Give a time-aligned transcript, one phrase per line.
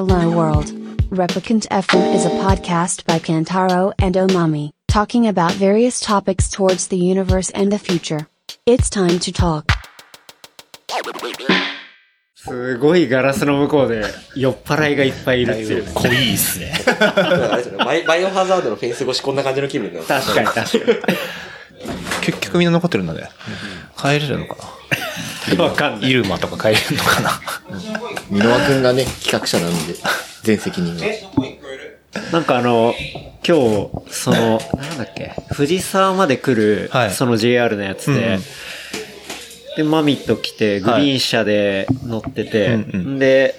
[0.00, 0.72] Hello World.
[1.10, 6.96] Replicant FM is a podcast by Kantaro and Omami, talking about various topics towards the
[6.96, 8.26] universe and the future.
[8.64, 9.66] It's time to talk.
[12.34, 15.92] すごいガラスの向こうで酔っ払いがいっぱいいるっていう。
[15.92, 16.72] 濃いっすね。
[16.86, 21.08] あれですよねバイバイオハザードのフェンス越しこんな感じの気分なんです確かに確か
[22.22, 23.28] 結局みんな残ってるんだね。
[23.98, 24.60] 帰れるのかに。
[25.58, 26.10] わかんなない。
[26.10, 27.30] イルマとか帰れるのかな。
[28.30, 29.94] 箕輪くんがね、企画者なんで、
[30.42, 31.06] 全責任が。
[32.32, 32.94] なんかあの、
[33.46, 37.10] 今日、その、なんだっけ、藤沢まで来る、はい。
[37.10, 38.42] その JR のやつで、うん
[39.76, 43.18] で、マミット来て、グリーン車で乗ってて、うんうん。
[43.18, 43.54] で、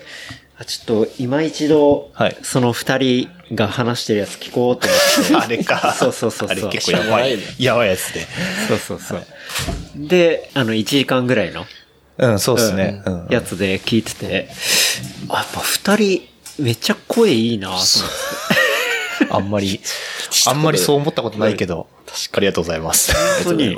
[0.57, 2.38] あちょっと今一度、はい。
[2.41, 5.36] その二人が話してるやつ聞こうと思って。
[5.46, 5.96] あれか。
[5.98, 7.40] そうそうそうそうあれ結構やばい。
[7.60, 8.27] やばいやつで。
[8.68, 9.26] そうそうそう。
[9.96, 11.66] で、あの、1時間ぐらいの、
[12.18, 13.02] うん、そうっすね。
[13.05, 13.27] うん。
[13.30, 14.49] やつで聞いてて、
[15.30, 16.27] あやっぱ二人、
[16.60, 18.62] めっちゃ声いいなと思って。
[19.30, 19.82] あんまり、
[20.48, 21.88] あんまりそう思ったことないけど、
[22.34, 23.13] ありがとうございます。
[23.43, 23.76] 本当に、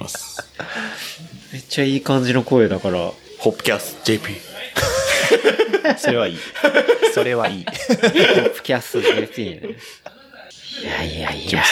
[1.51, 4.52] めっちゃいい感じの声だから、ホップキャスト JP。
[5.97, 6.37] それはいい。
[7.13, 7.65] それはいい。
[7.65, 9.61] ポップキャスト JP ね。
[10.81, 11.63] いやいやいや。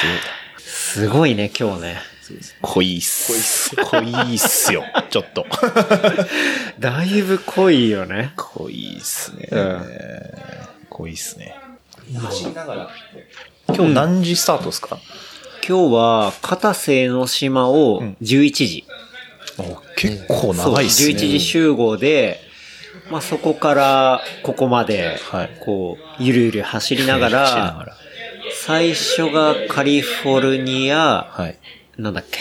[0.58, 2.02] すごいね、今日ね。
[2.62, 3.76] 濃いっす。
[3.76, 4.86] 濃いっすよ。
[5.10, 5.46] ちょっと。
[6.80, 8.32] だいぶ濃いよね。
[8.38, 9.48] 濃いっすね。
[9.52, 9.86] うん
[10.90, 11.56] 濃いっすね。
[13.68, 15.00] 今日何時スタートですか？
[15.68, 18.86] 今日は、片瀬の島を11時。
[19.96, 21.14] 結構長いっすね。
[21.14, 22.40] そう、11時集合で、
[23.10, 27.96] まあそこからここまではい、こう、ゆるゆる走りながら、
[28.54, 31.58] 最初がカリフォルニア、はい。
[31.98, 32.40] なんだっけ？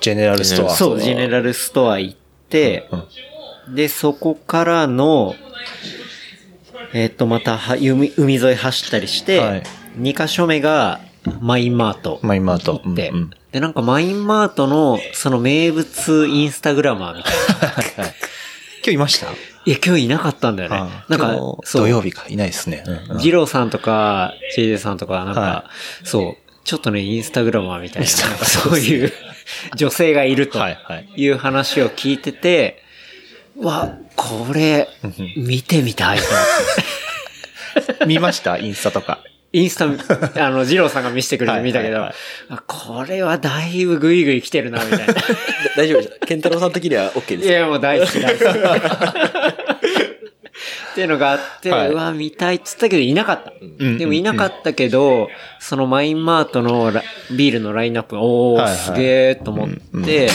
[0.00, 0.70] ジェネラルストア。
[0.74, 2.16] そう、ジェネラルストア行っ
[2.48, 2.88] て、
[3.68, 5.34] で、そこからの、
[6.94, 9.62] えっ、と、または海、海沿い走ったりして、はい
[9.98, 11.00] 2箇所目が
[11.40, 12.20] マインマート。
[12.22, 12.78] マインマート。
[12.84, 18.04] 行って、うんうんで、なんかマインマートの、その名物インスタグラマーみたいな。
[18.04, 18.12] 今
[18.84, 19.26] 日いました？
[19.66, 20.76] いや、今日いなかったんだよね。
[21.08, 21.36] なんか。
[21.64, 22.24] 土曜日か。
[22.28, 22.82] いないですね。
[23.10, 25.70] うんジローさんとか、JJ さんとか、なんか、は
[26.04, 29.12] そう、ちょっとね、インスタグラマーみたいな、なんかそういう
[29.76, 30.70] 女性がいるとは
[31.16, 32.82] いう話を聞いてて、
[33.58, 34.88] わ、これ、
[35.36, 36.18] 見てみたい。
[38.06, 38.58] 見ました？
[38.58, 39.22] インスタとか。
[39.52, 39.86] インスタ、
[40.46, 42.08] あの、ジローさんが見せてくれて見たけど、
[42.66, 45.14] これはだいぶグイグイ来てるな、みたいな。
[45.76, 46.18] 大丈夫です。
[46.26, 47.48] ケンタロウさん的には OK です。
[47.48, 48.58] いや、もう大好き、大好き。
[50.90, 53.50] っていうのがあって、はいうわ、見たいっつったけどいなかった。
[53.84, 55.28] んでもいなかったけど、
[55.58, 60.28] そのマインマートのラビールのラインナップが、おー、はいはいすげーと思って、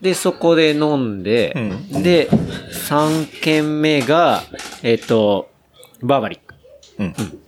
[0.00, 1.54] で、そこで飲んで、
[1.90, 4.42] で、3軒目が、
[4.82, 5.50] えっ、と、
[6.02, 6.54] バーバリック。
[6.98, 7.41] うん。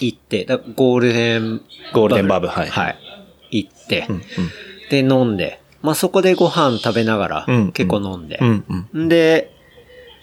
[0.00, 1.60] 行って、だゴールデン
[1.92, 2.98] ゴールデンバブはいはい。
[3.50, 4.06] 行って、
[4.90, 9.04] で、飲んで、まあ、そこでご飯食べながらうん、結構飲んで、うんうん。
[9.06, 9.50] んで、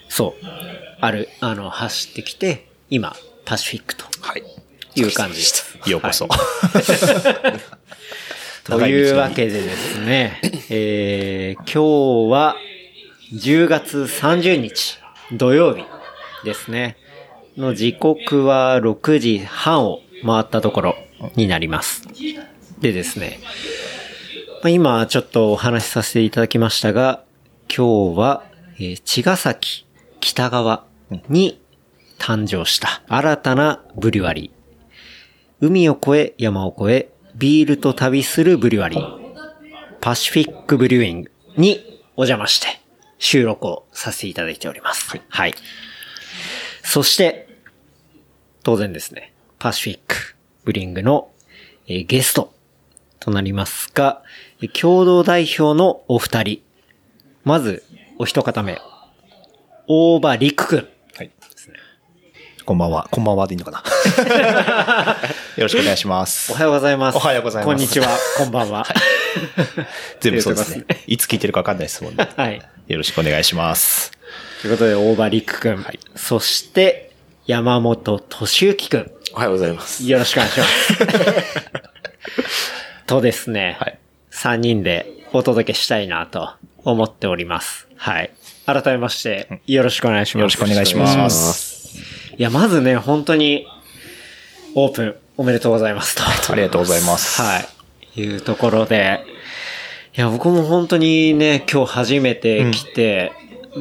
[0.08, 0.46] そう、
[1.00, 4.42] ある、あの、走ってきて、今、パシフィックとはい。
[4.94, 5.78] いう感じです。
[5.88, 6.28] ようこそ。
[8.64, 10.40] というわけでですね、
[10.70, 12.56] えー、今日は
[13.32, 14.98] 10月30日
[15.32, 15.84] 土曜日
[16.44, 16.96] ですね。
[17.58, 20.94] の時刻は6時半を回ったところ
[21.34, 22.06] になります。
[22.80, 23.40] でですね、
[24.62, 27.24] まあ今ちょっとお話しさせていただきましたが、
[27.68, 28.44] 今日は、
[28.76, 29.86] えー茅ヶ崎
[30.20, 30.84] 北側
[31.28, 31.60] に
[32.18, 35.66] 誕生した新たなブリュワリー。
[35.66, 39.18] 海を越え、山を越え、ビールと旅するブリュワリー。
[40.00, 42.80] パシフィックブリューイングにお邪魔して
[43.18, 45.20] 収録をさせていただいております。
[45.28, 45.54] はい。
[46.84, 47.47] そして、
[48.68, 50.14] 当然ですね、パシフィック
[50.64, 51.30] ブリングの、
[51.86, 52.52] えーゲスト
[53.18, 54.22] となりますが、
[54.60, 56.62] えー共同代表のお二人。
[57.44, 57.82] まず、
[58.18, 58.78] お一方目。
[59.86, 60.88] 大場陸くん。
[61.16, 61.30] はい。
[62.66, 63.08] こんばんは。
[63.10, 65.16] こんばんはでいいのかな？
[65.56, 66.54] よろしくお願いしますお。
[66.54, 67.16] はようございます。
[67.16, 68.86] おはようございますこんにちは、こんばんは。
[70.20, 70.84] 全部そうで すね。
[71.06, 72.28] いつ聞いてるかわかんないですもんね。
[72.36, 72.62] はい。
[72.88, 74.12] よろしくお願いします。
[74.60, 75.86] ということで、大場陸くん。
[76.16, 77.07] そして、
[77.48, 79.10] 山本敏之くん。
[79.32, 80.06] おはようございます。
[80.06, 80.98] よろしくお願いします。
[83.08, 83.98] とですね、はい
[84.30, 86.50] 3人でお届けしたいなと
[86.84, 87.88] 思っております。
[87.96, 88.32] はい。
[88.66, 90.38] 改めまして、よろしくお願いします。
[90.40, 91.98] よろしくお願いします。
[92.36, 93.66] いや、まずね、本当に、
[94.74, 96.52] オープンおめでとうございますと。
[96.52, 97.40] ありがとうございます。
[97.40, 97.64] は
[98.14, 98.20] い。
[98.20, 99.24] いうところで、
[100.14, 103.32] いや、僕も本当にね、今日初めて来て、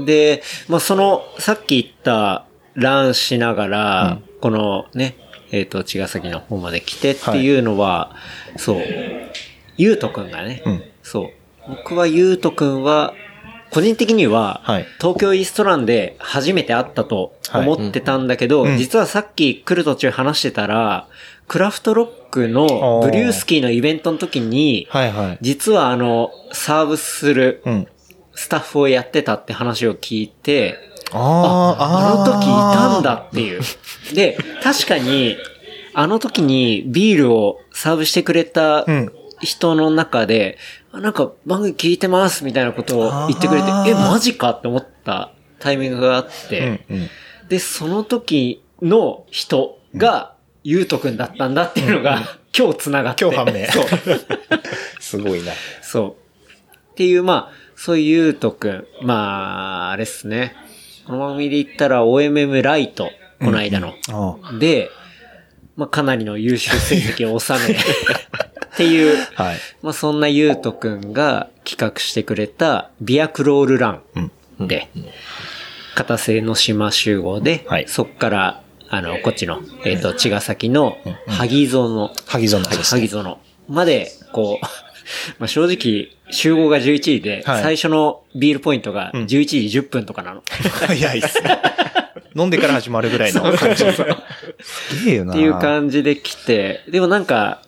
[0.06, 2.47] で、まあ、その、さっき言った、
[2.78, 5.16] ランしながら、このね、
[5.52, 8.16] えっ、と、茅ヶ崎の方まで来てっていうのは、
[8.56, 8.82] そう、
[9.78, 10.84] ゆうとくんがね、うん。
[11.02, 11.30] そう。
[11.70, 13.14] 僕はゆうとくんは、
[13.72, 14.86] 個人的には、はい。
[15.00, 18.78] 東京イーストランで初めて会ったと思ってたんだけど、うん。
[18.78, 21.08] 実はさっき来る途中話してたら、
[21.48, 25.38] クラフトロックのブリュースキーのイベントの時に、はいはい。
[25.42, 27.88] 実はあの、サーブするうん。
[28.38, 30.78] スタッフをやってたって話を聞いて、
[31.12, 33.62] ああの時いたんだっていう。
[34.14, 35.38] で、確かに、
[35.94, 39.12] あの時にビールをサーブしてくれたうん
[39.42, 40.58] 人の中で、
[40.92, 47.10] あなんか番組聞いてますみたいなことを言ってくれてえ、マジかって思ったタイミングがあって、うんうん。
[47.48, 53.24] で、その時の人が、ゆうとくんだったんだっていうのが、今日繋がって。
[53.24, 53.86] 今日判明そう。
[55.00, 55.54] すごいな。
[55.82, 56.74] そう。
[56.92, 58.88] っていう、まあ、そういうゆうとくん。
[59.04, 60.56] まあ、あれっすね。
[61.08, 63.10] この番組で言ったら OMM ライト、
[63.40, 63.94] この間の。
[64.12, 64.90] あで、
[65.78, 67.78] まあ、かなりの優秀成績を収め、 っ
[68.76, 69.58] ていう、あはい。
[69.82, 74.32] まあ、そんなゆうとくんが企画してくれたビアクロールラン
[74.68, 74.90] で、
[75.96, 77.86] 片瀬の島集合で、はい。
[77.88, 81.88] そっから、あの、こっちの、えっ、と、茅ヶ崎の萩園。
[81.96, 82.68] の、萩園ね。
[82.84, 83.38] 萩園
[83.70, 84.66] まで、こう、
[85.40, 89.26] まあ正直、集合が11時で、はい最初のビールポイントが11
[89.70, 90.44] 時10分とかなの。
[90.88, 91.62] 早いっすね。
[92.36, 93.84] 飲んでから始まるぐらいの感じ。
[94.62, 95.34] すげえよな。
[95.34, 97.62] っていう感じで来て、でもなんか、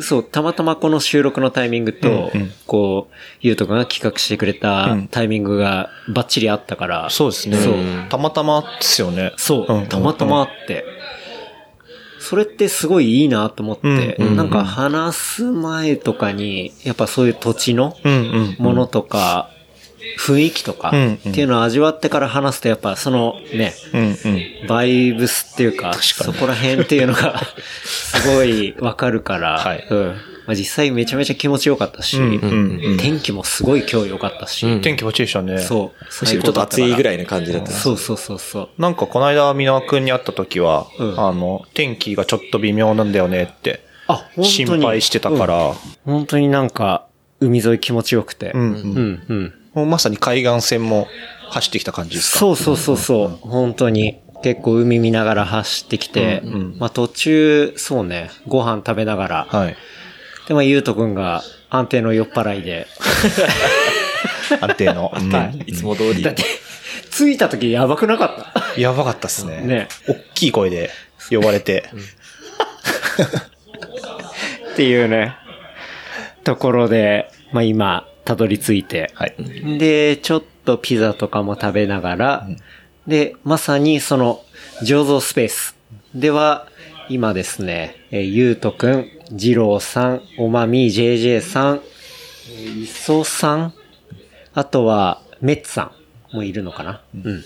[0.00, 7.56] そう、たまたまこの収録のタイミングと、うんうんこう、ゆうとくんが企画してくれたうんタイミングがバッチリあったから、そうですね。
[7.56, 7.74] そう
[8.08, 9.32] たまたまですよね。
[9.36, 10.84] そう、んんんたまたまあって、
[12.28, 17.96] それってすごいいいなと思って、うんうんうんなんか話す前とかに、やっぱそういう土地の。
[18.58, 19.48] ものとか、
[20.18, 20.92] 雰囲気とか、っ
[21.32, 24.66] ていうのを味わってから話すと、やっぱそのね、うんうん。
[24.68, 27.40] バイブスっていうか、そこら辺っていうのが、
[27.82, 30.16] すごいわかるから、はいうん。
[30.48, 35.58] まあ、実際めちゃめちゃ気持ちよかったし、うんうんうん天気もすごい今日良かったし、天気こっちでしたね。
[35.58, 36.04] そう。
[36.22, 37.16] むしろちょっと暑いぐらい。
[37.16, 37.70] いな感じだった。
[37.70, 38.68] そうそうそうそう。
[38.78, 45.74] なんかこの間、箕輪くんに会った時は、うんあの、天気がちょっと微妙なんだよねって、あ、本当に心配してたか、ら、うん
[46.06, 47.04] 本当になんか、
[47.40, 48.52] 海沿い気持ちよくて。
[48.54, 49.54] うんうんうん、うん。
[49.74, 51.08] もうまさに海岸線も
[51.50, 52.38] 走ってきた感じですか？
[52.38, 53.28] そうそうそうそう。
[53.42, 54.20] 本当に。
[54.40, 59.76] 結構海見ながら走ってきて、うんうんまあ途中、そうね、ご飯食べながら、はい。
[60.48, 62.86] で、まあゆうとくんが安定の酔っ払いで、
[64.60, 65.12] 安定の。
[65.14, 66.22] うんいつも通り。
[66.22, 66.42] だって、
[67.10, 69.60] 着いた時やばくなかったやばかったっすね。
[69.60, 70.90] ね大きい声で
[71.30, 71.84] 呼ばれて。
[74.72, 75.36] っていうね、
[76.44, 79.34] ところで、まあ今、たどり着いて、はい。
[79.78, 82.48] で、ちょっとピザとかも食べながら、
[83.06, 84.40] で、まさにその、
[84.82, 85.76] 醸造スペース
[86.14, 86.68] では、
[87.10, 91.82] 今ですね、えーゆうとくん、じろうさん、おまみ、JJ さん、
[92.50, 93.74] えーいそさん、
[94.54, 95.92] あとは、メッツさ
[96.32, 97.02] んもいるのかな？
[97.14, 97.38] うん。
[97.40, 97.42] っ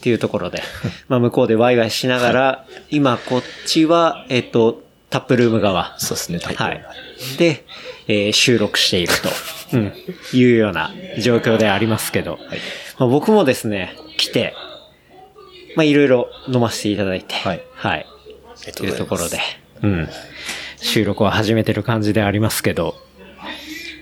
[0.00, 0.62] ていうところで、
[1.08, 5.94] まあ向こうでワイワイしながら、今こっちは、えっ、と、タップルーム側。
[5.98, 6.38] そうですね。
[6.38, 6.84] はい。
[7.38, 7.64] で、
[8.08, 9.12] えー収録している
[9.70, 9.92] と、うん、
[10.32, 12.38] いうような状況でありますけど、
[12.98, 14.54] まあ、僕もですね、来て、
[15.76, 17.62] まあいろいろ飲ませていただいて、はい。
[17.74, 18.06] はい。
[18.74, 19.38] というところで、
[19.82, 20.08] うん。
[20.80, 22.94] 収録を始めてる感じでありますけど、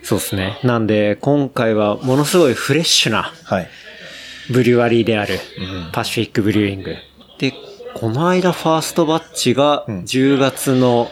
[0.03, 0.61] そうですね。
[0.63, 3.69] なんで、今回はものすごいフレッシュなはい。
[4.51, 5.41] ブリュワリーである、
[5.93, 6.97] パシフィックブリューイング。
[7.39, 7.53] で、
[7.95, 10.05] この間ファーストバッチがん。
[10.05, 11.11] 10月の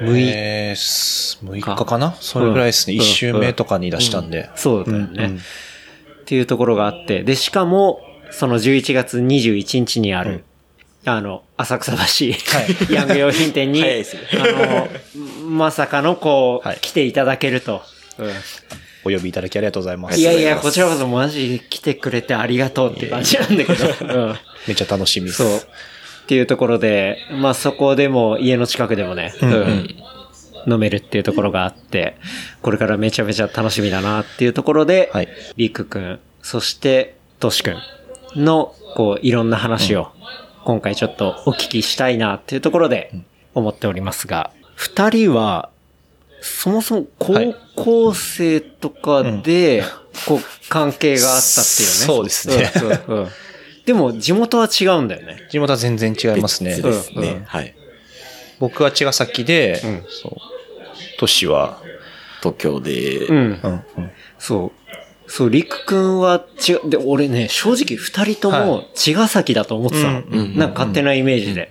[0.00, 2.14] 6日えー、す6日かな？
[2.20, 2.96] それぐらいですね。
[2.96, 3.00] うん。
[3.00, 4.50] 1週目とかに出したんで。
[4.54, 5.30] そうだよね、うん。
[5.32, 5.38] うん。
[5.38, 5.40] っ
[6.26, 10.44] ていうところがあって、で、しかも、その11月21日にある、
[11.08, 12.26] あの、浅草橋、
[12.92, 13.86] ヤング用品店に、あ
[14.38, 14.88] の、
[15.48, 17.82] まさかのこう、はい来ていただけると。
[19.04, 20.18] お呼びいただきありがとうございます。
[20.18, 23.86] いやいや、こちらこそマジで来てくれてありがとうって感じなんだけど。
[24.02, 25.36] うんめっちゃ楽しみです。
[25.36, 25.56] そう。
[25.58, 25.60] っ
[26.26, 29.94] ていうところで、まあそこでも家の近くでもね、うん
[30.68, 32.16] 飲めるっていうところがあって、
[32.62, 37.76] これからめちゃめちゃ楽しみだなっていうところで、はいリクくん、そしてトシくん
[38.34, 40.10] の、こう、いろんな話を、
[40.66, 43.12] 今回ちょっとお聞きしたいなっていうところで
[43.54, 45.70] 思っておりますが、二人は、
[46.40, 49.84] そもそも高校生とかで、
[50.26, 51.94] こう、関係があったっていうね。
[52.04, 52.72] そうですね
[53.08, 53.30] うんうんうん
[53.84, 55.46] でも、地元は違うんだよね。
[55.48, 56.82] 地元は全然違いますね別。
[56.82, 57.44] ですうんうんね。
[57.46, 57.72] はい。
[58.58, 60.32] 僕は茅ヶ崎で、うんそう。
[61.20, 61.80] 都市は、
[62.40, 63.40] 東京で、うんう。
[63.40, 64.10] ん、うん。
[64.40, 64.85] そう。
[65.28, 66.90] そう、りくくんは違う。
[66.90, 71.70] で、俺ね、正直二人とも茅ヶ崎だと思ってたなんか勝手なイメージで。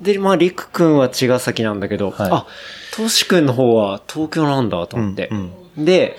[0.00, 2.46] で、まあ、りくくんは茅ヶ崎なんだけど、はいあ、
[2.94, 5.28] としくんの方は東京なんだと思って。
[5.30, 6.16] うんで、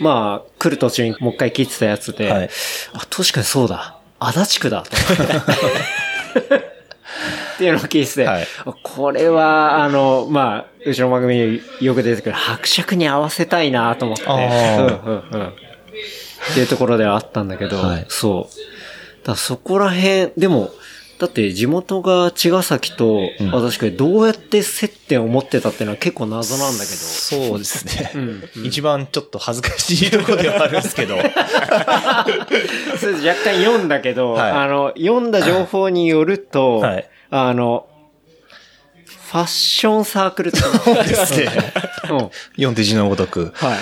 [0.00, 2.50] まあ、来る途中にもう一回聞いてたやつで、はい
[2.94, 3.98] あ、としくんそうだ。
[4.18, 6.72] 足立区だと思って。
[7.54, 8.46] っていうのを聞いてて、はい
[8.82, 15.52] これは、あの、まあ、うちの番組によく出てくる伯爵に合わせたいなと思って、うんうんうん。
[16.50, 19.26] っていうところではあったんだけど、はいそう。
[19.26, 20.70] だそこら辺、でも、
[21.18, 23.20] だって地元が茅ヶ崎と、
[23.52, 28.20] 私かどうやって接点を持ってたっていうのは結構謎なんだけど、そうですね。
[28.20, 31.16] ん一番ちょっと恥ずかしいところではあるんですけど。
[32.98, 37.86] それ若干読んだけど、はいあの、読んだ情報によると、はいあの、
[39.06, 41.46] ファッションサークルってそうですね。
[42.10, 42.30] うん。
[42.56, 43.52] 読んで字のごとく。
[43.54, 43.76] は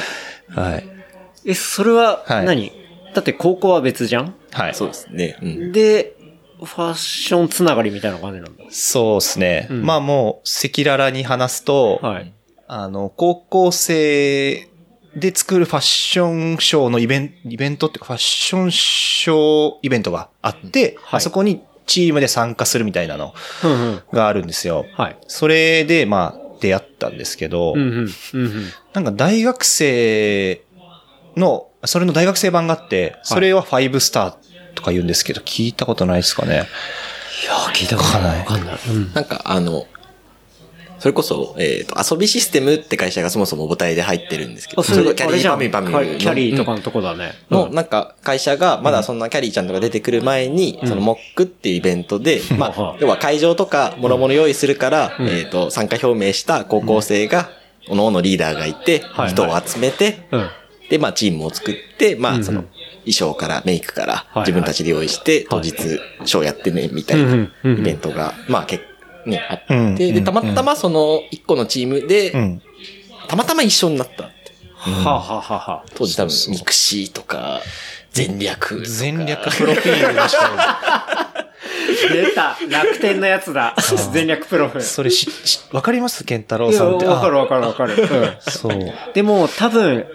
[0.57, 0.61] い。
[0.61, 1.00] はい。
[1.45, 2.73] え、それははい何、
[3.15, 4.35] だって高校は別じゃん？
[4.53, 4.75] はい。
[4.75, 5.39] そうですね。
[5.43, 5.73] うん。
[5.73, 6.15] で、
[6.59, 8.65] ファッションつながりみたいな感じなんだ。
[8.71, 9.67] そうですね。
[9.71, 12.33] うんまあもう、赤裸々に話すと、はい。
[12.69, 14.69] あの、高校生
[15.17, 24.03] で作るファッションショーのイベント、イベントっていうかファッションショーイベントがあって、はいあそこにチームで参加するみたいなのうんうん。
[24.13, 24.87] があるんですよ。
[24.93, 25.17] はい。
[25.27, 28.09] それで、まあ、出会ったんですけど、うんうん。
[28.35, 28.53] うんうん。
[28.93, 30.63] なんか大学生
[31.41, 34.35] の、それの大学生版があって、それは5スター
[34.75, 36.69] とか言うんですけど、聞いたことないですかね。
[37.43, 38.39] いや、聞いたことない。
[38.41, 38.79] わかんない。
[38.89, 39.13] うん。
[39.13, 39.87] なんか、あの、
[41.01, 47.33] それこそ、えっ、と、遊びシステムって会社がそもそも母体で入ってるんですけど、あ、それがキャリーパミュパミキャリーとかのとこだね。
[47.51, 57.49] の、うんなんか、会社が、まだそんなキャリーちゃんとか出てくる前に、その、モックっていうイベントで、 まはあ、要は会場とか、もろもろ用意するから、えっ、と、参加表明した高校生が、
[57.89, 60.51] おのおのリーダーがいてはい、人を集めて、うん。
[60.91, 62.65] で、まあ、チームを作って、まあ、うんその、
[63.05, 67.49] 衣装からメイクからい自分たちで用意して、当日、ショーやってね、みたいなイ
[67.81, 68.85] ベントが、まあ、結
[69.25, 72.63] 構、ね、あうんって、で、たまたまその、一個のチームでう、ん。
[73.29, 74.53] たまたま一緒になったって。
[74.75, 77.61] はあ、はあはあはあ、当時多分、ミクシーとか、
[78.13, 78.81] 全略。
[78.87, 80.57] 全略プロフィールでしたね。
[82.13, 83.75] 出た楽天のやつだ
[84.13, 84.81] 全略プロフ。
[84.83, 86.25] それし、しわかります？
[86.25, 87.07] 健太郎さんって。
[87.07, 87.95] わかるあわかるわかる。
[87.95, 88.37] うん。
[88.41, 88.93] そう。
[89.15, 90.07] でも多分、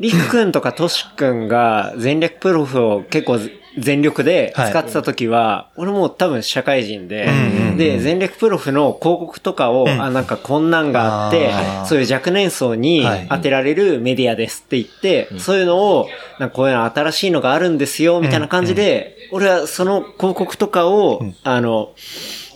[0.00, 3.38] りくくんとかとしくんが全略プロフを結構
[3.78, 7.28] 全力で使ってた時は、俺もう多分社会人で、
[7.76, 11.50] で、全略プロフの広告とかを、あ、なんかこんなんがあって
[11.86, 13.26] そういう若年層にはい。
[13.28, 21.90] 当てられるメディアですって言って、そういうのを、なんかこういうの新しいのがあるんですよ、みたいな感じで、俺はその広告とかを、あの、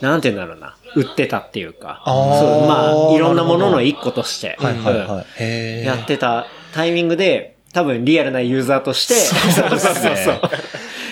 [0.01, 4.57] なんて言うんだろうな、売ってたっていうか、そうまあ、いろんなものの一個として、
[5.85, 10.41] やってたタイミングで、多分リアルなユーザーとして、そうそうそうそう。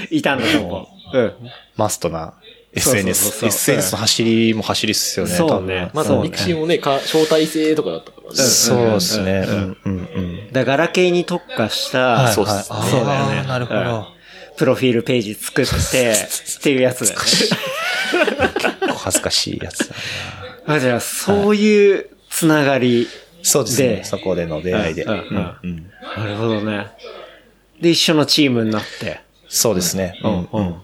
[0.10, 1.18] いたんだと思う。
[1.18, 1.34] うん。
[1.76, 2.34] マストな
[2.74, 3.46] SNS。
[3.46, 5.32] SNS の走りも走りっすよね。
[5.34, 8.36] そうねまだ mixiもね、か招待制とかだったからね。
[8.36, 9.46] そうですね。
[9.48, 10.52] ううんんうんうん。
[10.52, 14.08] だガラケーに特化した、はいそうっすはいそうだよねなるほうんど。
[14.58, 17.26] プロフィールページ作って、っていうやつだよね。
[18.96, 19.96] 恥ずかしいやつだ
[20.68, 23.08] あ、じゃあ、そういうつながり。
[23.42, 23.88] そうですね。
[23.88, 25.04] でそこでの出会いで。
[25.04, 26.88] うんうんうんうんなるほどね。
[27.80, 29.22] で、一緒のチームになって。
[29.48, 30.20] そうですね。
[30.24, 30.76] うんうん。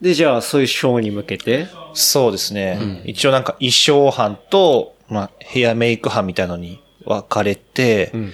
[0.00, 3.02] で、じゃあ、そういうショーに向けて、そうですね。
[3.04, 8.32] 一応なんか衣装班と、まあ、ヘアメイク班みたいなのに分かれて、ん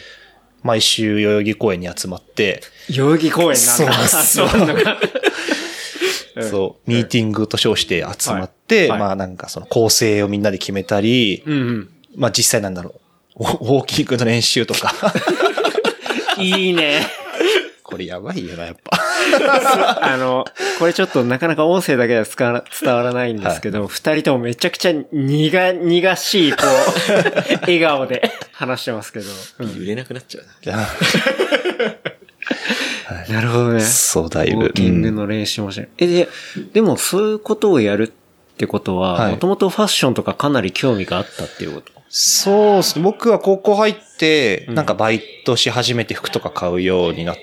[0.63, 2.61] 毎週代々木公園に集まって、
[2.91, 3.63] 代々木公園なんだ。
[4.09, 4.63] そうそ
[6.41, 11.89] う そう、ミーティングと称して集まって、はいはいまあなんかその構成をみんなで決めたり、うんうん。
[12.17, 12.95] まあ実際なんだろ
[13.37, 14.93] う、ウォーキングの練習とか。
[16.39, 17.07] いいね。
[17.83, 18.99] これやばいよな、やっぱ。
[20.03, 20.45] あの、
[20.81, 26.69] これちょっとなかなか音声だけでは伝わら伝わらないんですけど、二、人ともめちゃくちゃ苦、苦しい、こう、
[27.63, 29.27] 笑顔で話してますけど。
[29.61, 30.89] うん揺れなくなっちゃうな。
[33.29, 33.81] なるほどね。
[33.81, 34.73] そう、だいぶウォー。
[34.73, 35.91] キングの練習もしてる。
[35.99, 36.29] え、で、
[36.73, 41.96] でもそういうことをやるってことは、はいもともとファッションとかかなり興味があったっていうこと？
[42.09, 43.03] そうですね。
[43.03, 47.37] 僕は高校入って、なんかバイトし始めて服とか買うようになっ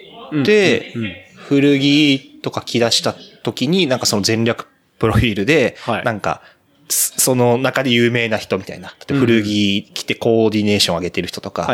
[0.45, 0.93] て、
[1.35, 4.67] 古着とか着出した時に、なんかその全略
[4.99, 6.41] プロフィールで、はいなんか、
[6.89, 11.67] すその中で有名な人みたいな、古着着てコーディネーション上げてる人とか。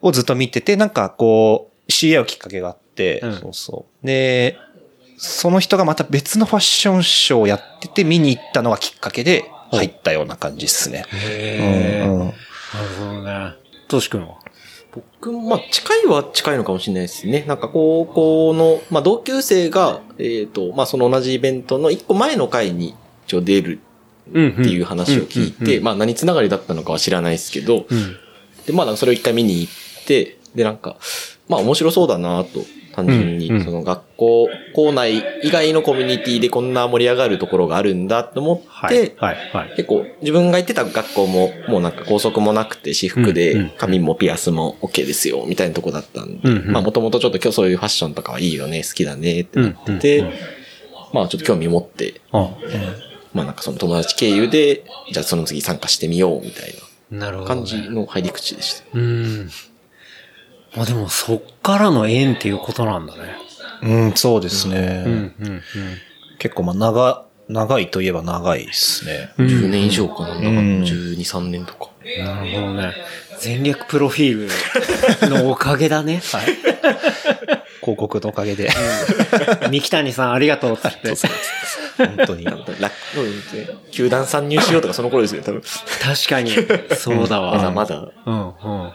[0.00, 4.06] をずっと見てて、なんかこう、知り合うきっかけがあって、うんそうそう。
[4.06, 4.58] で、
[5.16, 11.04] その人がまた別のファッションショーをやってて見に行ったのがきっかけで入ったような感じですね。
[11.12, 12.34] へーうんうんなる
[12.98, 13.54] ほどね。
[13.88, 14.36] トシ君は？
[14.92, 17.44] 僕、まあ、近いは近いのかもしれないですね。
[17.46, 22.94] なんか高校の、まあ、同級生が、えっ、と、まあ、その同じイベントの一個前の回に
[23.26, 23.80] 一応出る
[24.32, 27.86] うんっていう話を聞いて、まあ、何つながりだったのかは知らないですけど、
[28.66, 30.96] で、まあ、それを一回見に行って、で、なんか、
[31.48, 32.60] まあ、面白そうだなと、
[32.98, 39.14] 単純に、その学校、校内以外のコミュニティでこんな盛り上がるところがあるんだと思って、はい。
[39.16, 39.36] はい。
[39.52, 39.70] はい。
[39.76, 50.32] 結構自分が行ってた学校ももうなんか校則もなくて私服で髪もピアスも OK ですよみたいなとこだったんで、うんうんまあもともとちょっと今日そういうファッションとかはいいよね、好きだねってなってて、うんうん
[51.10, 52.50] まあちょっと興味持って、あ
[53.32, 56.74] まあなんかその友達経由で、じゃあその次参加してみようみたい
[57.10, 58.84] な感じの入り口でした。
[58.92, 59.50] うん。
[60.78, 63.36] まあでも、そっからの縁っていうことなんだね。
[63.82, 65.02] うん、そうですね。
[65.06, 65.62] うん、うん、
[66.38, 69.32] 結構まあ長、長いといえば長いですね。
[69.38, 69.46] うん。
[69.46, 71.90] 10年以上かなんだか、うん12、3年とか。
[72.24, 72.94] なるほどね。
[73.40, 76.22] 全略プロフィールのおかげだね。
[76.32, 76.44] はい。
[77.80, 78.70] 広告のおかげで。
[79.70, 81.14] 三木谷さんありがとうっつって。
[81.96, 82.44] 本当に。
[82.44, 85.62] ラッそうですね球団参入しようとかその頃ですよ、多分。
[86.00, 86.52] 確かに。
[86.96, 87.56] そうだわ。
[87.58, 88.08] まだまだ。
[88.26, 88.92] うん、うん。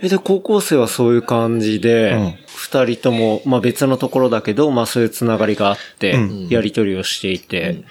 [0.00, 6.48] え、で、高校生はそういう感じでうん、二、人とも、まあ別のところだけど、まあそういうつながりがあって、うん。
[6.48, 7.84] やりとりをしていて、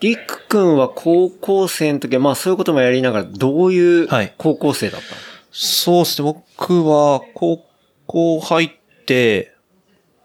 [0.00, 4.34] りくくんは高校生の時は、まあそういうこともやりながら、どういうはい。
[4.38, 6.26] 高校生だったの、そうですね。
[6.58, 7.64] 僕は高
[8.06, 8.70] 校入っ
[9.06, 9.54] て、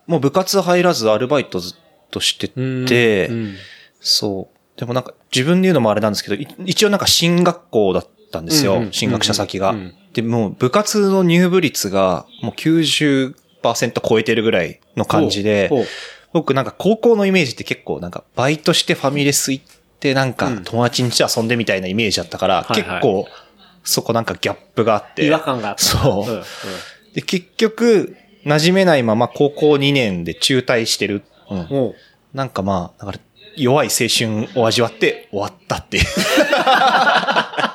[0.08, 1.78] もう部活入らずアルバイトずっ
[2.12, 3.56] としてて、うん
[4.00, 4.80] そう。
[4.80, 8.76] でもなんか自分で言うのもあれなんですけど、い一応なんか進学校だったんですよ。
[8.76, 9.72] うんうん進学者先が。
[9.72, 13.34] うんうんで、もう部活の入部率がもう90%
[14.08, 15.70] 超えてるぐらいの感じで
[16.32, 19.66] 僕なんか高校のイメージって結構なんかバイトしてファミレス行っ
[20.00, 23.28] てなんかうん友達ん家遊んでみたいなイメージだったから、結構
[23.84, 25.26] そこなんかギャップがあって。
[25.26, 25.84] 違和感があった。
[25.84, 26.44] そう。
[27.14, 28.16] で、結局、
[28.46, 31.24] 馴染めないまま高校2年で中退してる。
[31.50, 31.94] うん。
[32.34, 33.20] なんかまあ、だから
[33.56, 36.04] 弱い青春を味わって終わったっていう。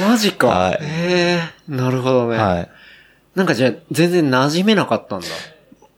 [0.00, 0.46] マジか。
[0.48, 2.36] はいへえ、なるほどね。
[2.36, 2.70] はい。
[3.34, 5.26] なんかじゃあ、全然馴染めなかったんだ。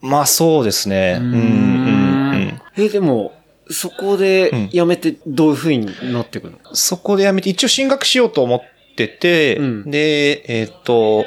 [0.01, 1.19] まあそうですね。
[1.21, 2.61] うん、うん、うん。
[2.77, 3.33] え、でも、
[3.71, 8.61] そこで辞めてどういう風になっていくの、そこでやめて、一応進学しようと思っ
[8.97, 11.25] てて、うんで、えっ、と、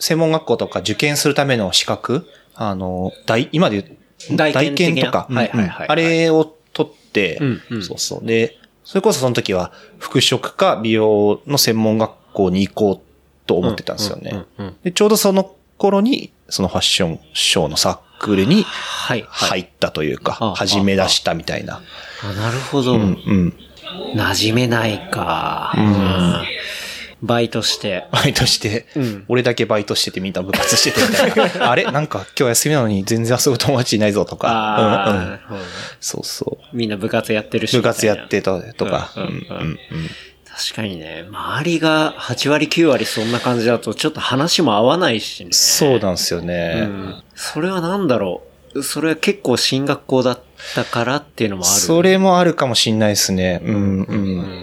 [0.00, 5.06] 専門学校とか受験するための資格、あの、大、今で言う、大検的な？
[5.06, 8.26] とか、はいはいはいうんあれを取って、うんうんそうそう。
[8.26, 8.56] で、
[8.88, 14.46] それこそその時は、服飾か美容の専門学校に行こうと思ってたんですよね。
[14.82, 19.26] で、ちょうどその頃に、そのファッションショーのサークルにはい。
[19.28, 21.82] 入ったというか、あ始め出したみたいな。
[22.24, 22.94] あ、なるほど。
[22.94, 23.54] うん、うん。
[24.14, 25.74] 馴染めないか。
[25.76, 26.42] うんうん
[27.22, 28.06] バイトして。
[28.12, 31.70] バイトして、うん俺だけバイトしててみんな部活しててみたいな。
[31.70, 31.84] あれ？
[31.84, 34.48] なんか今日休みなのに全然遊ぶ友達いないぞとか。
[34.48, 35.40] ああ、うんうなん
[36.00, 36.76] そうそう。
[36.76, 37.76] みんな部活やってるし。
[37.76, 39.10] 部活やってみたとか。
[40.60, 45.52] 確かにね、周りが8割9割そんな感じだとちょっと話も合わないしね。
[45.52, 46.80] そうなんですようね。
[46.80, 47.22] ん。
[47.36, 48.42] それはなんだろ
[48.74, 48.82] う。
[48.82, 50.40] それは結構進学校だっ
[50.74, 51.72] たからっていうのもある。
[51.72, 53.60] それもあるかもしんないですね。
[53.64, 54.14] うんう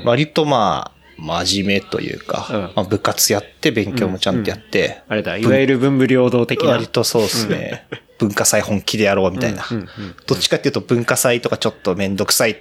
[0.01, 0.03] ん。
[0.05, 2.62] 割とまあ、真面目というか、うん。
[2.62, 6.71] まあ、部活やって勉強もちゃんとやって、あれだ、いわゆる文武両道的な。
[6.71, 7.88] 割とそうですね。
[8.17, 9.65] 文化祭本気でやろうみたいな。
[9.69, 9.88] うんうん
[10.25, 12.58] どっちかっていうと文化祭とかちょっとめんどくさいっ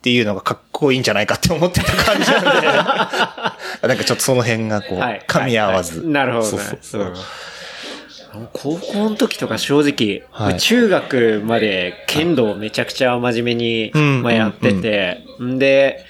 [0.00, 2.66] ていうのがかっこいいんじゃないかって思ってた感じなんで。
[3.88, 5.22] なんかちょっとその辺がこう、はい。
[5.26, 6.00] 噛み合わず。
[6.00, 6.08] はい。
[6.08, 6.50] なるほどね。
[6.50, 7.02] そうそうそう。
[7.02, 7.14] うん。
[8.52, 10.60] 高校の時とか正直、はい。
[10.60, 14.22] 中学まで剣道をめちゃくちゃ真面目に、うん。
[14.22, 15.58] まあ、やってて、ん。
[15.58, 16.04] で、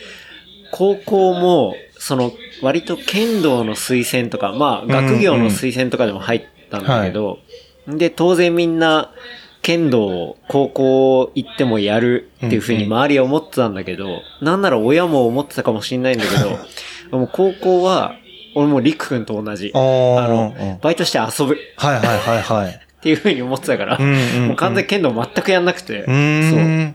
[0.70, 2.32] 高校も、その、
[2.62, 7.38] 割と剣道の推薦とか、まあ、学業の推薦とかでも入ったんだけど、
[7.86, 9.12] で、当然みんな、
[9.60, 16.58] 剣道を高校行ってもやるっていうふうに周りは思ってたんだけど、なんなら親も思ってたかもしれないんだけど、
[17.18, 18.14] もう高校は、
[18.54, 19.70] 俺もりくくんと同じ。
[19.74, 22.80] あのうん、バイトして遊ぶっはいはいはいはい。
[23.00, 26.04] ていうふうに思ってたから、うんうんうんもう完全に剣道全くやんなくて。
[26.04, 26.14] そう。
[26.14, 26.94] め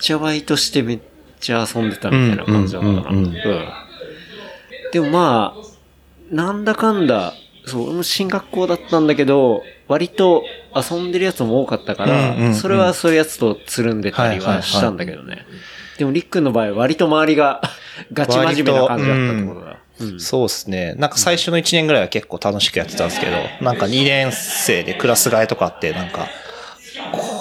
[0.00, 0.98] ちゃバイトしてめっ
[1.38, 3.10] ちゃ遊んでたみたいな感じだったかな。
[3.10, 3.83] うんうんうんうん
[4.94, 7.34] でもまあ、なんだかんだ、
[7.66, 15.46] そう、進学校だったんだけど、割と遊んでるやつも多かったから、うんうんうんそれはそういうやつとつるんでたりはしたんだけどね。
[15.98, 17.60] でもりっくんの場合割と周りが
[18.12, 19.78] ガチ真面目な感じだったってことだ。
[20.00, 20.94] うんそうですね。
[20.94, 26.28] なんか最初の1年ぐらいは結構楽しくやってたんですけど、なんか2年生でクラス替えとかあって、なんか、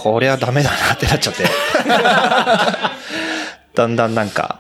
[0.04, 1.44] こりゃダメだなってなっちゃって。
[3.76, 4.60] だんだんなんか、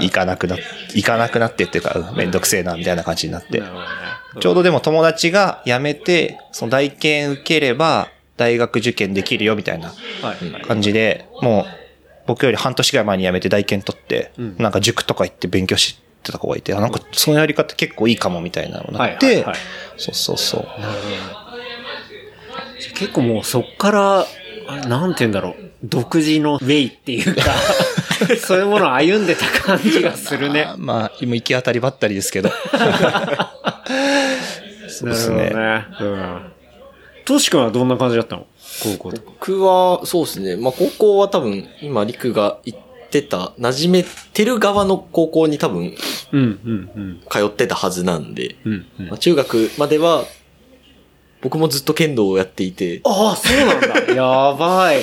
[0.00, 0.56] 行かなくな、
[0.94, 3.62] 行かなくなってっていうか、うんめんどくせえなみたいな感じになって。
[4.40, 9.88] ちょうどでも友達が辞めて、その大研受ければ、大学受験できるよみたいな
[10.22, 10.62] はい。
[10.66, 11.66] 感じで、もう、
[12.26, 19.44] 僕より半年ぐらい前に辞めて大研取って、んなんか塾とか行って勉強してた子がいて、あなんかそのやり方結構いいかもみたいなのになって、
[19.98, 20.66] そうそうそう。
[22.94, 24.26] 結構もうそっから、
[24.88, 25.54] なんて言うんだろう。
[25.84, 27.42] 独自のウェイっていうか、
[28.40, 30.68] そういうものを歩んでた感じがするね。
[30.78, 32.50] まあ、今行き当たりばったりですけど。
[34.88, 35.50] そうですね。
[35.50, 35.86] ね。
[36.00, 36.52] うん。
[37.24, 38.46] トシ君はどんな感じだったの？
[38.82, 39.10] 高校。
[39.10, 40.56] 僕は、そうですね。
[40.56, 42.78] まあ、高校は多分、今、陸が行っ
[43.10, 45.94] てた、馴染めてる側の高校に多分、
[46.32, 47.20] うん、うん、うん。
[47.30, 50.24] 通ってたはずなんで、うん、うんまあ、中学までは、
[51.40, 54.14] 僕もずっと剣道をやっていて、ああ、そうなんだ。
[54.14, 55.00] やばい。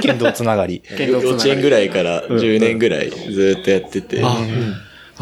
[0.00, 0.82] 剣道つながり。
[0.96, 4.36] 剣道つながり幼稚園ぐらいからうん10年ぐらいずっとやってて、あ、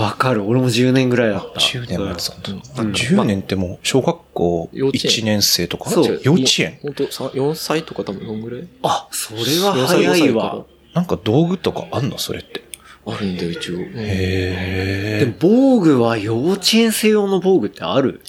[0.01, 0.45] わかる。
[0.45, 1.61] 俺も10年ぐらいだった。
[1.61, 2.63] 10年もやってたんだ。
[2.83, 5.91] うん10年ってもう、小学校幼稚園1年生とか？
[5.91, 6.79] そう幼稚園？
[6.83, 8.65] 本当4歳とか多分そんぐらい？
[8.83, 10.65] あ、それは早いわ。
[10.95, 12.19] なんか道具とかあんの？
[12.19, 12.63] それって。
[13.07, 13.77] あるんだよ、一応。
[13.97, 18.21] へでも、防具は幼稚園生用の防具ってある？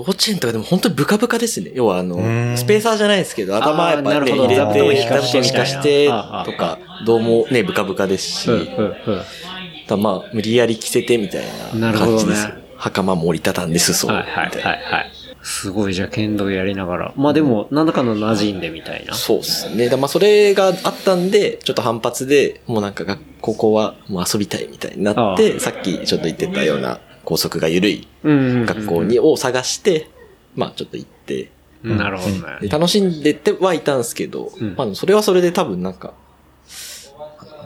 [0.00, 1.70] 幼稚園とかでも本当にブカブカですね。
[1.74, 8.50] 要はあのん、スペーサーじゃないですけど、頭やっぱね、入れ座布団をて、引かして引かしてあああとか、どうもね、ブカブカですし。
[9.86, 12.54] だまあ、無理やり着せてみたいななるほどね感じですよ。
[12.76, 14.10] 袴も折りたたんで裾を。
[14.10, 15.10] みはい、はい、たいなはい、はい。
[15.42, 17.12] すごい、じゃあ剣道やりながら。
[17.16, 19.14] まあでも、なんだかの馴染んでみたいな。
[19.14, 19.88] そうですね。
[19.88, 28.32] だまあ、それがあったんで、ちょっと反発で、もうなんか学高校はもう遊びたいみたいになああって、さっきちょっと言ってたような校則が緩いうん。
[28.32, 28.66] うんうん。
[28.66, 30.10] 学校に、を探して、
[30.56, 31.50] まあちょっと行って、
[31.82, 32.68] なるほどでね。
[32.68, 34.74] 楽しんでてはいたんですけど、うん。
[34.76, 36.12] まあそれはそれで多分なんか、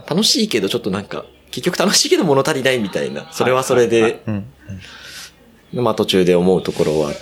[0.09, 4.47] 楽しいけどちょっとなんか、結局楽しいけど物足りないみたいな、それはそれで、うん。
[5.83, 7.15] まあ途中で思うところはあっ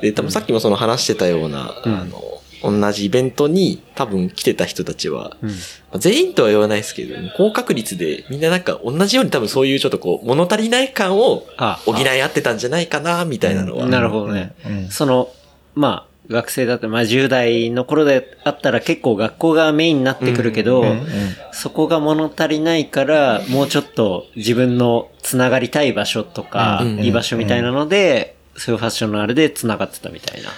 [0.00, 1.94] て、で、多分さっきもその話してたような、うん。
[1.94, 2.20] あの、
[2.64, 5.54] 同じイベントに多分来てた人たちは、うんま
[5.94, 13.86] あ全員とは言わないですけど、高確率でみんななんか同じように多分そういうちょっとこう、物足りない感をあ補い合ってたんじゃないかな、みたいなのは。
[13.86, 14.54] なるほどね。
[14.66, 15.28] うんその、
[15.74, 21.06] まあ、学生だって、まあ10代の頃であったら結構学校がメインになってくるけど、うんうん
[21.52, 30.50] そこが物足りないから、もうちょっと自分のつながりたい場所とか、うん居場所みたいなので、そういうファッションのあれで繋がってたみたいな。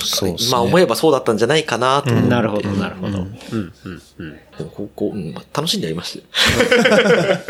[0.00, 0.50] そうですね。
[0.52, 2.28] まあ思えばそうだったんじゃないかなと思って。
[2.28, 3.18] なるほど、なるほど。
[3.18, 3.72] うん、うん、
[4.18, 4.32] うん。
[4.58, 7.38] でも高校、うん、まあ楽しんでやりましたよ。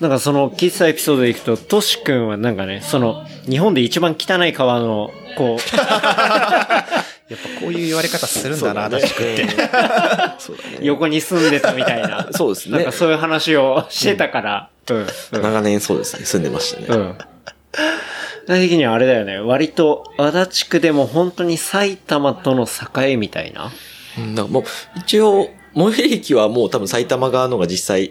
[0.00, 9.38] なんかその、喫茶エピソードでいくと、トシ君はなんかね、その、日本で一番汚い川の、こう、 やっぱこういう言われ方するんだな、確かに。
[10.38, 10.78] そうだね。
[10.82, 12.28] 横に住んでたみたいな。
[12.30, 14.68] そうですねなんかそういう話をしてたから。
[14.88, 14.96] うん。
[14.98, 15.06] うん。
[15.42, 16.86] 長年そうですね、住んでましたね。
[16.90, 17.18] うん。
[18.48, 19.38] 具体的にはあれだよね。
[19.38, 23.70] 割と、足立区でも本当に埼玉との境みたいな。
[24.16, 24.64] うんだからもう、
[24.96, 28.10] 一応、最寄り駅はもう多分埼玉側のが実際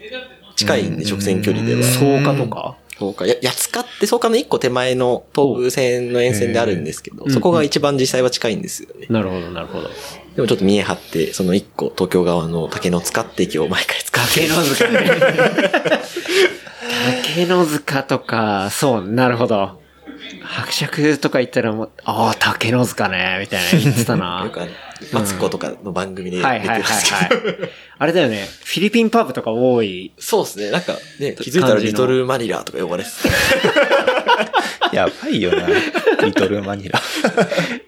[0.55, 1.81] 近いんで、直線距離では。
[1.81, 2.77] 草加とか？
[2.99, 3.25] そうか。
[3.25, 9.07] や、八塚って草加の一個手前の東武線の沿線であるんですけど、んそこが一番実際は近いんですよね。
[9.09, 9.89] なるほど、なるほど。
[10.35, 14.47] でもちょっと見え張って、その一個東京側の竹の塚って駅を毎回使って。
[14.47, 15.11] 竹の塚ね。
[17.25, 19.86] 竹の塚とか、そう、なるほど。
[20.41, 24.41] 伯爵とか言ったらもう、ああ、竹の塚ね、みたいな言ってたな。
[24.45, 24.71] よくあの、
[25.11, 27.35] マツコとかの番組で出てはいはいはいますけど。
[27.37, 27.69] はい。
[27.99, 28.47] あれだよね。
[28.63, 30.11] フィリピンパブとか多い。
[30.17, 30.71] そうですね。
[30.71, 33.27] なんかね、気づいたらリトルマニラとか呼ばれてた。
[34.95, 35.67] やばいよな、
[36.23, 37.01] リトルマニラ。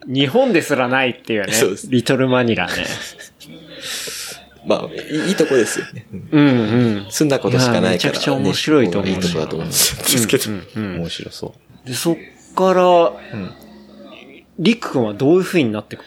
[0.06, 1.54] 日本ですらないっていうね。
[1.54, 2.86] そうですリトルマニラね。
[4.66, 6.06] まあ、いいいいとこですよね。
[6.12, 7.08] うんうんうん。
[7.10, 7.94] 住んだことしかないから、ね。
[7.94, 10.44] めちゃくちゃ面白いと思ういいとこだと思うんですけど。
[10.76, 11.69] 面白そう。
[11.90, 12.18] で、そっ
[12.56, 13.14] から、
[14.60, 16.04] リック君はどういう風になってく？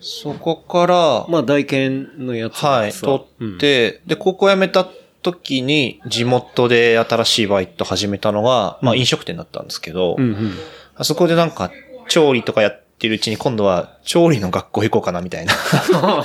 [0.00, 3.24] そこから、まあ、大研のやつはい、さ取
[3.56, 4.88] って、で、高校辞めた
[5.22, 10.52] 時に地元で新しいバイト始めたのが、まあ飲食店だったんですけど、うんうん。
[10.94, 11.72] あそこでなんか
[12.08, 15.54] 調理とかやってるうちに今度は調理の学校行こうかなみたいな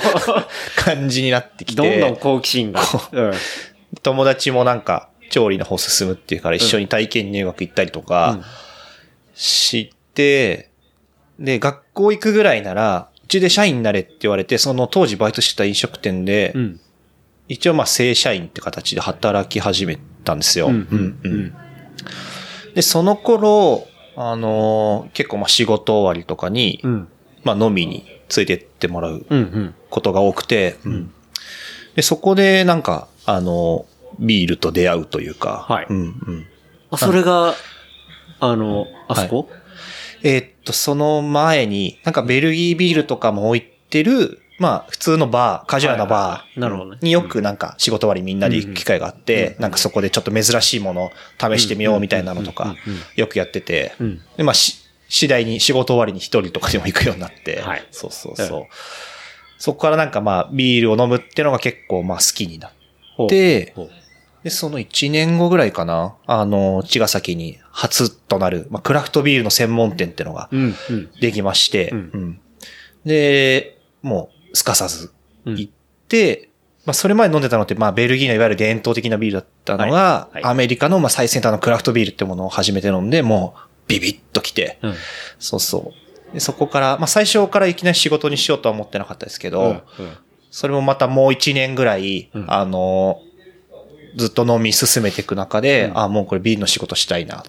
[0.76, 2.80] 感じになってきて、どんどん好奇心が。
[3.10, 3.32] うん。
[4.02, 8.38] 友達もなんか調理の方進むっていうから一緒に体験入学行ったりとか
[9.34, 10.70] して、
[11.38, 16.80] で、学校行くぐらいなら、うちで社員になれって言われて、その当時バイトしてた飲食店で、うん。
[17.48, 20.68] 一応まあ正社員って形で働き始めたんですよ。
[20.68, 21.54] うんうんうん
[22.74, 27.08] で、その頃、あのー結構まあ仕事終わりとかに、うん。
[27.44, 28.04] まあ飲みに
[28.36, 29.74] 連れてってもらううんうん。
[29.90, 30.76] ことが多くて、
[31.94, 36.46] で、そこでなんか、あのービールと出会うというか、はいうんうん。
[36.90, 37.54] あ、それが、
[38.50, 39.48] あの、あそこ？
[40.22, 46.98] えーっと、その前に、なんかベルギービールとかも置いてる、まあ、普通のバー、カジュアルなバなるほどね。
[47.00, 52.76] ーによくなんか仕事終わりみんなで行く機会があって、なんかそこでちょっと珍しいものを試してみようみたいなのとか、
[53.16, 54.78] よくやっててん、で、まあ、し
[55.08, 58.66] 次第に仕事終わりに一人とかでも行くようになってはい、そうそうそう。
[59.58, 62.70] そこからなんかまあ、ビールを飲むっていうのが結構まあ好きになっ
[63.28, 63.90] て、ほう
[64.44, 71.10] で、その1年後ぐらいかな、あの、茅ヶ崎に初となる、まあ、クラフトビールの専門店ってのがうん、うん。
[71.18, 71.98] できまして、うん。
[72.12, 72.40] うん。
[73.06, 75.12] で、もう、すかさず
[75.46, 75.72] 行っ
[76.08, 76.50] て、
[76.84, 80.44] まあ、それまで飲んでたのって、まあ、ベルギーのいわゆる伝統的なビールだったのが、はいはい。
[80.44, 84.94] アメリカの、まあ、最先端のクラフトビールってものを初めて飲んで、もう、ビビッときて、うん。
[85.38, 85.94] そうそ
[86.30, 86.34] う。
[86.34, 89.62] でそこから、まあ、最初からいきなり仕事にしようとは思ってなかったですけど、
[89.98, 90.12] うん。
[90.50, 92.44] それもまたもう一年ぐらい、うん。
[92.52, 93.18] あの、
[94.16, 97.42] ずっと飲み進めていく中で、うんあ、もうこれビールの仕事したいなっ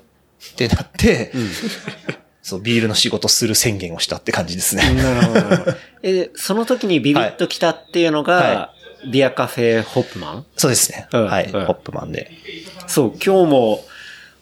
[0.55, 1.49] てなって、うん。
[2.41, 4.93] そう、ビールの仕事する宣言をしたって感じですね。
[4.93, 5.77] なるほど。
[6.03, 8.73] え、その時にビビッと来たっていうのが、は
[9.11, 10.45] ビアカフェホップマン？
[10.55, 11.07] そうですね。
[11.11, 11.45] うんはい。
[11.45, 12.31] うんホップマンで。
[12.87, 13.85] そう、今日も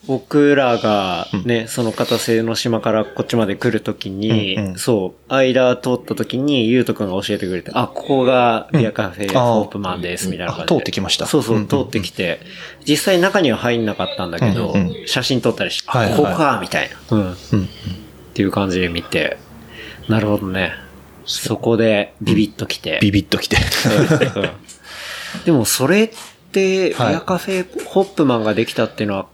[0.06, 10.76] 僕らがね、その片瀬の島からこっちまで来るときに、うんうんそう、間通ったときに、ゆうとくんが教えてくれて、あ、ここがビアカフェうんホップマンです、みたいな感じで。
[10.76, 12.42] あ通ってきましたそうそう、うんうん通ってきて、
[12.86, 17.18] 実際中には入んなかったんだけど、うんう写真撮ったりして、はいはいここか、みたいな。
[17.18, 17.22] うん。
[17.22, 17.34] うん。
[17.34, 17.36] っ
[18.34, 19.38] ていう感じで見て、
[20.10, 20.74] なるほどね。
[21.26, 23.00] そこでビビッと来て。
[23.02, 23.58] ビビッときて。
[24.36, 24.50] うん
[25.46, 26.10] でもそれっ
[26.52, 29.26] て、ビはいアカフェホップマンができたっていうのは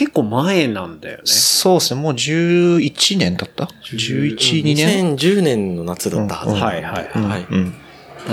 [0.00, 1.22] 結構前なんだよね。
[1.26, 2.00] そうですね。
[2.00, 4.34] もう11年経った ?11、
[4.64, 6.52] 2年？2010年の夏だったはず。
[6.52, 7.46] うんはいはいはいはい。
[7.50, 7.74] うん。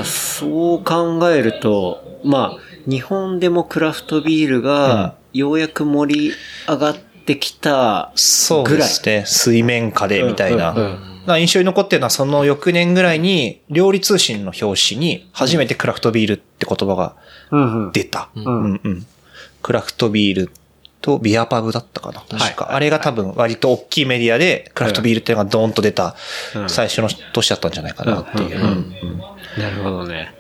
[0.06, 6.32] そう考えると、まあ、日本でもクラフトビールがようやく盛り
[6.69, 8.77] 上がってきたそうぐらい。
[8.77, 9.23] ですね。
[9.25, 10.71] 水面下でみたいな。
[10.71, 17.17] うんうんうんだから印象に残ってるのはその翌年ぐらいに、料理通信の表紙に初めてクラフトビールって言葉が
[17.51, 18.30] うんうん出た。
[18.34, 19.06] んうんうん
[19.62, 20.51] クラフトビール
[21.08, 22.65] とビアパブだったかな確か。
[22.65, 26.15] はいあれが多分割と大きいメディアでクラフトビールっていうのがドーンと出た
[26.54, 28.58] うん最初の年だったんじゃないかなっていう。
[28.58, 28.74] うんうんう
[29.15, 29.20] ん
[29.58, 30.34] なるほどね。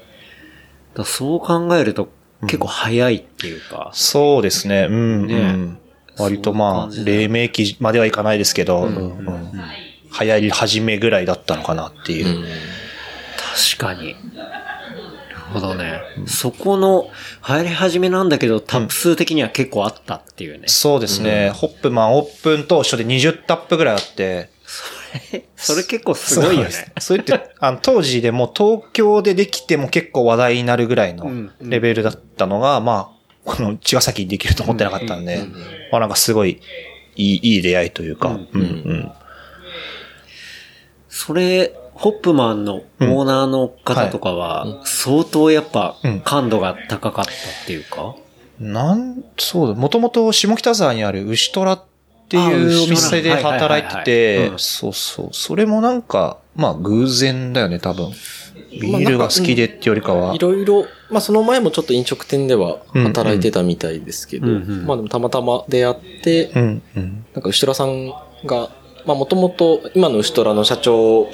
[1.05, 2.09] そう考えると
[2.41, 3.91] 結構早いっていうか。
[3.93, 4.87] そうですね。
[4.89, 5.77] うん、ねうん。
[6.19, 9.53] 割とまあ、黎明期まではいかないですけど、うんうん
[10.19, 12.47] 流行り始めぐらいだったのかなっていう。
[13.77, 14.15] 確かに。
[15.47, 16.01] なるほどね。
[16.25, 17.09] そこの
[17.47, 20.67] 流行り始めなんだけど、タップ数的には結構あったっていうね。
[20.67, 21.51] そうですね。
[21.51, 24.49] ホップマンオープン当初で20タップぐらいあって、
[25.55, 26.69] それ結構すごいよね。
[26.99, 31.69] それって、あの、当時でもう東京でできても結構話題になるぐらいのうんうん。
[31.69, 35.45] レベルだったのが、まあ、この茅ヶ崎にできると思ってなかったんで、
[35.91, 36.59] まあなんかすごい
[37.15, 39.11] いい、いい出会いというか、うんうん。
[41.07, 46.19] それ、ホップマンのオーナーの方とかは、相当やっぱうん。
[46.21, 47.33] 感度が高かったっ
[47.65, 48.15] ていうか、
[48.59, 51.83] なん、そうだ、もともと下北沢にある牛虎っ
[52.29, 54.59] てあいうお店で働いててう、ん。
[54.59, 58.11] そうそう、それもなんか、まあ偶然だよね、多分。
[58.71, 60.35] ビールが好きでってよりかは。
[60.35, 67.25] いろいろ、まあその前もちょっと飲食店では働いてたみたいですけど、まあでもたまたま出会って、うん、うん。
[67.33, 68.09] なんか牛虎さん
[68.45, 68.69] が、
[69.05, 71.27] まあもともと今の牛虎の社長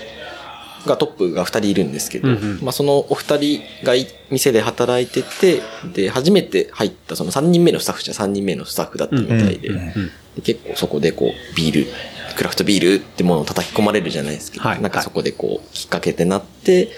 [0.86, 5.62] がトップが二人いるんですけど、うんうんまあそのお二人がい店で働いてて、
[5.93, 11.88] で、初めて入ったその三人目のスタッフじゃ三人目のスタッフだったみたいで、うんうんで結構そこでこうビール、
[12.36, 16.89] クラフトビールってものを叩き込まれるじゃないですけど、はいなんかそこでこうきっかけってなって、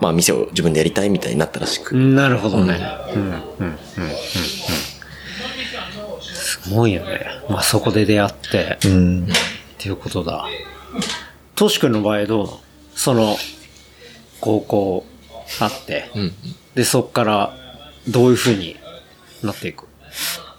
[0.00, 2.80] まあ店を自分でやりたいみたいになったらしく、なるほどね。
[3.14, 3.68] うん、うん、うん、うん。
[3.68, 3.76] うん
[6.22, 7.20] すごいよね。
[7.48, 9.28] まあそこで出会って、っうん。
[9.78, 10.46] ていうことだ。
[11.54, 12.60] トシ君の場合どうなの？
[13.00, 13.38] その、
[14.42, 15.06] 高校
[15.58, 16.32] あって、うん。
[16.74, 17.56] で、そっから
[18.06, 18.76] どういう風に
[19.42, 19.86] なっていく？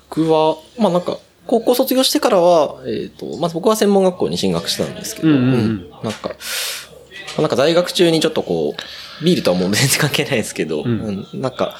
[0.09, 5.89] 僕は、まあなんか、高校卒業してからは、えっ、と、まず僕は専門学校に進学したんですけど、うんうんうん。
[6.03, 6.35] なんか、ま
[7.37, 10.87] あなんか在学中にちょっとこう、ビールとはもう全然関係ないですけど、ん。
[10.87, 11.41] うん。
[11.41, 11.77] なんか、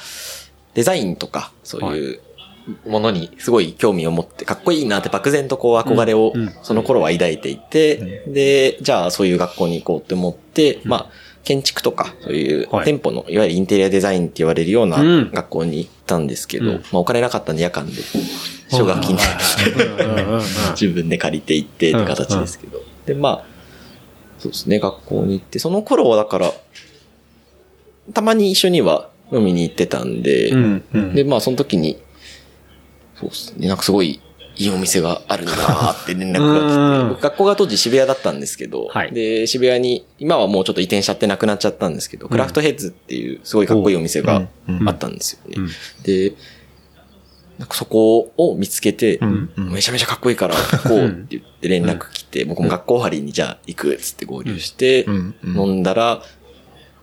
[0.76, 2.20] デザインとか、そういう
[2.86, 11.10] ものにすごい興味を持って、かっこいいなって漠然とこう憧れをその頃は抱いていて、で、じゃあそういう学校に行こうって思って、まあ、
[11.44, 12.86] 建築とか、そういうはい。
[12.86, 15.32] 店舗の、いわゆるインテリアデザインって言われるようなうん。
[15.32, 16.76] 学校に行ったんですけど、うん。
[16.76, 17.94] まあお金なかったんで夜間で、
[18.70, 19.24] 奨学金で
[20.80, 22.82] 自分で借りて行ってって形ですけど。
[23.06, 23.46] で、まあ、
[24.38, 26.52] そうですね、学校に行って、その頃はだから、
[28.14, 30.84] たまに一緒には飲みに行ってたんで、うん。
[30.94, 31.16] うん。
[31.16, 31.98] で、まあその時に、
[33.22, 34.20] そうですね、なんかすごい
[34.58, 35.54] いいお店があるんだ
[36.04, 39.12] って連絡が来て、僕 学校が当時渋谷だったんですけど、はい。
[39.12, 44.48] で、渋谷に、今はもうちょっと移転しちゃってなくなっちゃったんですけど、クラフトヘッズっていうすごいかっこいいお店が
[44.86, 45.70] あったんですよね。
[46.04, 46.34] で、
[47.58, 49.20] なんかそこを見つけて、
[49.56, 55.06] めちゃめちゃかっこいいから行 こうって言って連絡来て、僕も学校張りにじゃあ行くっつって合流して、
[55.44, 56.24] 飲んだら、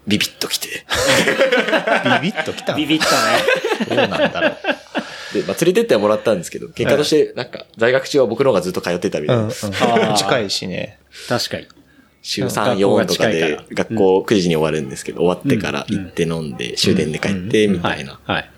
[0.06, 0.68] ビビッと来て、
[2.22, 2.74] ビビッときた。
[2.74, 3.94] ビビったね。
[3.94, 4.40] どうなんだ。
[4.40, 4.56] ろう。
[5.32, 9.42] で、まあ、連れてってはもらったんですけど、結果として、なんか、在学中は僕の方がずっと通ってたみたいな。
[9.42, 9.52] うん、うん。
[10.16, 10.98] 近いしね。
[11.28, 11.66] 確かに。
[12.22, 18.50] 週3、学校が4とかで学校9時に終わるんですけど、終わってから行って飲んで、終電で帰って、みたいな、はい。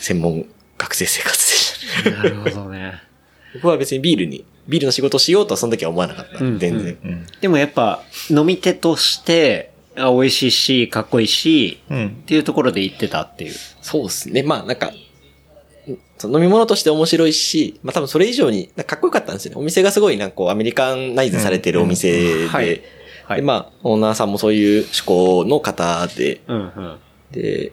[0.00, 0.46] 専門
[0.78, 2.10] 学生生活でした。
[2.10, 3.02] なるほどね。
[3.54, 6.44] 僕は別にビールに、ビールの仕事をしようとはその時は思わなかった。
[6.44, 7.26] うん全然。
[7.40, 13.54] でもやっぱ、飲み手として、あ美味しいし、かっこいいし、うんっていうところで言ってたっていう。
[13.82, 14.42] そうですね。
[14.42, 14.92] まあなんか、
[16.18, 19.60] その飲み物として面白いし、まあ多分それ以上に、かかっこよかったんですよね。
[19.60, 22.82] お店がすごいなんかこうアメリカンナイズされてるお店で、はい。
[23.28, 23.40] はい。
[23.40, 26.98] で、まあ、オーナーさんもそういう趣向の方で、うんうん。
[27.30, 27.72] で、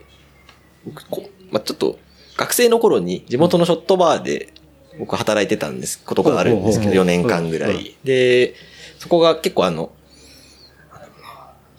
[1.50, 1.98] まあ、ちょっと、
[2.36, 4.54] 学生の頃に地元のショットバーで
[5.00, 7.76] 僕働いてたんです、ことがあるんですけど、ほうほう4年間ぐらうん。
[7.78, 7.96] い。
[8.04, 8.56] で、
[9.00, 9.92] そこが結構あの、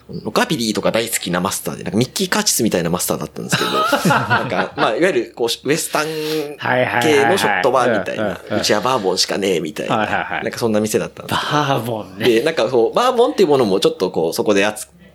[0.09, 3.71] ロカビリーとか大好きなマスターで、なんかミッキー・カーチスみたいなマスターだったんですけど、
[4.09, 12.25] なんか、まあ、いわゆる、こう、ウエスタン系のショットバーみたいなうちはバーボンしかねえみたいな、なんかそんな店だったんですバーボンね。
[12.25, 14.65] で、なんかそう、バーボンっていうものもちょっとこう、そこで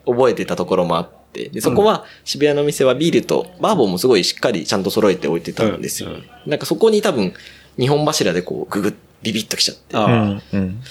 [0.06, 6.10] 覚えてたところもあって、で、そこは渋谷の店はビールと、バーボンもすごいしっかりちゃんと揃えて置いてたんですよ。
[6.10, 7.32] うんなんかそこに多分、
[7.78, 9.94] 日本柱でこう、ググッ、ビビッときちゃって。
[9.94, 10.42] だかあうん。
[10.52, 10.82] うん。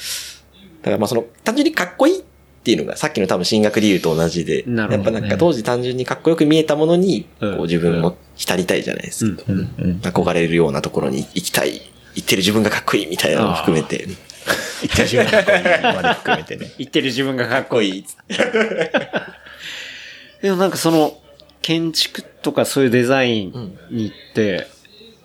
[0.83, 2.23] らまあその、単純にかっこいい
[2.61, 9.43] っていうのが、さっきの多分進学理由と同じで、ねやっぱなんか当時単純にかっこよく見えたものに、うんこう自分も浸りたいじゃないですか。
[9.47, 9.99] うんうん。
[10.03, 11.81] 憧れるようなところに行きたい、
[12.13, 14.07] 行ってる自分がかっこいいみたいなのも含めて、
[14.81, 16.71] 自分の声まで含めてね。
[16.77, 18.05] 言ってる自分がかっかっここいい。
[20.43, 21.17] でもなんかその、
[21.63, 24.67] 建築とかそういうデザインに行って、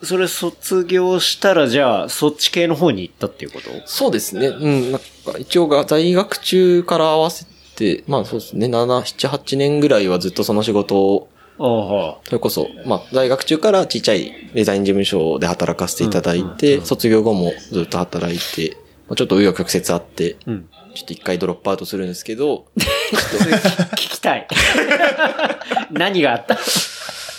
[0.06, 3.68] それ卒業したらじゃあ、そっち系の方に行ったっていうこと？
[3.86, 4.46] そうですね。
[4.48, 4.92] うん。
[4.92, 8.70] なんか、一応が、在学中から合わせて、まあそうですね、7、
[9.02, 18.76] 7、8年ぐらいはずっとその仕事を、あそれこそ、まあ、在学中からちっちゃいデザイン事務所で働かせていただいて、卒業後もずっと働いて、
[19.08, 20.50] まあ、ちょっと紆余曲折あって、あ。
[20.50, 20.68] うん。
[20.94, 24.46] ちょっと一回ドロップアウトするんですけど、 聞きたい。
[25.92, 26.56] 何があった？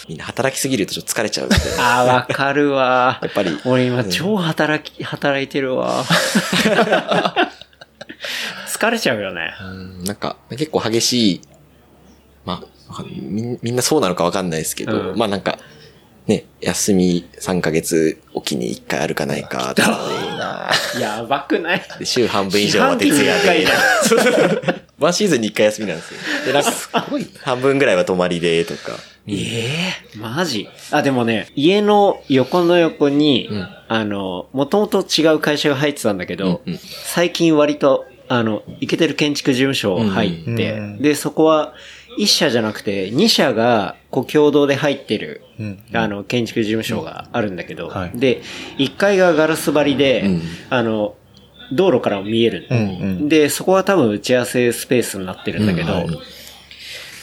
[0.08, 1.84] みんな働きすぎるとちょっと疲れちゃうみたいな。
[1.84, 3.20] ああ、わかるわ。
[3.24, 6.06] やっぱり俺今超働き、働いてるわ。
[8.68, 9.54] 疲れちゃうよね。
[9.62, 11.42] うんなんか、結構激しい、
[12.46, 15.57] まあ、みんみんなそうなのかわかんないですけど、うんまあなんか、
[16.28, 21.82] ね、休み3ヶ月おきに1回あるかないかとかやばくない？
[22.00, 23.68] で、週半分以上は徹夜で。
[25.00, 26.20] ワンシーズンに1回休みなんですよ。
[26.48, 26.72] で、なんか、
[27.44, 28.98] 半分ぐらいは泊まりでとか。
[29.28, 30.68] ええマジ？
[30.92, 33.68] あ、でもね、家の横の横に、ん。
[33.90, 36.80] あの、もともと違う会社が入ってたんだけど、うんうん。
[36.80, 41.02] 最近割と、あの、イケてる建築事務所入って、うん。
[41.02, 41.74] で、そこは、
[42.18, 45.80] 一社じゃなくて、二社が、こう、共同で入ってる、うん。
[45.94, 48.20] あの、建築事務所があるんだけど、はい。
[48.20, 48.42] で、
[48.78, 50.42] 一階がガラス張りで、うん。
[50.70, 51.16] あの、
[51.72, 52.82] 道路からも見える、うんう
[53.26, 53.30] ん。
[53.30, 56.20] で、そこは多分打ち合わせスペースになってるんだけど、うんはい。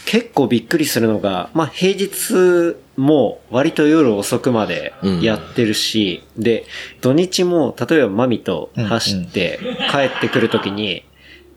[0.06, 6.66] 結構びっくりするのが、まあ平日も割と夜遅くまでやってるし、で、
[7.00, 9.58] 土日も例えばマミと走って
[9.90, 11.04] 帰ってくるときに、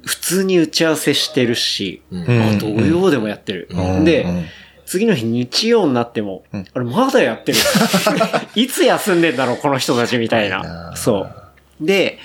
[0.08, 3.67] 普通に打ち合わせしてるし、うんあ土曜でもやってる。
[3.70, 4.46] うんで、うん
[4.86, 7.58] 次の日日曜になっても、あれまだやってる。
[8.56, 10.93] いつ休んでんだろう、この人たちみたいな。
[10.96, 11.28] そ
[11.82, 11.86] う。
[11.86, 12.20] で、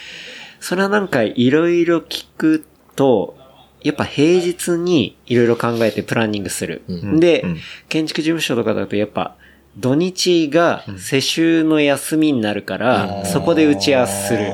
[0.61, 2.65] それはなんかいろいろ聞く
[2.95, 3.37] と、
[3.83, 6.83] やっぱ平日にいろいろ考えてプランニングする。
[6.87, 9.35] うんで、うん建築事務所とかだとやっぱ
[9.77, 14.53] 土日が世襲の休みになるから、そこで打ち合わせする。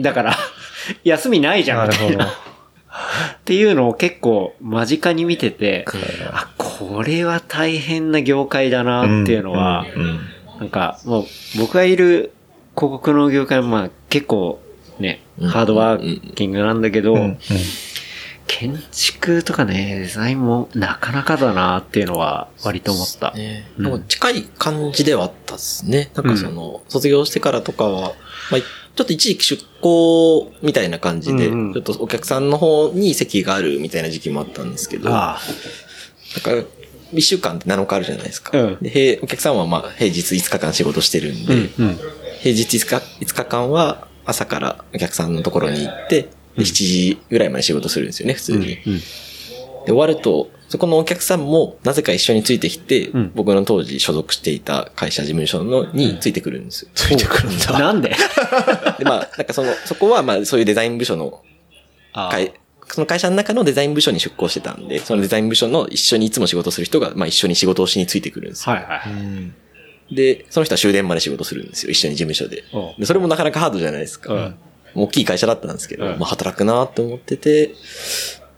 [0.00, 0.36] だから、
[1.02, 2.32] 休みないじゃん、みたいな。
[3.34, 5.84] っていうのを結構間近に見てて、
[6.32, 10.20] あ、これは大変な業界だなっていうのは、うんうん
[10.58, 11.24] なんかもう
[11.58, 12.32] 僕がいる
[12.76, 14.60] 広告の業界はまあ結構
[14.98, 15.48] ね、うん。
[15.48, 17.38] ハードワーキングなんだけど、うんうん。
[18.46, 23.32] 建築とかね、デザインもなかなかだなっていうのは割と思った。
[23.32, 23.84] ね、うん。
[23.84, 26.10] でも近い感じではあったですね。
[26.14, 28.12] なんかその、卒業してからとかは、
[28.50, 28.60] まあ、
[28.94, 35.38] ちょっと一時期出向みたいな感じで、うんうんちょっとお客さんの方に席があるみたいな時期もあったんですけど、あ
[36.46, 36.68] なんか、
[37.12, 38.56] 一週間って7日あるじゃないですか。
[38.56, 41.68] うんで平お客さんはまあ平日5日間仕事してるんで、うん。
[42.40, 48.78] 平平日5日 ,5 日間は朝からお客さんのところに行って、で、7時ぐらいまで仕事するんですよね、普通に。
[48.86, 48.98] うん。
[48.98, 49.02] で、
[49.86, 56.90] 終わると、そこのお客さんもなぜか一緒についてきて、ん僕の当時所属していた会社事務所のについてくるんですよ。
[56.96, 57.78] ついてくるんだ。
[57.78, 58.08] なんで？
[58.98, 61.42] で、まあ、なんかその、そこはまあそういうデザイン部署の
[62.12, 62.54] あ会、
[62.88, 68.74] その会社の中のデザイン部署に出向してたんで、そのデザイン部署の一緒にいつも仕事する人が、まあ一緒に仕事をしについてくるんですよ。
[68.74, 68.96] はいは
[70.10, 70.14] い。
[70.16, 72.64] で、その人は終電まで仕事するんですよ、一緒に事務所で。
[72.98, 74.34] で、それもなかなかハードじゃないですか。
[74.34, 74.54] うん
[74.96, 77.74] 大きい会社だったんですけど、うんまあ働くなと思ってて、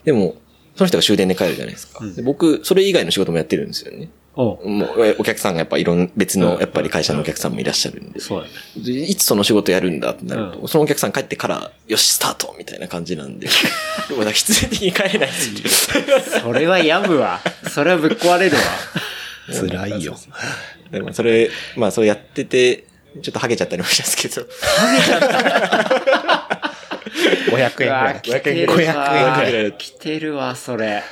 [0.04, 0.36] でも、
[0.76, 2.04] その人が終電で帰るじゃないですか。
[2.04, 4.08] で僕、それ以外の仕事もやってるんですよね。
[4.38, 8.20] おうもう、えお客さんがやっぱいろん、別の、やっぱり会社のお客さんもいらっしゃるんで。
[8.20, 8.52] そうだね。
[8.76, 13.46] でいつその仕事やるんだってなると、うそのお客さん帰ってから、よし、スタートみたいな感じなんで。
[13.46, 13.52] で
[14.14, 16.04] もなんか必然的に帰れないですよ
[16.42, 17.40] それは病むわ。
[17.72, 18.62] それはぶっ壊れるわ。
[19.48, 20.18] 辛いよ。
[20.90, 22.84] でもそれ、まあそれやってて、
[23.22, 24.42] ちょっとハゲちゃったりもしたんですけど。
[24.42, 26.25] 500円ぐらい。
[27.56, 28.20] 500円ぐらい。
[28.20, 29.72] 500円ぐらい。
[29.72, 31.02] 来てるわ、それ。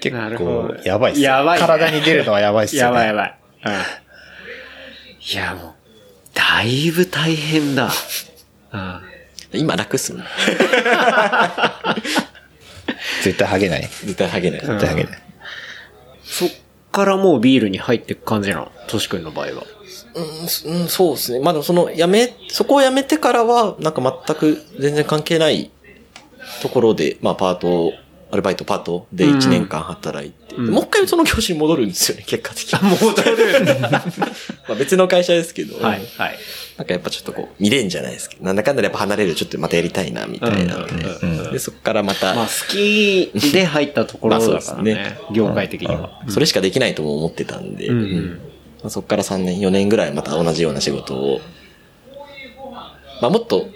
[0.00, 1.30] 結構ど、やばいっすよ。
[1.30, 2.88] やばいね体に出るのはやばいっすよ、ね。
[2.88, 3.38] やばいやばい。
[3.66, 3.72] うん。
[3.72, 5.74] いや、もう、
[6.34, 7.90] だいぶ大変だ。
[8.72, 9.00] うん。
[9.52, 10.24] 今楽っすもん。
[13.22, 13.82] 絶対ハゲない。
[13.82, 14.60] 絶対ハゲない。
[14.60, 15.18] 絶対ハゲない。
[16.22, 16.50] そっ
[16.92, 18.72] からもうビールに入っていく感じなの？
[18.86, 19.64] トシ君の場合は。
[20.14, 21.40] うん、うん、そうですね。
[21.40, 25.70] まあでもその、やめ、そこをやめてからは、なんか全く全然関係ない
[26.62, 27.92] ところで、まあパート、
[28.32, 32.90] アルバイトパートで1年間働いて、もう一回その業種に戻るんですよね、 結果的に。
[32.90, 33.88] 戻るんだ。
[34.68, 36.38] まあ別の会社ですけど、はい、はい。
[36.76, 44.94] なんかやっぱちょっとこう、見れんじゃないですけど、なんだかんだでやっぱ離れるとちょっとまたやりたいな、みたいなので、で、そこからまた、まあ、好きで入ったところだからね。
[44.94, 46.22] ですね業界的には。
[46.28, 48.40] それしかできないとも思ってたんで、んうん
[48.82, 51.40] まあそこから3年、4年ぐらいまた同じような仕事を、
[53.20, 53.68] まあもっと、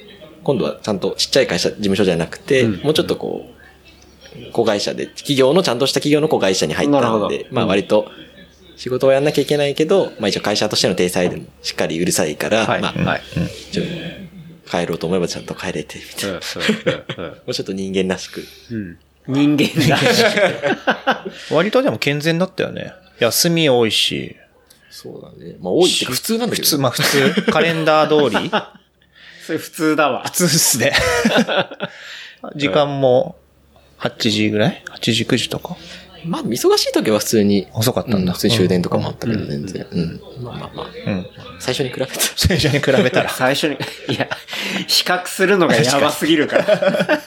[0.42, 8.10] 今度はちゃんとちっちゃい会社、事務所じゃなくて、もうちょっとこう、子会社で、企業の、ちゃんとした企業の子会社に入ったんで、まあ割と、
[8.76, 13.22] 仕事をやんなきゃいけないけど、まあ一応会社としての体裁でもしっかりうるさいから、はい、まあ、はい。
[14.68, 16.36] 帰ろうと思えばちゃんと帰れて、みたいな。
[17.28, 18.44] もうちょっと人間らしく。
[18.70, 18.98] うん。
[19.26, 19.98] 人間だ。
[21.50, 22.92] 割とでも健全だったよね。
[23.20, 24.36] 休み多いし。
[24.94, 25.56] そうだね。
[25.60, 26.64] まあ多いってか普通なんだけど。
[26.64, 28.48] 普通、まあ普通、カレンダー通り。
[29.44, 30.30] それ普通だわ普。
[30.30, 30.92] 通っすね。
[32.54, 33.34] 時間も
[33.98, 35.76] 8時ぐらい ?8 時9時とか？
[36.24, 37.66] まあ、忙しい時は普通に。
[37.74, 39.86] 遅かったんだう普通に終電とかもあったけど、全然。
[39.90, 40.20] うん。
[40.42, 41.10] まあまあまあ。
[41.10, 41.26] うん。
[41.58, 42.12] 最初に比べて。
[42.36, 43.28] 最初に比べたら。
[43.34, 43.78] 最初に、い
[44.16, 44.28] や、
[44.86, 47.20] 比較するのがやばすぎるから。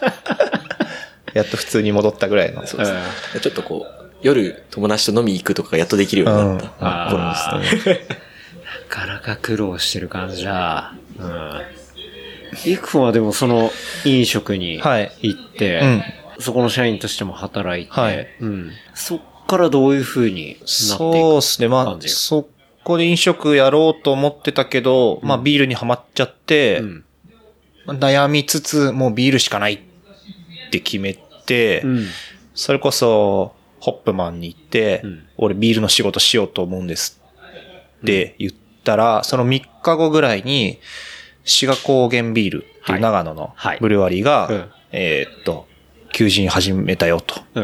[1.33, 2.65] やっと普通に戻ったぐらいの。
[2.65, 2.99] そうですね。
[3.41, 8.17] ちょっとこう、夜友達と飲み行くとかがやっとできるようになったあ頃ですね。
[8.89, 10.93] なかなか苦労してる感じだ。
[11.19, 11.61] うん。
[12.65, 13.71] イク君はでもその
[14.05, 16.03] 飲食にはい行って、うん
[16.39, 18.71] そこの社員としても働いて、はいうん。
[18.93, 21.67] そっからどういう風になっていくそうですね。
[21.67, 22.47] まあそ
[22.83, 27.03] こで飲食やろうと思ってたけど、まあビールにはまっちゃって、うん。
[27.87, 29.79] 悩みつつ、もうビールしかないっ
[30.69, 32.05] て決めて、うん。
[32.53, 35.27] それこそ、ホップマンに行って、うん。
[35.37, 37.21] 俺ビールの仕事しようと思うんです
[38.01, 38.51] って言っ
[38.83, 40.79] たら、その3日後ぐらいに、
[41.43, 43.77] 志賀高原ビールっていう長野のはい。
[43.79, 44.71] ブルワリーが、うん。
[44.91, 45.67] えーっと、
[46.13, 47.41] 求人始めたよと。
[47.55, 47.63] うん。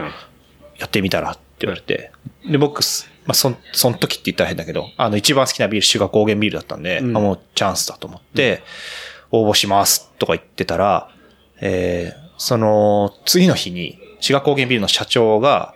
[0.78, 2.12] やってみたらって言われて。
[2.50, 7.18] で、僕す、まあ、そん、そん時って言ったら変だけど、あの、一番好きなビール、シュガー高原ビールだったんで、うん。
[7.18, 8.64] あ、もうチャンスだと思って、
[9.32, 11.10] 応募しますとか言ってたら、
[11.62, 15.74] えー、その、次の日に、シュガー高原ビールの社長が、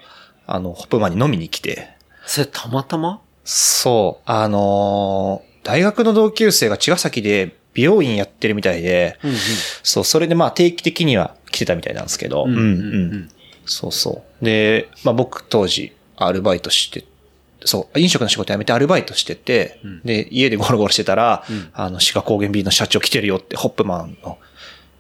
[0.47, 1.89] あの、ホップマンに飲みに来て、
[2.25, 3.21] それたまたま？
[3.43, 9.37] そう、あのー大学の同級生が茅ヶ崎で美容院やってるみたいで、うんうん。
[9.83, 13.29] そう、それでまあ定期的には来てたみたいなんですけど、うんうんうん
[13.65, 14.45] そうそう。
[14.45, 17.03] で、まあ僕当時アルバイトして、
[17.65, 21.43] そう、飲食の仕事辞めてアルバイトしてて、で、家でゴロゴロしてたら、
[21.73, 24.37] あの、志賀高原ビールの社長来てるよって、ホップマンの、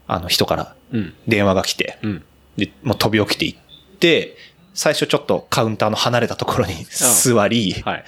[0.05, 1.13] あの人からうん。
[1.29, 2.23] 電話が来て、うん。
[2.57, 3.59] で、もう飛び起きて行っ
[3.99, 4.35] て、
[4.77, 8.05] 最初ちょっとカウンターの離れたところに座り、はい。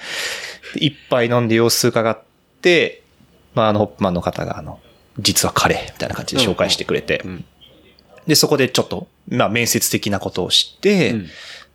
[0.74, 2.22] で一杯飲んで様子伺っ
[2.62, 3.02] て、
[3.56, 4.78] まあ、あの、ホップマンの方が、あの、
[5.18, 7.44] 実は彼、みたいな感じで紹介してくれて、ん
[8.28, 11.26] で、そこでちょっと、まあ、面接的なことをして、うん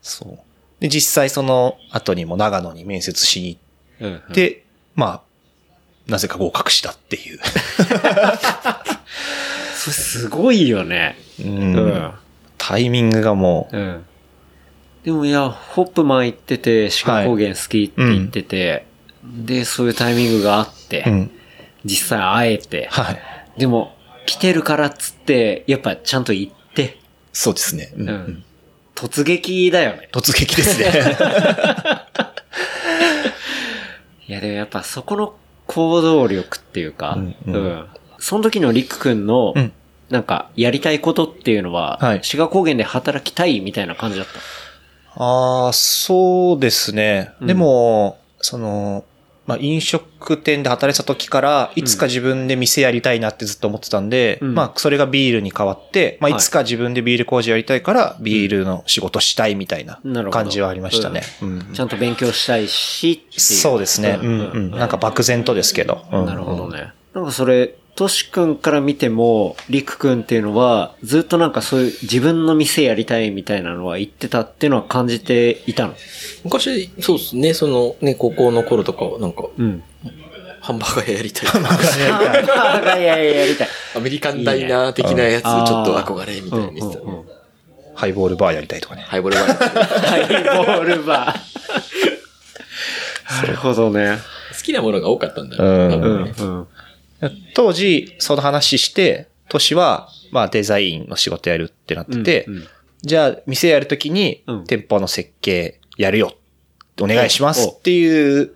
[0.01, 0.39] そう。
[0.79, 3.57] で、実際その後にも長野に面接しに
[3.99, 4.11] うん。
[4.13, 4.63] 行って、
[4.95, 5.21] まあ、
[6.09, 7.39] なぜか合格したっていう。
[9.75, 11.17] それすごいよね。
[11.43, 12.11] うんうん。
[12.57, 14.05] タイミングがもう、うん。
[15.05, 18.87] でもいや、ホップマン行ってて、鹿高原好きって言ってて、
[19.23, 21.31] で、そういうタイミングがあって、うん。
[21.85, 22.87] 実際会えて。
[22.89, 23.21] はい。
[23.59, 23.95] でも、
[24.25, 26.97] 来てるからっつって、やっぱちゃんと行って、
[27.31, 27.93] そうですね。
[27.95, 28.43] うんううんん。
[28.95, 30.09] 突撃だよね。
[30.11, 30.87] 突撃ですね。
[34.27, 35.35] いや、でもやっぱそこの
[35.67, 37.35] 行動力っていうか、うんう。
[37.45, 37.87] うんん
[38.17, 39.71] その時のリック君の、うん
[40.09, 44.33] なんか、やりたいことっていうのは、はい志賀高原で働きたいみたいな感じだった。
[45.15, 47.33] ああ、そうですね。
[47.41, 49.05] うんでも、その、
[49.47, 59.99] まあ、飲食店で働いてた時から、いつか自分で店やりたいなってずっと思ってたんで、うんまあ、それがビールに変わって、まあ、はいいつか自分でビール工事やりたいから、ビールの仕事したいみたいな
[60.31, 61.21] 感じはありましたね。
[61.41, 63.23] うんちゃんと勉強したいし。
[63.37, 64.19] そうですね。
[64.21, 64.71] うんうん。
[64.71, 66.05] なんか漠然とですけど。
[66.11, 66.93] うんなるほどね。
[67.13, 75.93] なんかそれ、トシ君から見ても、リク君っていうのは、ずっとなんかそういう自分の店やりたいみたいなのは言ってたっていうのは感じていたの？
[76.43, 79.81] 昔、そうですね、そのね、高校の頃とかはなんか、うん。
[80.59, 81.49] ハンバーガーやりたい。
[81.63, 83.67] ああ、いやいや、やりたい。
[83.95, 87.25] アメリカンダイナー的なやつ、ちょっと憧れみたいな見てたうんうんうん
[87.95, 89.03] ハイボールバーやりたいとかね。
[89.03, 89.53] ハイボールバー
[90.05, 90.21] ハイ
[90.65, 91.39] ボールバー。
[93.41, 94.17] なるほどね。
[94.51, 95.67] 好きなものが多かったんだよう
[96.21, 96.33] んね。
[96.37, 96.67] うん。
[97.53, 102.67] 当時、その話して、トシは、まあデザインの仕事やるってなってて、うんうん
[103.03, 106.33] じゃあ店やるときにうん、店舗の設計やるよ。
[106.99, 108.53] お願いしますおっていう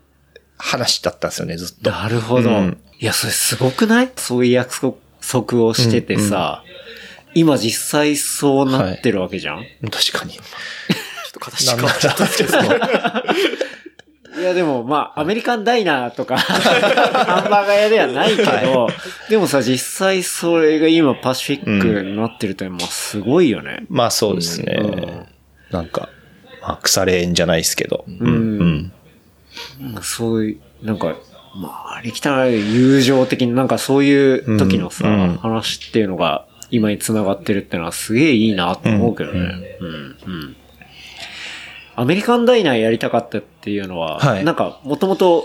[0.57, 1.91] 話だったんですよね、ずっと。
[1.91, 2.49] なるほど。
[2.49, 4.11] うんいや、それすごくない？
[4.15, 4.79] そういう約
[5.21, 6.63] 束をしててさ、
[7.35, 10.33] 今実際そうなってるわけじゃん、確かに。
[10.33, 12.51] ちょっと形変わっちゃったんですけど。
[14.37, 18.87] いやでもまあ、アメリカンダイナーとか、ハンバーガー屋ではないけど、
[19.29, 23.85] でもさ、実際それが今パシフィックになってると、まあすごいよね。
[23.89, 24.77] まあそうですね。
[24.79, 25.25] うん
[25.71, 26.09] なんか、
[26.61, 28.05] まあ腐れ縁じゃないですけど。
[28.07, 28.91] うんん
[29.79, 31.15] まあそういう、なんか、
[31.55, 35.07] まあ、ありきたない友情的になんかそういう時のさ、
[35.41, 39.77] 話っていうのが今に繋がってるってのはすげえいいなと思うけどね。
[39.79, 40.55] うん、うん。
[41.99, 44.45] アメリカンダイナーやりたかったっていうのは、はい。
[44.45, 45.43] なんか、もともと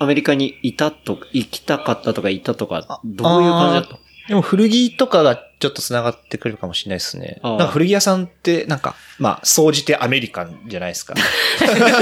[0.00, 7.38] アメリカにいたと、行きたかったとか行ったとか、どういう感じだったでも古着とかがちょっと繋がってくるかもしれないですね。
[7.42, 11.14] ああなんか古着屋さんって、なんか、まあ、総じてアメリカンじゃないですか。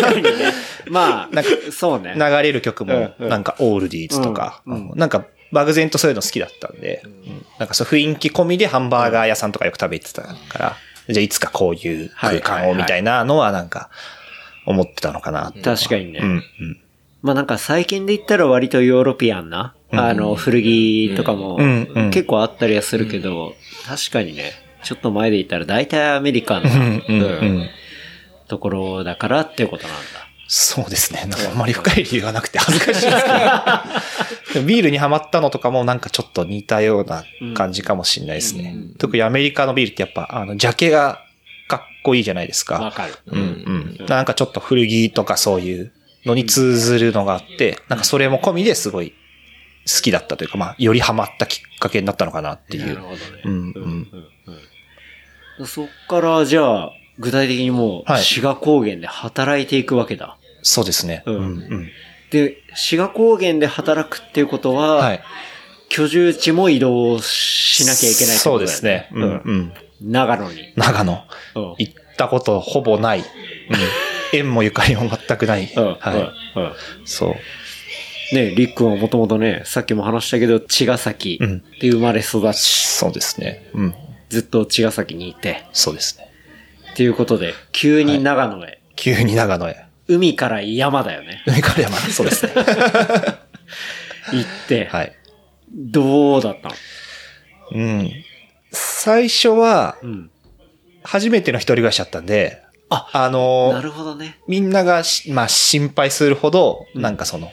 [0.88, 2.14] まあ、なんかそうね。
[2.14, 3.28] 流れる曲も、うんうん。
[3.28, 4.98] なんかオールディーズとか、うんうん。
[4.98, 7.44] なんか漠然とそういうの好きだったんで、うん。
[7.58, 10.76] なんかそう雰囲気込みでハンバーガー屋さんとかよく食べてたから、
[11.12, 13.90] じゃあいつかこういう空間をみたいなのはなんか
[14.66, 16.20] 思ってたのかな確かにね。
[16.22, 16.42] うんうん。
[17.22, 22.10] まあなんか最近で言ったら割とヨーロピアンな、あの、古着とかもうんうん。
[22.10, 23.54] 結構あったりはするけど、
[23.86, 24.52] 確かにね、
[24.82, 27.68] ちょっと前で言ったら大体アメリカンな、うんうんううんん
[28.48, 30.02] ところだからっていうことなんだ。
[30.48, 31.20] そうですね。
[31.20, 33.36] なんかあんまり深い理由がなくて恥ずかしいですけど。
[34.66, 37.24] ビールにハマったのとかもなんかちょっと似たような
[37.54, 38.74] 感じかもしれないですね。
[38.98, 41.20] 特にアメリカのビールってやっぱ、あの、ジャケが
[41.68, 42.80] かっこいいじゃないですか。
[42.80, 43.14] わかる。
[43.26, 44.06] うんうん。
[44.06, 45.92] なんかちょっと古着とかそういう
[46.24, 49.12] のに通ずるのがあって、なんかそれも込みですごい
[49.86, 53.00] 好きだったというか、まあ、よりハマったきっかけになったのかなっていうなる。
[53.00, 53.20] ほどね。
[53.44, 54.08] うんうんうん
[55.58, 60.38] うんそっからじゃあ、具体的にもう、はい志賀高原で働いていくわけだ。
[60.62, 61.22] そうですね。
[61.26, 61.90] うんうん。
[62.30, 65.20] で、志賀高原で働くっていうことは、はい。
[65.88, 69.08] 居住地も移動しなきゃいけないってそうですね。
[69.12, 69.72] うんうん。
[70.00, 70.72] 長野に。
[70.76, 71.24] 長野。
[71.56, 73.20] うん行ったことほぼない。
[73.20, 73.24] うん。
[74.32, 75.72] 縁もゆかりも全くない。
[75.74, 75.84] うん。
[75.98, 76.62] はうん。
[76.62, 76.72] うんい。
[77.04, 78.34] そう。
[78.34, 83.68] ね、りっくんはもともとね、さっきも話したけど、茅ヶ崎うんで生まれ育ち、そうですね。
[83.74, 83.94] うん。
[84.28, 86.30] ずっと茅ヶ崎にいて、そうですね。
[86.92, 89.84] っていうことで、急に長野へ、急に長野へ。
[90.10, 91.42] 海から山だよね。
[91.46, 91.96] 海から山。
[91.96, 92.52] そうですね。
[92.56, 92.66] 行っ
[94.68, 95.12] て、はい。
[95.72, 96.74] どうだったの？
[97.72, 98.10] うん。
[98.72, 100.30] 最初は、うん。
[101.02, 104.38] 初めての一人暮らしだったんで、ああのなるほどね。
[104.48, 107.50] みんながし、まあ、心配するほど、なんかその、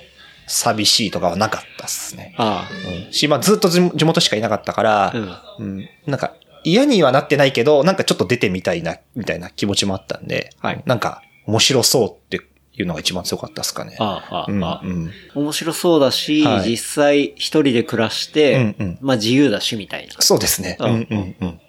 [0.47, 2.33] 寂しいとかはなかったっすね。
[2.37, 2.67] あ
[3.07, 3.13] うん。
[3.13, 5.55] し、まあ、ずっと地地元しかいなかったから、あ。
[5.59, 5.65] うん。
[5.65, 5.89] うん。
[6.07, 6.33] なんか、
[6.63, 12.37] 嫌にはなってないけど、なんかちょっと出てみたいな、みたいな気持ちもあったんで、はいなんか、面白そうって
[12.73, 13.95] いうのが一番強かったですかね。
[13.99, 15.11] ああ、あうん、あ、うん。
[15.33, 20.13] 面白そうだし、はい実際一人で暮らして、うんうんまあ自由だしみたいな。
[20.19, 20.77] そうですね。
[20.79, 21.59] ううんんうんうん。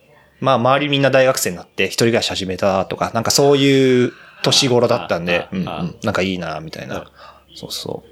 [0.41, 4.12] まあ、周りみんな大学生になって一人暮らし始めたとか、なんかそういう
[4.45, 7.11] 年頃だったんであ、うんうんあなんかいいな、みたいうんな。
[7.57, 8.05] そうそそ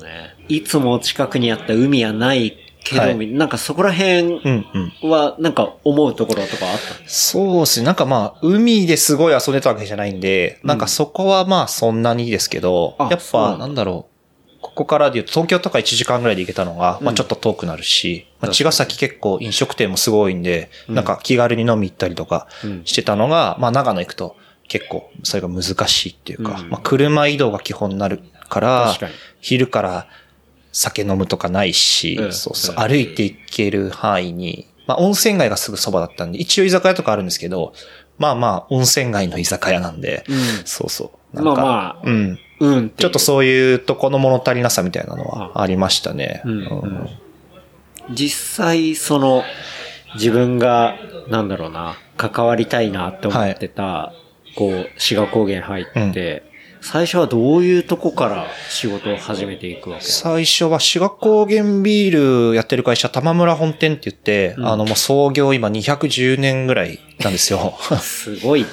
[0.00, 0.34] うね。
[0.48, 4.40] いつも近くにあった海はないけど、はいなんかそこら辺う。
[4.44, 4.66] うん
[5.02, 5.10] うん。
[5.10, 7.08] は、なんか思うところとかあった？
[7.08, 7.86] そうですね。
[7.86, 13.84] なんかまあ、海ですごい遊んでたわけじゃないんで、なんかそこはまあそんなにですけど、やっぱ、なんだ。
[13.84, 14.10] ろう。
[14.62, 22.46] ここからで言うと東京とか1時間ぐらいで行けたのが、まあちょっと遠くなるし、まあ茅ヶ崎結構飲食店もすごいんで、なんか気軽に飲み行ったりとか
[22.84, 24.36] してたのが、まあ長野行くと
[24.68, 26.68] 結構それが難しいっていうか、うん。
[26.70, 28.20] まあ車移動が基本になる
[28.50, 30.06] から確かに、昼から
[30.72, 37.72] 酒飲むとかないし、うんそうそう、うん歩いて行ける範囲に、まあ温泉街がすぐそばだったんで、一応居酒屋とかあるんですけど、
[38.18, 40.36] まあまあ温泉街の居酒屋なんで、うん。
[40.64, 41.36] そうそう。
[41.36, 42.38] なんかまあまあうん。
[42.60, 46.42] うんちょっとそういうとこの物足りなさみたいなのはありましたね。
[46.44, 47.08] うんうん。
[48.10, 49.44] 実際、その、
[50.14, 50.96] 自分が、
[51.28, 54.12] なんだろうな、関わりたいなって思ってた、
[54.56, 56.42] こう、志賀高原入って、
[56.82, 60.04] 最初はどういうとこから仕事を始めていくわけ？
[60.04, 67.76] 最初は志賀高原ビールやってる会社、玉村本店って言って、あのもう創業今210年ぐらいなんですよ。
[68.00, 68.64] すごい。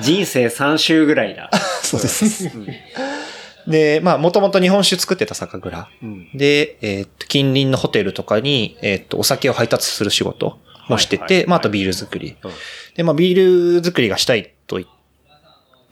[0.00, 1.50] 人生3周ぐらいだ。
[1.82, 2.50] そうです。
[3.68, 5.88] で、まあ、もともと日本酒作ってた酒蔵。
[6.02, 12.36] うんで、えーっと、近隣のホテルとかに、えーっと、お酒を配達する仕事もしてて、まあ、あとビール作り。
[12.42, 12.50] うん
[12.94, 14.92] で、まあ、ビール作りがしたいと言って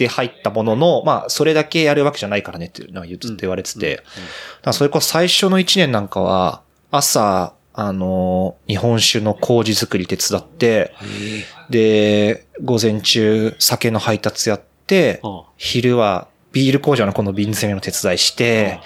[0.08, 4.02] 入ったものの、まあ、それだけやるわけじゃないからねっていうのはずっと言われてて、
[4.72, 10.92] それこそ最初の1年なんかは、朝、あのー日本酒の麹作り手伝って、
[11.70, 18.80] で、午前中酒の配達やってうん、昼はビール工場のこの瓶詰めの手伝いして、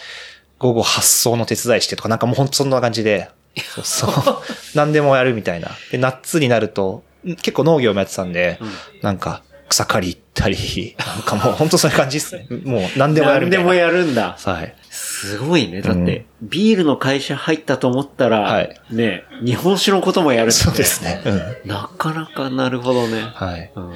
[0.58, 4.10] 午後発送の手伝いしてとか、なんかもうほんとそんな感じで、そうそう。
[4.74, 5.70] 何でもやるみたいな。
[5.90, 8.58] で、夏になると、ん結構農業もやってたんで、
[9.00, 12.46] なんか草刈り行ったり、なんかもうほんとそういう感じですね。
[12.64, 13.64] もう何でもやるみたいな。
[13.64, 14.36] 何でもやるんだ。
[14.38, 14.74] はい。
[14.90, 15.80] すごいね。
[15.80, 21.22] だって、ビールの会社入ったと思ったら、はいね、日本酒のこともやるそうですね。
[21.24, 21.68] うん。
[21.68, 23.22] なかなかなるほどね。
[23.22, 23.72] はい。
[23.74, 23.92] うん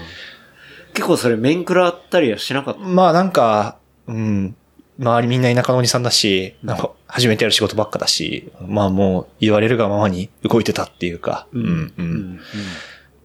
[0.95, 2.81] 結構それ面食らったりはしなかった？
[2.81, 3.77] まあなんか、
[4.09, 4.57] うん、
[4.99, 12.41] 周りみんな田舎のおじさんだし、なんか初めてやる仕事ばっかだし、まあもう言われるがままに動いてたっていうか、うん、うん、うん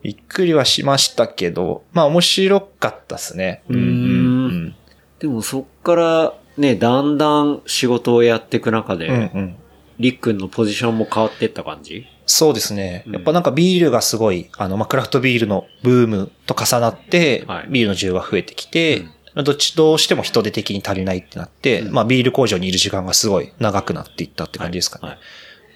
[0.04, 3.64] びっくりはしましたけど、まあ面白かったですね。
[3.70, 4.76] うん、うん、
[5.20, 9.56] でもそっからね、だんだん仕事をやっていく中で、うん、うん、うん。
[10.00, 12.06] りっくんのポジションも変わっていった感じ？
[12.26, 13.04] そうですね。
[13.08, 25.08] やっぱなんかビールがすごい、あの、まあ、クラフトビールのブームと重なってはい、ビールの需要が増えてきて、どっちどうしても人手的に足りないってなって、まあビール工場にいる時間がすごい長くなっていったって感じですかね。
[25.10, 25.20] はい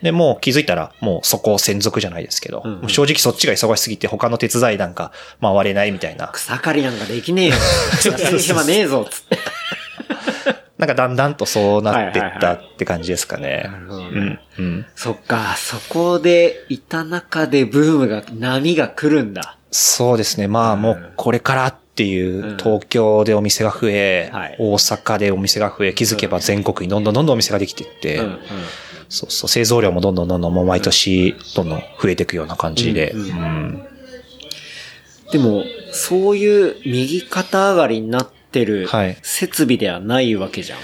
[0.01, 6.29] で、もう気づいたら、もうそこを専属じゃないですけど、うんうん正直そっちが忙しすぎて他の手伝いなんか回れないみたいな。
[6.29, 7.55] 草刈りなんかできねえよ。
[8.39, 9.37] 暇ねえぞ、つって。
[10.77, 13.63] なんかだんだんとそうなっていったって感じですかね。
[13.71, 14.65] なるほどねうん。
[14.65, 14.85] うん。
[14.95, 19.57] そっか、そこでいた中でブームが、波が来るんだ。
[19.71, 20.47] そうですね。
[20.47, 28.39] まあもうこれからっていううん東京でお店が増え、はい大阪でお店が増え、気づけば全国にどんどんどんどんお店ができていって、うんうん
[29.09, 33.87] そうそう、製造量もどんどんどんどんもう毎年どんどん増えていくような感じで、うんうんうん
[35.31, 40.79] でも、そういう右肩上がりになってるはい設備ではないわけじゃん。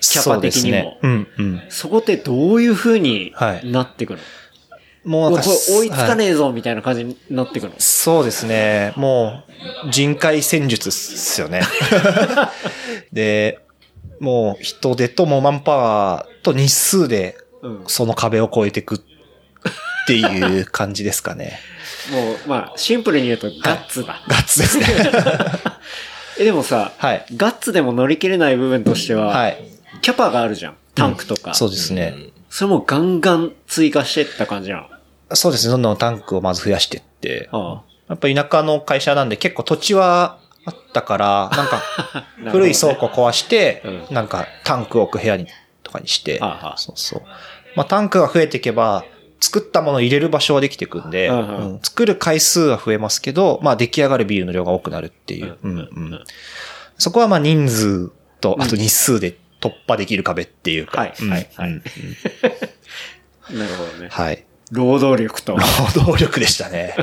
[0.00, 0.98] キャパ的にもそうですね。
[1.02, 1.62] うんうん。
[1.68, 4.18] そこってどういう風にはいなってくの、
[5.04, 8.92] もうなんかうわこれ追いつかねはいえぞみたいな感じになってくの、そうですね。
[8.96, 9.42] も
[9.86, 11.62] う、人海戦術っすよね。
[13.12, 13.60] で、
[14.20, 17.36] もう人手ともうマンパワーと日数で
[17.86, 18.98] その壁を越えていくっ
[20.06, 21.58] ていう感じですかね。
[22.46, 24.22] う、まあ、シンプルに言うとガッツだ。
[24.28, 24.86] ガッツですね。
[26.38, 27.26] え、でもさ、はい。
[27.36, 29.58] ガッツでも乗り切れない部分としては、はい。
[30.02, 30.76] キャパがあるじゃん。
[30.94, 31.54] タンクとか。
[31.54, 32.14] そうですね。
[32.50, 34.88] それもガンガン追加してった感じな
[35.30, 35.36] の？
[35.36, 35.72] そうですね。
[35.72, 37.48] どんどんタンクをまず増やしていって。
[37.52, 45.46] あやっぱ田舎の会社なんで結構土地はあったから、 なんかあ古い倉庫壊してう、なんかタンクを置く部屋に
[45.82, 47.22] とかにしてはあはあ、そうそう。
[47.76, 49.04] まあタンクが増えていけば、
[49.40, 51.72] 作ったものを入れる場所はできていくんで、うんうん。
[51.72, 51.80] うん。
[51.82, 55.58] 作る回数は増えますけど、まあ出来上がるビールの量が多くなるっていう。
[55.62, 55.78] うん。
[55.78, 56.24] うん。
[56.96, 58.10] そこはまあ人数
[58.40, 61.00] と、あと日数で突破できる壁っていうか。
[61.00, 61.14] はい。
[61.20, 61.30] うん。
[61.30, 61.48] はい。
[61.56, 61.70] はい。
[61.70, 61.82] うん。
[63.58, 64.08] なるほどね。
[64.10, 64.44] はい。
[64.70, 65.56] 労働力と。
[65.56, 65.62] 労
[65.94, 66.94] 働力でしたね。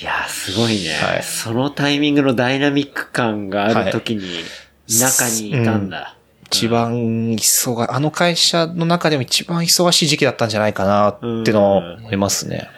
[0.00, 1.22] いやー、すごいね、はい。
[1.22, 4.44] そのタイミングのダイナミック感がある時に、
[4.88, 6.16] 中にいたんだ。
[6.52, 6.94] 一番
[7.36, 12.68] 忙、あの会社の中でも一番忙しい時期だったんじゃないかなってのを思いますね。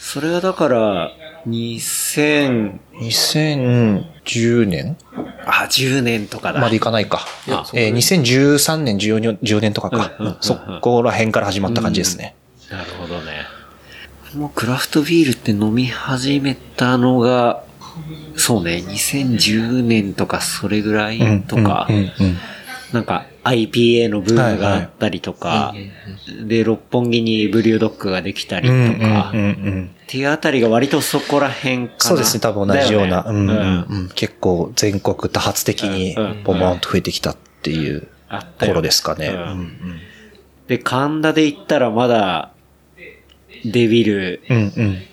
[0.00, 1.12] それはだから、
[1.46, 4.96] 2000、2010年？
[5.46, 6.60] あ、10年とかだ。
[6.60, 7.24] までいかないか。
[7.48, 10.42] あえー2013年、14 10年とかかうんうんうんうん。
[10.42, 12.34] そこら辺から始まった感じですね。
[12.70, 13.44] なるほどね。
[14.34, 17.62] もうクラフトビールって飲み始めたのが、
[18.36, 22.36] そうね、2010年とかそれぐらいとかうんうんうん
[22.92, 25.74] なんか IPA のブームがあったりとか、
[26.44, 29.34] で、六本木にブリュードッグができたりとか、っ
[30.06, 32.00] ていうあたりが割とそこら辺かな。
[32.00, 33.24] そうですね、多分同じような。
[34.14, 36.14] 結構全国多発的に
[36.44, 38.08] ボンボンと増えてきたっていう
[38.60, 39.28] 頃ですかね。
[39.28, 39.72] うんうんうん
[40.68, 42.52] で、神田で言ったらまだ、
[43.64, 44.40] デビル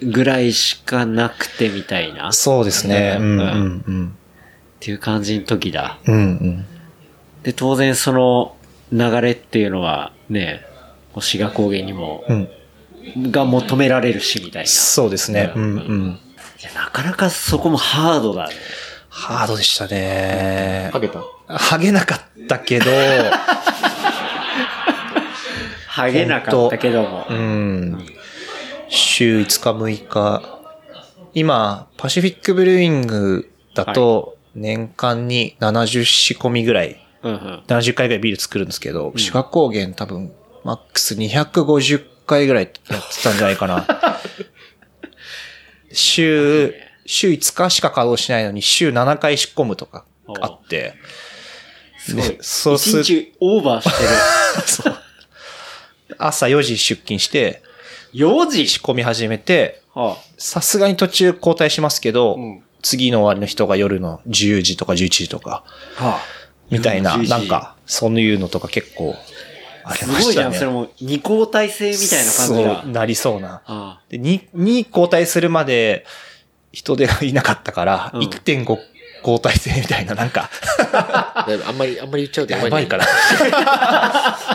[0.02, 2.30] ぐらいしかなくてみたいな。
[2.30, 3.18] っそうですね。
[3.20, 4.18] ううんんうんうん。
[4.80, 6.00] ていう感じの時だ。
[6.08, 6.66] うんうん。
[7.44, 8.56] で、当然その
[8.92, 10.66] 流れっていうのはね、
[11.20, 12.50] 志賀高原にも、うん。
[13.32, 14.64] が求められるしみたいな。
[14.64, 15.52] いそうですね。
[15.56, 16.20] うんうん。
[16.62, 18.56] や、なかなかそこもハードだね。
[19.10, 21.00] ハードでしたねハ。
[21.00, 21.24] ゲた？
[21.48, 22.86] ハゲなかったけど、
[25.88, 27.34] ハゲなかったけどもう。
[27.34, 28.06] ん。
[28.90, 30.42] 週5日6日。
[31.34, 37.64] 今、パシフィックブルーイングだと、年間に70仕込みぐらい、うんうん。
[37.68, 40.32] 70回ぐらいビール作るんですけど、志賀高原多分、
[40.64, 43.86] マックス250回ぐらいやってたんじゃないかな。
[45.92, 46.74] 週、
[47.06, 50.06] 週5日しか稼働しないのに、週7回仕込むとか
[50.42, 50.94] あって、
[52.00, 52.30] すごい。
[52.30, 53.02] でそうする。
[53.02, 54.96] 一日オーバーしてる。
[56.18, 57.64] 朝4時出勤して、
[58.14, 58.68] 4時？
[58.68, 62.64] 仕込み始めて、はさすがに途中交代しますけど、うん。
[62.82, 65.64] 次の終わりの人が夜の10時とか11時とか、
[66.00, 66.20] あ、はあ、
[66.70, 69.16] みたいな、11時なんか、そういうのとか結構、
[69.84, 70.24] ありすましたね。
[70.26, 70.54] ごいじゃん。
[70.54, 72.82] それも二交代制みたいな感じだ。
[72.82, 73.62] そう、なりそうな。
[73.66, 76.06] あで、2、2交代するまで
[76.72, 78.78] 人手がいなかったから、うん1.5
[79.22, 80.50] 交代制みたいな、なんか、
[80.94, 83.06] あんまり、あんまり言っちゃうとやばいから、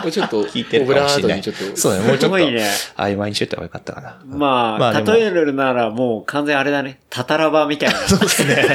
[0.01, 1.39] も うちょっと、聞いてるかもしれない。
[1.39, 1.77] ートにちょっと。
[1.77, 4.17] そうだね、もうちょっとね、曖昧にしといた方がよかったかな。
[4.25, 6.99] まあ、まあ例えるならもう完全あれだね。
[7.09, 7.95] タタラバみたいな。
[8.07, 8.65] そうですね。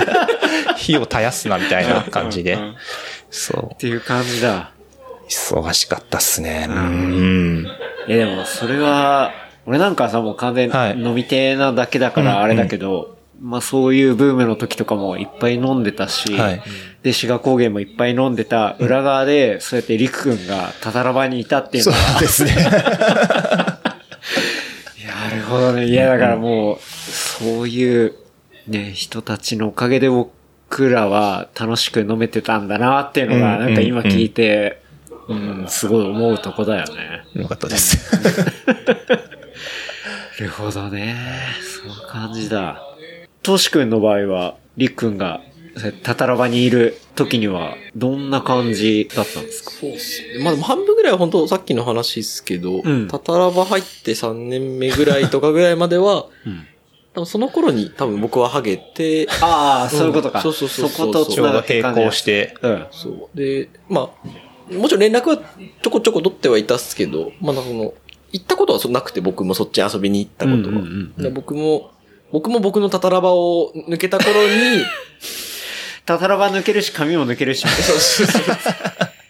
[0.76, 2.74] 火を絶やすな、みたいな感じでうんうんっ。
[3.30, 3.74] そう。
[3.76, 4.72] ていう感じだ。
[5.28, 6.66] 忙しかったっすね。
[6.68, 7.66] うん。
[8.08, 9.32] いやでもそれは、
[9.66, 16.62] 俺なんかさもう完全はいに飲み手なだけだからあれだけど、まあそういうブームの時とかもいっぱい飲んでたし、はい
[17.02, 22.54] で、志賀高原もいっぱい飲んでた裏側で、そうやって陸くんがタタラバにいたっていうそうのは、ですね。
[25.06, 25.86] なるほどね。
[25.86, 28.14] いやだからもう、そういう
[28.66, 30.30] ね、人たちのおかげで僕
[30.88, 34.80] らは楽しく飲めてたんだなっていうのが、うんなんか今聞いて、
[35.28, 37.24] うん、すごい思うとこだよね。
[37.34, 38.14] よかったです。
[40.40, 41.16] なるほどね。
[41.82, 42.82] そういう感じだ。
[43.42, 45.40] トシ君の場合は、りっくんが、
[46.02, 49.70] タタラバにいる時には、どんな感じだったんですか？
[49.70, 50.42] そうっすね。
[50.42, 56.66] まあでも半分ぐらいは本当さっきの話ですけど、うんタタラバ入って3年目ぐらいとかぐらいまでは、うん。
[57.12, 60.40] 多分その頃に多分僕はハゲて、ああ、そういうことか。
[60.40, 62.86] そうそうそうそうことちょうど並行して、うん。
[62.92, 63.36] そう。
[63.36, 64.10] で、ま
[64.70, 67.94] あ、もちろん連絡はちょこちょこ取ってはいたっすけど、まだその、
[68.32, 70.58] 行ったことはそなくて僕もそっち遊びに行ったことは。
[70.58, 71.90] うんうんうんうんで僕も、
[72.30, 74.84] 僕も僕のタタラバを抜けた頃に、
[76.06, 77.66] タタラバ抜けるし、髪も抜けるし。
[77.82, 78.42] そうそうそう。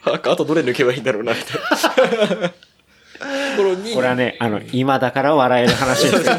[0.05, 2.53] ああとどれ抜けばいいんだろうな、みたいな。
[3.57, 6.37] 頃に、これはね、あの、今だから笑える話ですよ。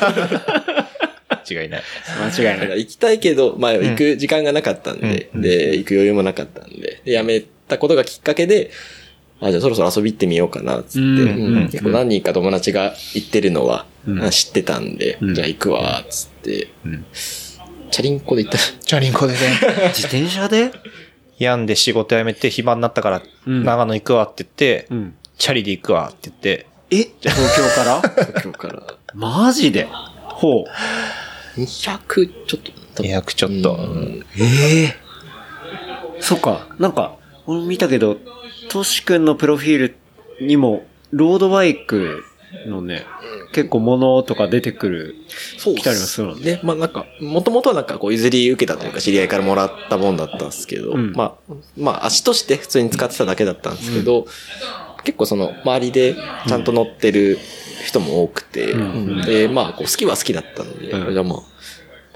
[1.52, 1.84] 違いない。
[2.40, 2.80] 間違いない。
[2.80, 5.42] 行きたいけど、まあ行く時間がなかったんで、うん。
[5.42, 8.72] で、行く余裕もなかったんで、で、辞めたことがきっかけで、
[9.40, 11.18] あ、じゃあそろそろ遊び行ってみようかな、つって、うん。
[11.20, 11.58] うん。
[11.58, 11.70] うん。
[11.70, 14.24] 結構何人か友達が行ってるのは、うん。
[14.24, 15.36] あ知ってたんで、うん。
[15.36, 17.06] じゃあ行くわ、つって、ん。
[17.90, 18.58] チャリンコで行った。
[18.58, 19.40] チャリンコでね、
[19.94, 20.72] 自転車で？
[21.40, 23.64] 病んで仕事辞めて暇になったから、うん。
[23.66, 25.16] 長野行くわって言って、うん。
[25.40, 26.98] チャリで行くわって言って、え？
[27.22, 28.02] 東京から？
[28.44, 28.84] 今日から。
[29.16, 29.88] マジで？
[29.90, 30.64] ほう。
[31.56, 32.72] 200ちょっと。
[32.96, 33.76] 多分200ちょっと。
[33.76, 34.96] うんええ
[36.20, 36.68] そっか。
[36.78, 38.18] なんか、俺見たけど、
[38.70, 39.96] トシ君のプロフィール
[40.40, 42.24] にも、ロードバイク
[42.68, 43.06] のね、
[43.54, 45.16] 結構物とか出てくる。
[45.58, 46.60] そう来たりもするのねね。
[46.64, 54.26] まあなんか、もともとはなんかこう譲り受けたというか知り合いからもらったもんだったんですけど、うんまあ、まあ足として普通に使ってただけだったんですけど、
[55.04, 56.16] 結構その周りで
[56.48, 57.40] ちゃんと乗ってる
[57.84, 61.42] 人も多くて、んで、まあこう好きは好きだったので、うんじゃあまあ、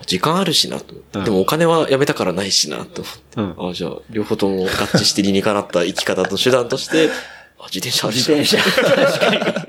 [0.05, 3.70] 時間あるしなと思って、うんでもお金はやめたからないしなと思って、うん。
[3.70, 7.09] あじゃあ両方とも合致して理にかなった生き方と手段として、
[7.59, 8.57] あ自転車あるし自転車。
[8.57, 9.66] 確かに。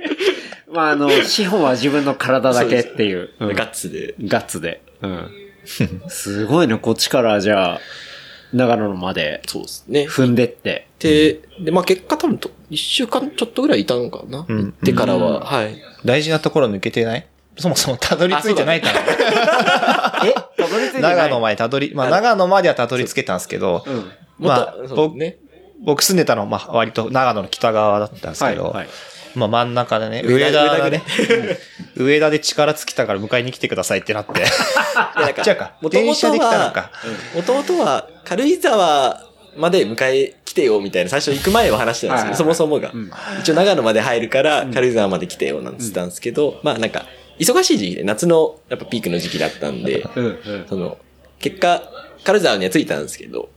[0.73, 3.31] まあ、あの、資本は自分の体だけっていう。
[3.41, 4.15] うんガッツで。
[4.21, 4.83] ガッツで。
[5.01, 5.31] うん。
[6.09, 7.81] すごいね、こっちからじゃあ、
[8.53, 10.07] 長野までそうですね。
[10.09, 10.89] 踏んでって。
[10.99, 15.77] で、で、まあ結果多分と、一週間ちょっとぐらいいたのかな、うん行ってからは、はい。
[16.05, 17.27] 大事なところ抜けてない？
[17.59, 19.01] そもそもたどり着いてないから。
[20.27, 20.33] え？
[20.33, 24.11] たどり着いてない長野までたどり、まあ長野まではたどり着けたんですけど、うん。
[24.39, 25.39] まあ僕ね。
[25.85, 28.89] 僕住んでたの、まあ、割と長野の北側だったんですけど、はいはい
[29.37, 31.03] まあ真ん中でね、上田がね、
[31.97, 34.33] うん上田で力尽きたから迎えに来てくださいってなって。
[34.97, 35.77] あ、違うか。
[35.81, 36.91] もともと電車で来たのはか。、
[37.35, 39.25] もともとは軽井沢
[39.57, 42.93] まで迎え来てよみたいな最初行く前は話してたんですけど、はいそもそもが。
[43.41, 47.07] 一応長野まで入るから軽井沢まで来てよなんつったんですけど、まあなんか、
[47.39, 50.67] 忙しい時期で夏のやっぱピークの時期だったんで、うんうん。
[50.69, 50.99] その、
[51.39, 51.83] 結果、
[52.25, 53.49] 軽井沢には着いたんですけど、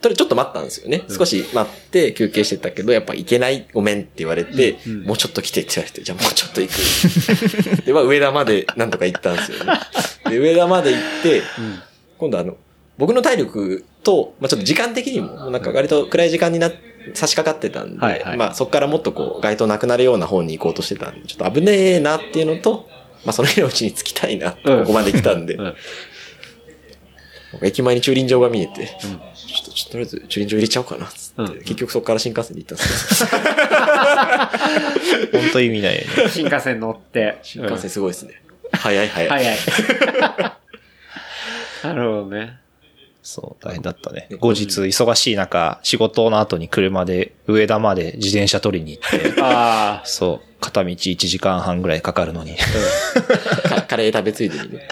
[0.00, 1.02] とりちょっと待ったんですよね。
[1.08, 7.82] 少し待って休憩してたけど、やっぱ行けない、ごめんって言われて、もうちょっと来てって言われて、じゃあもうちょっと行く。
[7.84, 9.72] で、まあ上田までなんとか行ったんですよね。
[10.30, 11.42] で、上田まで行って、
[12.18, 12.56] 今度あの、
[12.96, 16.70] 僕の体力と、まあちょっと時間的にも、なんか割と暗い時間にな、
[17.14, 18.36] 差し掛かってたんで、はいはい。
[18.36, 22.88] まあそこからもっとこう、街灯なくなるような方に行こうとしてたんで、ちょっと危ねえなっていうのと、
[23.24, 25.74] まあその日のうちに着きたいな、ここまで来たんで、うん
[27.62, 29.12] 駅前に駐輪場が見えて、ちょっ
[29.64, 36.08] と、ちょっととりあえず駐輪場入れちゃおうかな、つって、うん結局そこから新幹線で行ったんですけど、 本当意味ないよね。
[36.30, 37.38] 新幹線乗って。
[37.42, 38.42] 新幹線すごいですね。
[38.72, 39.28] 早い早い。
[39.28, 39.58] 早い。
[41.84, 42.58] なるほどね。
[43.22, 44.28] そう、大変だったね。
[44.40, 54.88] 後日、忙しい中、仕事の後に車で上田まで自転車取りに行って、あそう、片道1時間半ぐらいかかるのに、かカレー食べついでにね。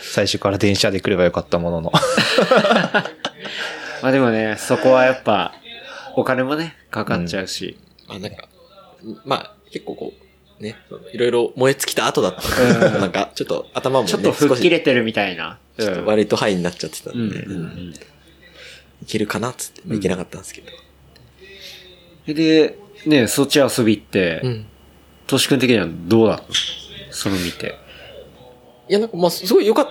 [0.00, 1.92] 最初から電車で来ればよかったものの。
[1.94, 2.00] あ。
[4.02, 5.54] まあでもね、そこはやっぱ、
[6.16, 7.78] お金もね、かかっちゃうし。
[8.08, 8.48] まあなんか、
[9.24, 10.12] まあ結構こ
[10.60, 10.76] う、ね、
[11.12, 15.58] いろいろ燃え尽きた後だったんで、なんかちょっと頭もね、ちょっと吹っ切れてるみたいな。
[15.78, 17.94] ちょっと割とハイになっちゃってたんで、うんうんうん
[19.02, 22.34] いけるかなっつって、まあいけなかったんですけど。
[22.34, 22.76] で、
[23.06, 24.66] ね、そっち遊びって、うん。
[25.26, 26.48] としくん的にはどうだったの？
[27.10, 27.78] その見て。
[28.90, 29.88] いや、なんかまあすごい良かっ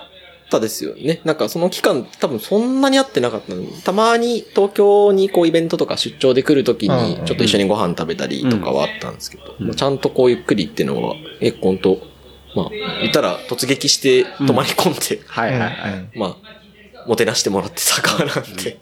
[0.50, 1.22] たですよね。
[1.24, 3.62] なんかその期間多分そんなに会ってなかったの。
[3.62, 12.02] に、たまに東京にこうイベントとか出張で来るときにうんちょっと一緒にご飯食べたりとかはあったんですけど、まあちゃんとこうゆっくりっていうのは、結構ほんと、
[12.54, 12.70] まあ
[13.00, 16.18] 言ったら突撃して泊まり込んで、はいはいはい。
[16.18, 16.36] まあ、
[17.06, 18.78] もてなしてもらってサッカーなんで、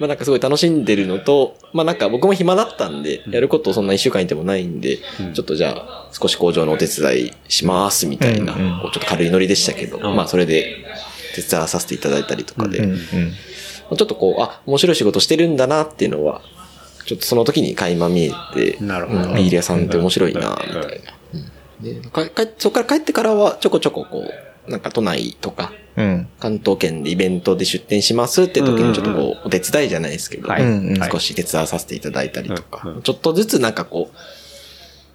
[0.00, 4.98] まあなんかすごい楽しんでるのと、まあなんか僕も暇だったんで、やることそんな一週間いてもないんで、
[5.34, 10.84] ちょっとじゃあ少し工場のお手伝いしますみたいな、こうちょっと軽いノリでしたけど、まあそれで
[11.34, 12.88] 手伝わさせていただいたりとかで。
[13.96, 16.40] ちょっとこう、あ、面白い仕事してるんだなっていうのは、
[17.04, 19.28] ちょっとその時に垣間見えて、なるほど。
[19.28, 20.82] うんビール屋さんって面白いな、みたいな。
[21.34, 21.44] うん
[21.82, 22.00] で
[22.58, 24.30] そこから帰ってからはちょこちょここう、
[24.68, 26.28] なんか都内とか、うん。
[26.40, 34.16] 関東圏でイベントで出店しますって時にちょっとこう、お手伝いじゃないですけど、はいうんうん少し手伝わさせていただいたりとか、うんうんちょっとずつなんかこう、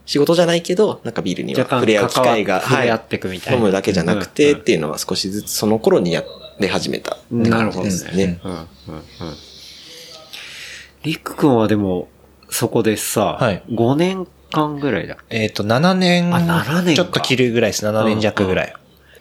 [0.06, 6.24] 仕事じゃないけど、なんかビールには触れ合う機会が、触れ合っていくみたいな飲むだけじゃなくて、うんっていうのは少しずつその頃にや
[6.60, 7.90] り始めたってなる感じほどね。
[7.90, 8.40] ですね。
[8.44, 8.66] うんうんうん。
[11.04, 12.08] りっくくんはでも、
[12.50, 15.18] そこでさ、はい5年間ぐらいだ。
[15.30, 17.86] えっ、と、7年、あ7年かちょっと切るぐらいです。
[17.86, 18.74] 7年弱ぐらい。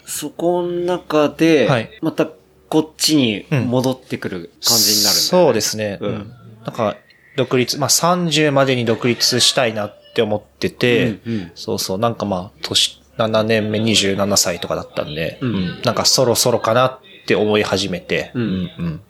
[0.08, 1.90] そこの中で、はい。
[2.00, 2.26] また
[2.68, 5.98] こっちに戻ってくる感じになるんだよね、そうですね。
[6.00, 6.08] うん。
[6.08, 6.32] うん。
[6.64, 6.96] なんか、
[7.36, 11.52] 独立、まあ30までに独立したいなって思ってて、うんうん。
[11.54, 15.80] そうそう、なんかまあ、年、7年目27歳とかだったんで、ん。
[15.84, 18.42] なんかそろそろかなって思い始めて、うん。
[18.42, 19.00] うん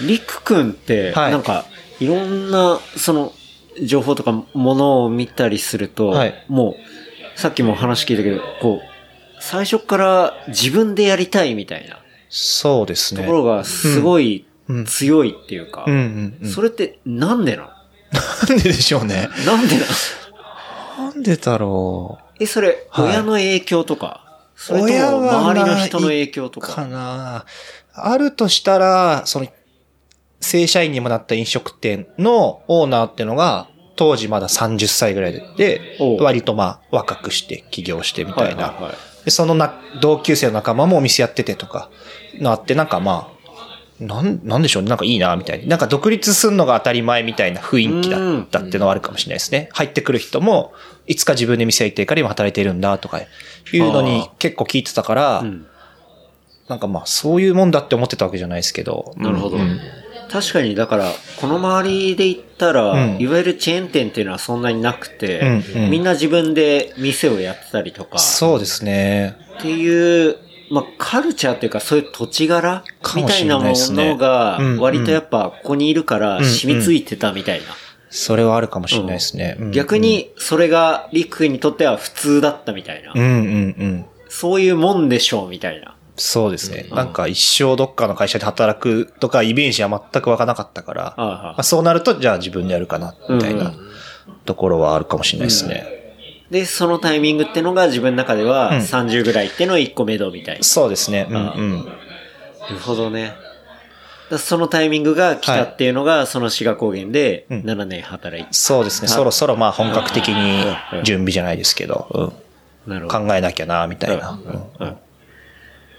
[0.00, 1.32] りくくんって、はい。
[1.32, 1.64] なんか、
[2.00, 3.32] いろんな、その、
[3.82, 6.44] 情報とかものを見たりすると、はい。
[6.48, 6.76] も
[7.36, 8.87] う、さっきも話聞いたけど、こう、
[9.50, 13.22] 最初から自分でやりたいみたいなそうですね。
[13.22, 16.50] ところがすごいうん強いっていうか、うんうんうん。
[16.50, 17.68] それってなんでなの？
[18.48, 19.28] なんででしょうね。
[19.46, 19.86] なんでな
[20.98, 21.04] の？
[21.06, 26.62] なんでだろえ、それ、はい親の影響とか、それと周りの人の影響とう。
[26.62, 26.86] かか。
[26.86, 27.46] な
[27.94, 29.46] あるとしたら、その、
[30.40, 38.74] 正社員にもなった飲食店のオーナーっていうのが、当時まだ30歳ぐらいで、割とまあ若くして起業してみたいな。
[39.24, 41.90] で、そのな、同級生の仲間もお店やっててとか、
[42.38, 44.88] のあって、なんかまあ、なん、なんでしょうね。
[44.88, 45.66] なんかいいな、みたいな。
[45.66, 49.68] なんか独立するのが当たり前みたいな雰囲気だったっていうのはあるかもしれないですね。
[49.72, 50.72] 入ってくる人も、
[51.06, 55.66] いつか自分で店やりたいから今働いてるんだとか、いうのに結構聞いてたから、ん
[56.68, 59.14] なんかまあ、そういうもんだって思ってたわけじゃないですけど。
[59.16, 59.56] なるほど。
[59.56, 59.80] うん
[60.30, 69.36] 確かに、だから、この周りで言ったら、うんいわゆるチェーン店っていうのはそんなになくて、うんうんみんな自分で店をやってたりとか、そうですね。
[69.58, 70.36] っていう、
[70.70, 77.66] まあ、カルチャーっていうか、そういう土地柄みたいなものが割とやっぱ、ここにいるから、ん染みついてたみたいな。
[78.10, 79.56] それはあるかもしれないですね。
[79.58, 83.12] うん逆、に、それが、リク君にとっては普通だったみたいな。
[83.14, 83.34] うんうんう
[83.86, 84.06] ん。
[84.28, 85.94] そういうもんでしょう、みたいな。
[86.18, 86.86] そうですね。
[86.90, 93.74] なんか一生どっかの会社で働くとかイメージは全く湧かなかったから、まあ、そうなるとじゃあ自分でやるかな、みたいうんうな
[94.44, 95.86] ところはあるかもしれないですね。
[96.50, 100.64] で、そのタイミングってのが自分の中ではうん30ぐらいっての1個目処みたいな。
[100.64, 101.26] そうですね。
[101.30, 101.84] うんあうん。
[101.84, 103.34] なるほどね。
[104.36, 109.08] そのタイミングが来たっていうのが、その志賀高原でうん7年働いて、そうですね。
[109.08, 110.64] そろそろまあ本格的に
[111.04, 112.32] 準備じゃないですけど、
[112.86, 113.26] うん、なるほど。
[113.26, 114.30] 考えなきゃな、みたいな。
[114.30, 114.96] うんうん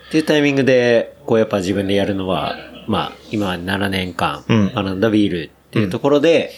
[0.09, 2.55] っていうタイミングで、こうやっぱ自分でやるのは、
[2.87, 4.73] まあ、今7年間うん。
[4.73, 6.51] 学んだビールっていうところで、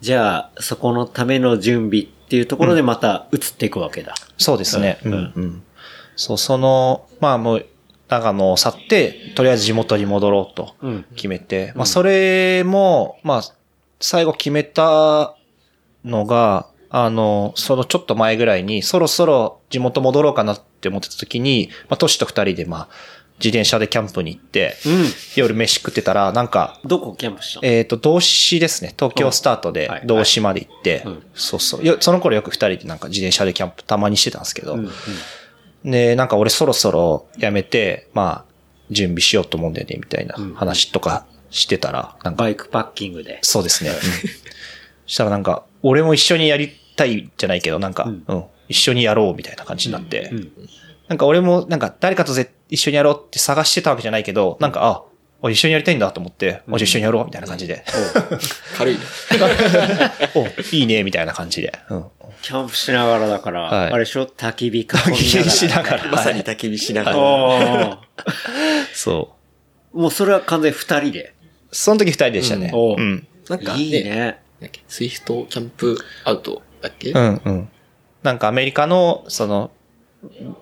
[0.00, 4.14] じゃあ、そこのための準備っていうところでまた移っていくわけだ。
[4.38, 4.98] そうですね。
[5.04, 5.14] ううん。
[5.14, 5.62] ん、うん。
[6.16, 7.66] そう、その、まあもう、
[8.08, 11.04] 長野を去って、とりあえず地元に戻ろうとうん。
[11.14, 13.42] 決めて、まあそれも、まあ、
[14.00, 15.36] 最後決めた
[16.04, 22.88] のが、あの、そのちょっと前ぐらいに、そろそろ地元戻ろうかなって思ってた時に、まあ、トシと二人で、まあ、
[23.38, 25.04] 自転車でキャンプに行って、うん。
[25.36, 27.66] 夜飯食ってたら、なんか、どこキャンプしたの？
[27.66, 28.92] えっ、と、同志ですね。
[28.98, 31.84] 東京スタートではい同志まで行って、うんそうそう。
[31.84, 34.90] よその頃よく二人でなんか自転車でキャンプたまにしてたんですけど、うんうん
[35.82, 38.52] で、なんか俺そろそろやめて、まあ、
[38.90, 43.38] 準備しようと思うんだよね、みたいなうん話とかしてたら、なんか、バイクパッキングで。
[43.40, 43.90] そうですね。
[43.90, 43.96] うん
[45.06, 46.70] したらなんか、俺も一緒にやり
[47.00, 50.52] たいじゃないけど、なんか、うんうん、一緒にやろうみたいな感じになって、うん。
[51.08, 55.02] なんか俺もなんか誰かとぜ一緒にやろうって探してたわけじゃないけど、なんか、あ、
[55.42, 57.82] 俺一緒にやりたいんだと思って、もうじゃあ一緒にやろうみたいな感じで、
[58.76, 59.00] 軽いね。
[60.36, 60.46] お、
[60.76, 61.72] いいね、みたいな感じで。
[61.88, 62.04] うん。
[62.42, 64.26] キャンプしながらだから、はいあれでしょ？
[64.26, 65.16] 焚き火囲みながら。
[65.16, 66.10] 気にしながら。
[66.10, 67.16] まさにはい焚き火しながら。
[67.18, 67.96] おー
[68.94, 69.34] そ
[69.94, 69.98] う。
[70.00, 71.34] もうそれは完全に二人で？
[71.72, 72.70] その時二人でしたね。
[72.74, 73.26] おううん。
[73.48, 74.40] なんか、いいね。
[74.88, 77.10] Swift Campout だっけ？
[77.10, 77.68] うんうん。
[78.22, 79.70] なんかアメリカの、その、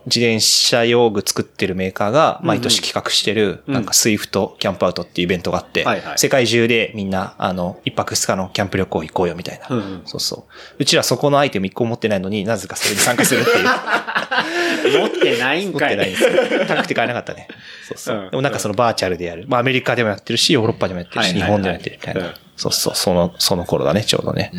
[0.07, 5.85] 自転車用具作ってるメーカーが毎年企画してる、うんなんか Swift Campout っていうイベントがあって、
[6.17, 9.67] 世界中でみんな、あの、一泊二日のキャンプ旅行行こうよみたいな。
[10.05, 10.77] そうそう。
[10.79, 13.67] うちらそこのアイテム一個も持ってないのになぜかそれに参加するっていう。
[15.01, 15.91] 持ってないん持っかい。
[15.91, 16.31] てないんですよ。
[16.69, 17.49] 高くて買えなかったね。
[17.89, 18.17] そうそう。
[18.17, 19.45] うんでもなんかそのバーチャルでやる。
[19.49, 22.21] まあアメリカでもやってるし、ヨーロッパでもやってるし、日本でもやってるみたいな。
[22.21, 24.51] うんそうそう、その、その頃だね、ちょうどね。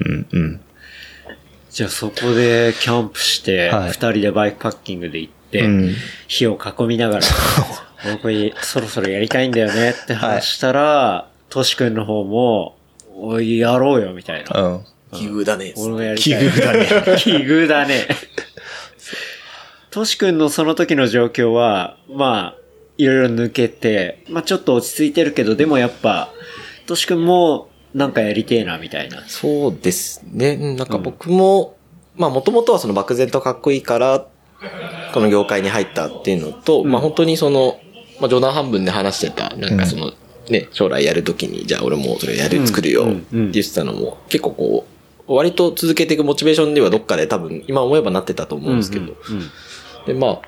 [0.00, 0.60] うん、うん。
[1.72, 5.94] じゃあそこでキャンプして、二、はい人でバイクパッキングで行って、うん
[6.28, 7.22] 火を囲みながら、
[8.12, 12.76] 僕そろそろやりたいんだよねって話したら、トシ君の方も、
[13.14, 14.60] おい、やろうよ、みたいな。
[14.60, 14.84] うん。
[15.12, 15.72] 奇遇だね。
[15.76, 16.40] 俺もやりたい。
[16.40, 16.86] 奇遇だね。
[17.18, 18.06] 奇遇だね。
[19.90, 22.62] トシ君のその時の状況は、まあ、
[22.98, 26.30] いろいろ抜けて、まあちょっと落ち着いてるけど、でもやっぱ、
[26.86, 29.22] トシ君もなんかやりてえな、みたいな。
[29.26, 30.58] そうですね。
[30.60, 30.88] うんなん。
[30.88, 31.76] か僕も、
[32.16, 34.26] まあもともとはその漠然とかっこいいから、
[35.12, 37.78] この業界に入ったっていうのと、まあ本当にその、
[38.20, 40.12] まあ冗談半分で話してた、なんかその、
[40.48, 44.86] ね、将来やるときに、じゃあ俺もそれやる、作るよって言ってたのも、結構こ
[45.28, 50.06] う、割と続けていくモチベーションではどっかで多分、今思えばなってたと思うんですけど、うん。
[50.06, 50.40] で、まあ、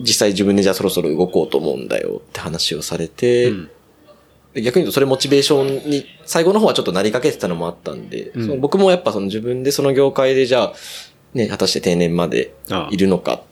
[0.00, 3.64] 実際自分でじゃあそろそろ動こうと思うんだよって話をされて、ん。
[3.64, 3.70] で
[4.62, 8.42] 逆に言うとそれモチベーションに、最後の方はちょっとなりかけてたのもあったんで、ん。
[8.42, 10.72] その僕もやっぱその自分でその業界でじゃあ、
[11.34, 12.54] ね、果たして定年まで
[12.90, 13.42] いるのかっ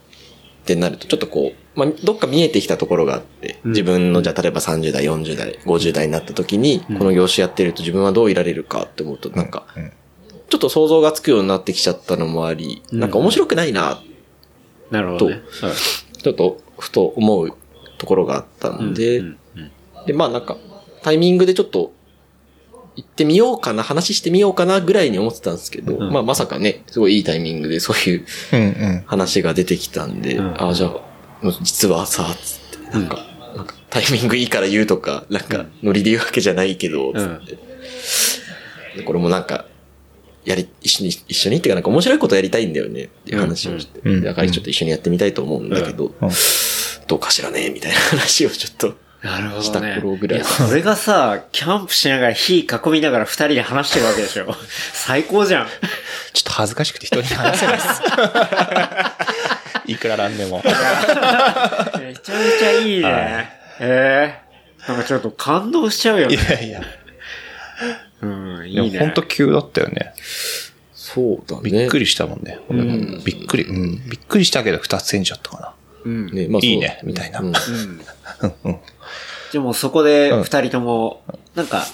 [0.65, 9.67] てなると、ちょっとこう、まあ、どっか見えてきたところがあって、自分のじゃあ例えば30代、40代、50代になった時に、この業種やってると自分はどういられるかって思うと、なんか、
[10.49, 14.03] ちょっと想像がつくようになってきちゃったのもあり、なんか面白くないな
[14.91, 15.43] なるほど、ね。
[16.23, 17.51] ちょっと、ふと思う
[17.99, 19.39] ところがあったんで、うん。
[20.07, 20.57] で、まあなんか、
[21.05, 21.93] タイミングでちょっと、
[22.97, 26.11] 行ってみようかな、話してみようかなぐらいに思ってたんですけど、うん。
[26.11, 29.03] まあまさかね、すごいいいタイミングでそういううんうん。
[29.05, 30.55] 話が出てきたんで、うん。
[30.57, 31.01] ああ、じゃあ、
[31.61, 33.19] 実はさ、つって、なんか、
[33.55, 37.59] なんかタイミングいいから言うとか、なんか、ノリで言うわけじゃないけど、つって。
[38.97, 39.67] でこれもなんか、
[40.47, 44.23] やり、一緒に、一緒にっていうかなんか面白いことやりたいんだよねっていう話をして、うん。
[44.23, 46.31] だからちょっと一緒にやってみたいと思うんだけど、うん。
[47.07, 49.99] どうかしらねみたいな話をちょっと、なるほしたどね。
[50.03, 54.55] 頃ぐらいやそれがさ、キャンプしながら火囲みながら二人で話してるわけでしょ。
[54.93, 55.67] 最高じゃん。
[56.35, 57.89] ちょっと恥ずかしくて人に話せないです。
[59.93, 60.63] いくらなんでも。
[60.63, 60.83] めちゃ
[61.99, 62.15] め
[62.59, 63.05] ちゃいいね。
[63.05, 63.49] はい
[63.81, 64.45] ええ
[64.87, 66.35] なんかちょっと感動しちゃうよね。
[66.35, 66.83] いやいや。
[68.21, 68.99] うん、いいね。
[68.99, 70.13] 本当急だったよね。
[70.93, 71.71] そうだね。
[71.71, 72.59] びっくりしたもんね。
[72.69, 74.09] 俺もびっくり、うん。
[74.09, 75.74] びっくりしたけど二つ返事だったか
[76.05, 76.27] うん。
[76.27, 77.61] ね、まあいいねみたいなうんな。
[78.65, 78.79] うん。
[79.53, 81.23] でもそこで二人とも、
[81.55, 81.85] なんか、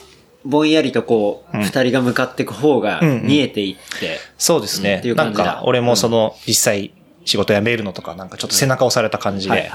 [0.45, 5.15] ぼんやりとこう、二人が向かっていく方が見えていって、そうですねっていう。
[5.15, 6.93] な感じだんか、俺もその、実際、
[7.27, 9.69] 仕事辞めるのとか、なんかちょっと背中押された感じはいで、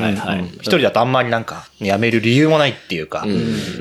[0.56, 3.26] 一人だとあんまりなんか、辞める理由もないっていうか、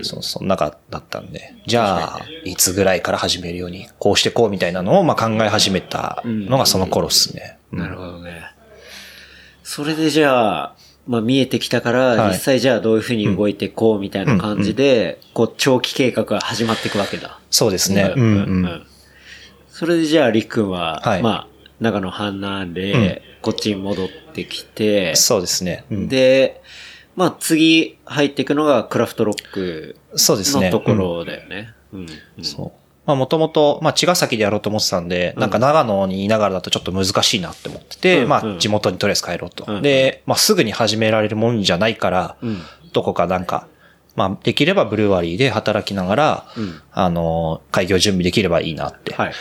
[0.03, 7.59] そう、そん中だったんで、じゃあ、いつぐらいから始めるように、こうしてこうみたいなのを、まあ考え始めたのがその頃っすね。
[7.73, 8.54] うんなるほどね。
[9.75, 10.77] それでじゃあ、
[11.09, 17.41] まあ見えてきたから、はい実際じゃあどういうふうに動いていこうみたいな感じで、こう長期計画が始まっていくわけだ。
[17.51, 18.13] そうですね。
[18.15, 18.29] うんう
[18.67, 18.87] ん。
[19.67, 21.49] それでじゃあ、りっくんは、はいまあ、
[21.81, 25.85] 長野阪南で、こっちに戻ってきて、そうですね。
[25.91, 26.63] うんで、
[27.17, 30.67] まあ次入っていくのがクラフトロックそうですね。
[30.67, 31.75] のところだよね。
[31.93, 32.07] うん。
[32.39, 32.84] うんそう。
[33.07, 39.65] まあもともと、まあ茅ヶ崎でやろうと思ってたんで、なんか長野にいながらだとちょっと難しいなって思ってて、まうんうんあ地元にとりあえず帰ろうと。
[39.67, 42.59] うんで、まあすぐに始められるもんじゃないから、うん。
[42.93, 43.67] どこかなんか、
[44.17, 49.33] まあできればブルワリーで働きながら、うんあの、開業準備できればいいなってはい。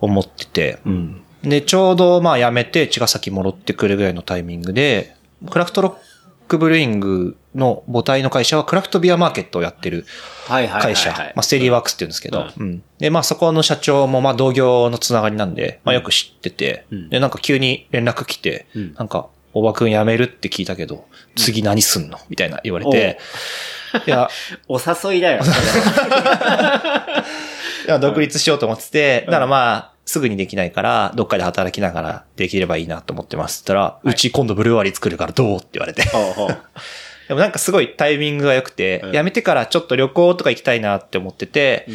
[0.00, 1.22] 思ってて、うん。
[1.42, 5.14] で、ちょうどまあ辞めて茅ヶ崎戻ってくるぐらいのタイミングで、
[5.50, 6.07] クラフトロッ
[6.48, 10.06] クブルーイングの母体の会社はクラフトビアマーケットをやってる。
[10.48, 12.82] 会社、まあ、ステディワークスって言うんですけど、ううん。
[12.98, 17.08] で、まあ、そこの社長も、まあ、同業のつながりなんで、まあ、よく知ってて、うん。
[17.10, 18.94] で、なんか急に連絡来て、うん。
[18.94, 22.18] なんか、大場くん辞めるって聞いたけど、次何すんの？
[22.28, 23.18] みたいな言われて、
[24.06, 24.28] いや、
[24.68, 25.42] お誘いだよ。
[27.86, 33.60] いや独立しようと思ってて、だからまあ、すぐにできないから、どっかで働きながらできればいいなと思ってます。
[33.60, 36.02] ったら、うち今度ブルワリー作るからどうって言われて。
[37.28, 39.12] でもなんかすごいタイミングが良くて、うん。
[39.12, 41.94] 辞めてからちょっと旅行とか行きたいなって思ってて、ま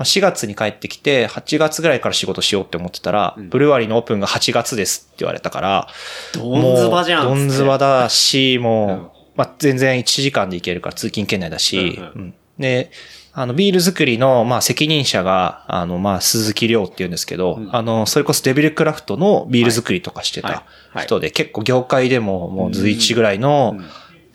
[0.00, 5.88] あ4月に帰ってきて、8月ぐらいから仕事しようって思ってたら、ブルワリーのオープンが8月ですって言われたから、
[6.32, 9.08] どんずばじゃんどんずばだし、もう、うん。
[9.36, 12.10] まあ、全然1時間で行けるから通勤圏内だし、うんうん。
[12.16, 12.34] うん。
[12.58, 12.90] で、
[13.36, 20.52] あの、ビール作りの、まあ、責任者が、あの、まあ、鈴木亮って言うんですけど、あの、それこそデビルクラフトのビール作りとかしてはい。
[20.52, 20.64] た
[20.98, 21.06] はい。
[21.06, 23.84] 人で、結構業界でももう随一ぐらいのうん。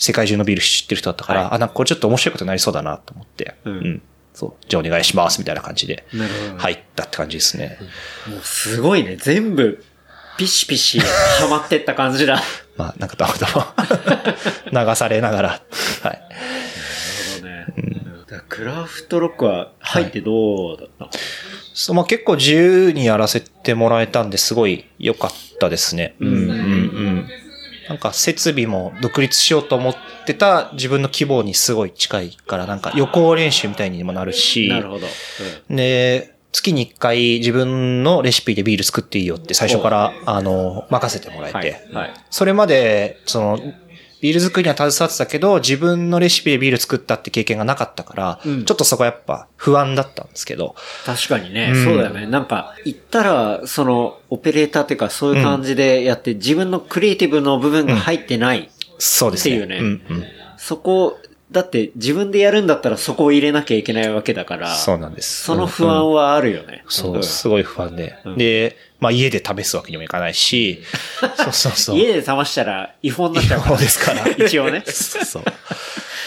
[0.02, 1.50] 世界中のビール知ってる人だったから、はい。
[1.56, 4.02] あ、なんかこれちょっと面白いことになりそうだなと思って、うん。
[4.34, 6.58] そう、じゃあお願いしますみたいな感じでなるほど。
[6.60, 7.78] 入ったって感じですね。
[8.30, 9.18] もうすごいね。
[9.18, 9.84] 全部、
[10.38, 12.42] ピシピシ、ハマってった感じだ。
[12.78, 13.74] まあ、なんかたまた
[14.72, 15.50] ま 流されながら、
[16.04, 16.22] はい。
[17.42, 17.66] そうね。
[17.68, 17.99] だから
[18.60, 21.12] クラフトロックは入ってどうだったの、
[21.74, 26.16] そう、まあ結構自由にやらせてもらえたんですごい良かったですね。
[26.20, 27.30] うん、うん、うん。
[27.88, 29.96] なんか設備も独立しようと思っ
[30.26, 35.08] てた自分の希望にすごい近いから、なんか予行練習みたいにもなるし、なるほど。
[35.70, 41.74] で、月に一回自分のレシピでビール作っていいよって最初から、あの、任せてもらえて、はい。
[41.94, 42.14] はい。
[42.30, 43.74] それまで、その、
[44.22, 52.28] ビール作りには携わってたけど、自分のレシピでビール作ったって経験がなかったから、うんちょっとそこやっぱ不安だったんですけど、確かにね、うんそうだよね。
[52.28, 58.70] なんか、言ったら、その、オペレーターっていうか、そういう感じでやって、自分のクリエイティブの部分が入ってない。
[58.98, 59.56] そうですね。
[59.56, 60.24] っていうねうんうん。
[60.58, 61.18] そこ、
[61.52, 65.44] だって自分でやるんだったらそこを入れなきゃいけないわけだから、そうなんです。
[65.46, 66.84] その不安はあるよね。
[66.88, 68.16] そう、んすごい不安で。
[68.24, 70.84] うんで、まあ家で試すわけにもいかないし、
[71.38, 71.98] そうそうそう。
[71.98, 73.76] 家で冷したら違法になっちゃうから。
[73.76, 74.84] 違法ですから一応ね。
[74.86, 75.44] そうそう。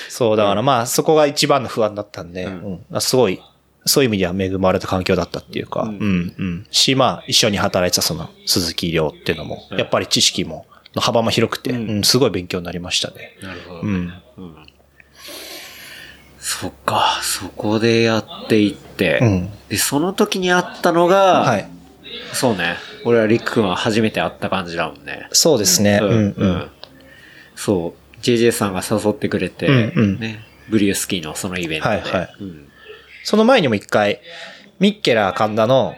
[0.09, 3.41] そう、だからまあそこが一番の不安だったんで、んうんすごい、
[3.87, 13.37] そういう意味では恵まれた環境だったっていうか、ううんん、うん、し、まあ一緒に働いてたその鈴木亮っていうのも、やっぱり知識も、の幅も広くて、うんうん、すごい勉強になりましたね。
[13.43, 13.87] なるほどう。
[13.87, 14.13] ん。
[16.61, 21.69] そっか、そこでやっていって、うんで、その時にあったのが、はい。
[22.35, 22.77] そうね。
[23.05, 25.29] 俺はリック君は初めて会った感じだもんね。
[25.33, 25.99] そうですね。
[26.03, 26.71] ううんん、ううんん。
[27.57, 28.21] そう。
[28.23, 30.45] JJ さんが誘ってくれて、うんうんね。
[30.69, 31.97] ブリュースキーのそのイベントで。
[31.97, 32.69] はいはいうん
[33.25, 34.21] その前にも一回、
[34.81, 35.95] ミッケラー神田の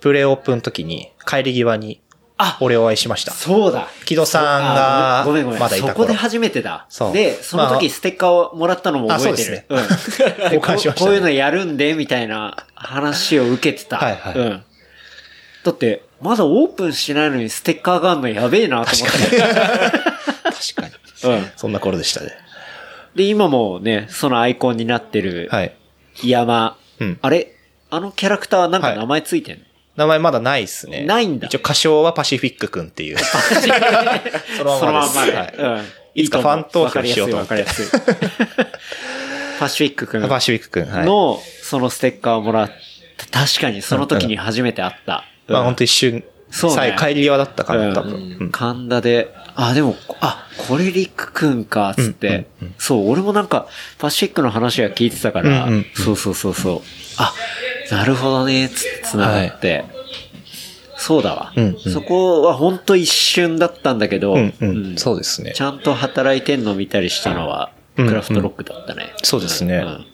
[0.00, 2.11] プレオープンの時に、帰り際に、あ
[2.60, 3.32] 俺お会いしました。
[3.32, 3.88] そうだ。
[4.04, 5.60] 木戸さんがあごめんごめん。
[5.60, 6.86] まだいた頃そこで初めてだ。
[6.88, 9.64] そうで、そのまあ時ステッカーをもらったのも覚えてる。
[9.68, 9.82] あうん。
[10.54, 13.98] 交換しましたねこうこういうのやるんで、みたいな話を受けてた。
[13.98, 14.64] はいはいうん。
[15.64, 19.38] だって、まだオープンしてないのにステッカーがあるのやべえなと思って。
[19.40, 19.60] 確
[20.76, 20.88] か
[21.22, 21.32] に。
[21.32, 21.50] うん。
[21.56, 22.30] そんな頃でしたね。
[23.14, 25.72] で、今もね、そのアイコンになってる、はい。
[26.22, 26.76] 山。
[27.00, 27.54] うんあれ？
[27.90, 29.64] あのキャラクターはなんかはい名前ついてんの、
[29.96, 31.04] 名前まだないっすね。
[31.04, 33.18] ないんだ一応歌唱はパシフィックくんっていう。
[33.18, 35.32] そ のそのまんまで。
[35.32, 35.82] はいうん。
[36.14, 37.64] いつかファン投票しようと思って。
[39.60, 40.90] パシフィック君パシフィックくん。
[40.90, 41.06] はい。
[41.06, 42.70] の、そのステッカーをもらっ
[43.30, 43.46] た。
[43.46, 45.24] 確かにその時に初めて会った。
[45.46, 48.36] まあうん本当一瞬、そうね最帰り際だったかうんな、多分。
[48.40, 52.46] うん神田で、あ、でも、あ、これリックくんか、つって、
[52.78, 53.66] そう、俺もなんか、
[53.98, 56.80] パシフィックの話は聞いてたから、うんうんそうそうそうそう。
[57.16, 57.32] あ、
[57.90, 59.84] なるほどね、つって繋がって。
[60.96, 61.52] そうだわ。
[61.56, 64.96] うんうんそこは本当一瞬だったんだけど、うんううんん。
[64.98, 65.60] そうですねち。
[65.60, 69.12] ゃんと働いてんの見たりしたのは、うんクラフトロックだったね。
[69.22, 70.06] そうですねん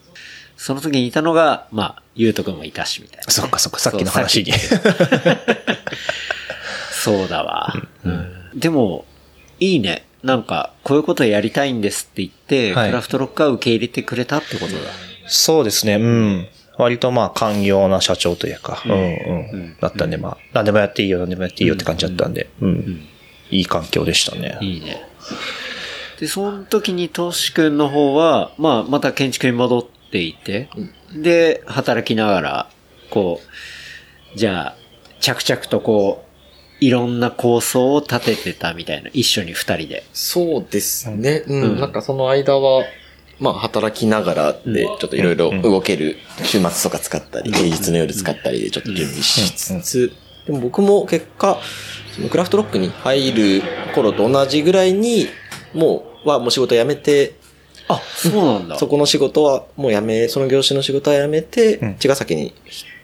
[0.59, 3.33] その時にいたのが、まあ、ゆうとくんもいたし、みたいな。
[3.33, 4.53] そっかそっか、さっきの話に。
[6.93, 7.73] そうだわ。
[8.05, 9.05] うんでも、
[9.61, 10.05] いいね。
[10.25, 14.81] なんか、こういうことやりたいんですって言って、はいクラフトロックは受け入れてくれたってことだ。
[15.29, 16.49] そうですね、うん。
[16.77, 18.99] 割とまあ、寛容な社長というか、うんうん。
[18.99, 19.03] う
[19.59, 23.07] んだったんで、まあ、何でもやっていいよ、何でもやっていいよって感じだったんで、うん。
[23.51, 24.59] いい環境でしたね。
[24.61, 25.01] いいね。
[26.19, 30.71] で、その時にトシ君の方は、まあ、また建築に戻っていて、
[31.15, 32.71] で、働きながら、
[33.11, 33.41] こ
[34.35, 34.77] う、じゃあ、
[35.21, 36.29] 着々とこう、
[36.81, 40.05] いろんな構想を立ててたみたいな、一緒に二人で。
[40.13, 41.43] そうですね。
[41.47, 41.63] うん。
[41.63, 42.85] うんなんかその間は、
[43.41, 50.13] まあ働きながらで、ちょっといろいろ動ける、週末とか使ったり、平日の夜使ったりでちょっと準備しつつ、
[50.47, 51.59] でも僕も結果、
[52.15, 53.63] そのクラフトロックに入る
[53.95, 55.29] 頃と同じぐらいに、
[55.75, 57.35] もう、はもう仕事辞めて、
[57.89, 58.79] あ、そうなんだ。
[58.79, 62.53] そこの仕事はもう辞め、その業種の仕事は辞めてうん、茅ヶ崎に引っ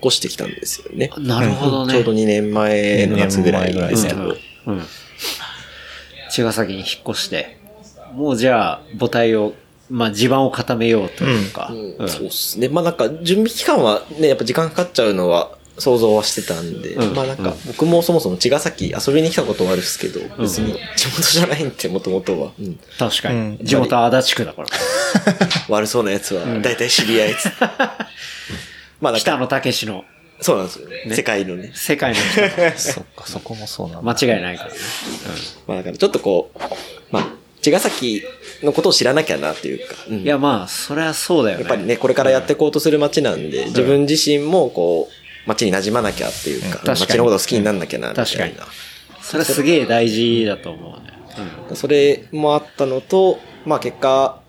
[0.07, 1.11] 越してきたんですよね。
[1.19, 1.93] なるほどね。
[1.93, 4.23] ちょうど2年前の夏ぐらいですけど。
[4.23, 4.31] うん。
[4.67, 4.83] うん。
[6.31, 7.59] 茅ヶ崎に引っ越して、
[8.15, 9.55] もうじゃあ母体を、
[9.91, 11.71] まあ地盤を固めようというか。
[11.99, 12.69] うんそうっすね。
[12.69, 22.53] まあなんか、準備期間はね、やっぱ時間かかっちゃうのは想像はしてたんで、うんまあなんか、僕もそもそも茅ヶ崎遊びに来たことはあるんですけど、別に地元じゃないんで、もともとは。
[22.59, 23.39] うん確かに。
[23.39, 24.69] うん地元は足立区だから。
[25.69, 27.47] 悪そうなやつは、大体知り合いっつ。
[29.01, 30.05] まあなんか、北野武の
[30.41, 31.15] そうなんですよね。
[31.15, 31.73] 世界のね。
[31.75, 32.79] 世界の人。
[32.79, 34.13] そっか、そこもそうなんだ。
[34.13, 34.77] 間違いないからね。
[35.67, 36.59] まあだからちょっとこう、
[37.11, 37.27] まあ、
[37.63, 38.23] 茅ヶ崎
[38.63, 41.65] のことを知らなきゃなっていうか、うんいやまあ、それはそうだよね。
[41.65, 47.01] やっぱりね、これからやっていこうとする街なんで、自分自身もこう、街に馴染まなきゃっていうか、確かに。
[47.01, 48.27] 街のことを好きになんなきゃな、みたいな。
[48.27, 48.55] 確かに
[49.21, 51.15] それはすげえ大事だと思うね。
[51.75, 54.41] それもあったのと、まあ結果、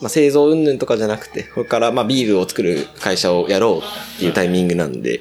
[0.00, 5.20] まあ製造云々とかじゃなくて、これからまあビールを作る会社をやろうっていうタイミングなんで、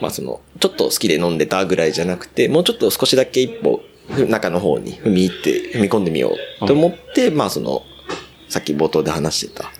[0.00, 7.84] まあその、ちょっと好きで飲んでたぐらいじゃなくて、もうちょっと少しだけ一歩、ふ中の方に踏み入って、踏み込んでみようと思って、まあその、
[8.48, 9.70] さっき冒頭で話してた、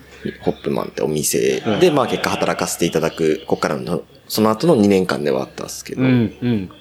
[0.43, 6.09] ホップマンってお店で、まあ結果働かせていただく、ここからの、その後の2年間ではあったんですけど、うん、
[6.41, 6.69] うん。
[6.69, 6.79] だか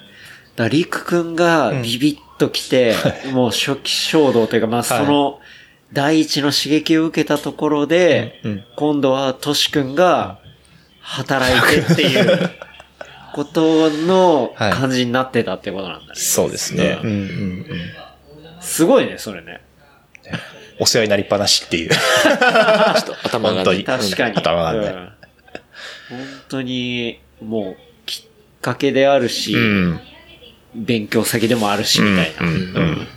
[0.56, 2.94] ら、りくくんがビビッと来て、
[3.32, 5.40] もう初期衝動というか、まあ、その、
[5.92, 10.38] 第一の刺激を受けたところで、うん今度はとしくんが
[11.00, 12.50] 働いてっていう
[13.34, 16.12] ことのはい感じになってたってことなんだね。
[16.14, 17.00] そうですね。
[17.02, 17.80] ううんんうんうん。
[18.60, 19.60] すごいね、それね。
[20.78, 21.90] お世話になりっぱなしっていう。
[21.90, 24.36] ちょっと頭がね本当に確かに。
[24.36, 25.12] 頭がねうん
[26.10, 26.18] 本
[26.48, 27.76] 当に、もう、
[28.06, 30.00] きっかけであるし、うん。
[30.74, 32.46] 勉強先でもあるし、みたいな。
[32.46, 32.54] うん。
[32.54, 32.60] うん。
[32.76, 33.08] うん。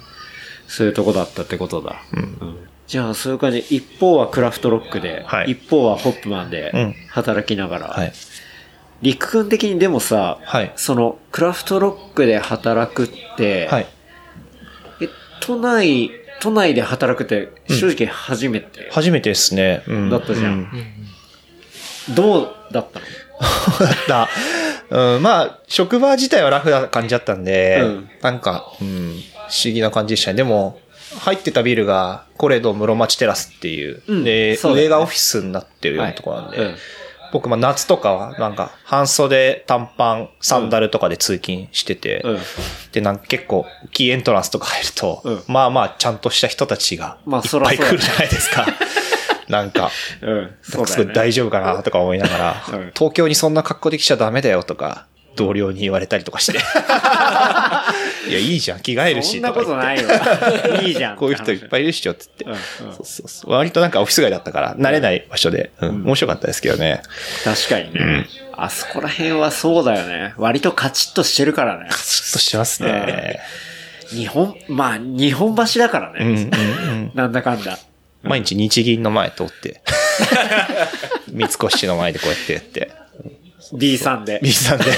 [0.67, 2.01] そういうとこだったってことだ。
[2.13, 2.57] うん。
[2.87, 5.51] じゃあ、そういう感じで、一方はクラフトロックで、はい。
[5.51, 8.13] 一方はホップマンうでん、働きながら、はい。
[9.01, 10.71] りくくん的にでもさ、はい。
[10.75, 13.87] その、クラフトロックで働くって、はい。
[14.99, 15.09] え、
[15.39, 19.83] 都内、都内で働くって、正直初めて、初めてですね。
[19.87, 20.09] うん。
[20.09, 20.61] だったじゃん。
[20.61, 20.67] う
[22.15, 23.05] どうだったの？
[24.07, 24.29] だった。
[25.15, 30.37] うん、まあ、職場自体はラフな感じだったんで、うんなんか、うん、不思議な感じでしたね。
[30.37, 30.79] でも、
[31.19, 36.75] 入ってたビルが、コレド室町テラスっていう、うんで、そうだよね上がオフィスになってるようなところなんで、うん
[37.33, 42.39] 僕、まあ夏とかは、なんか、半袖、短パン、サンダルとかで通勤してて、うん
[42.91, 48.67] で、なんか結構、キーエントランスとか入ると、うんまあまあ、ちゃんとした人たちが、まあいっぱい来るじゃないですか。
[48.67, 49.02] なんか、うん。
[49.53, 49.91] なんか
[50.63, 51.13] すごいそうね。
[51.13, 55.05] 大丈夫かなとか思いながら、うん東京にそんな格好できちゃダメだよとか、
[55.35, 56.57] 同僚に言われたりとかして。
[58.29, 59.33] いや、いいじゃん、着替えるし。
[59.33, 60.07] そんなことないよ。
[60.81, 61.17] いいじゃん。
[61.17, 62.45] こういう人いっぱいいるっしょ、つって。
[62.45, 67.01] うんうんそうそうそう割となんかオフィス街だったから、慣れない場所で、うん面白かったですけどね。
[67.43, 68.27] 確かにね。
[68.55, 70.33] あそこら辺はそうだよね。
[70.37, 71.89] 割とカチッとしてるからね。
[71.89, 71.97] ちょっ
[72.33, 73.39] としてますね。
[74.09, 76.49] 日本、まあ、日本橋だからうんうんね。
[76.53, 77.11] うん。
[77.15, 77.79] なんだかんだ。
[78.23, 79.81] 毎日日銀の前通って、
[81.31, 82.91] 三越の前でこうやってやって、
[83.73, 84.39] D さんで。
[84.41, 84.85] B さんで。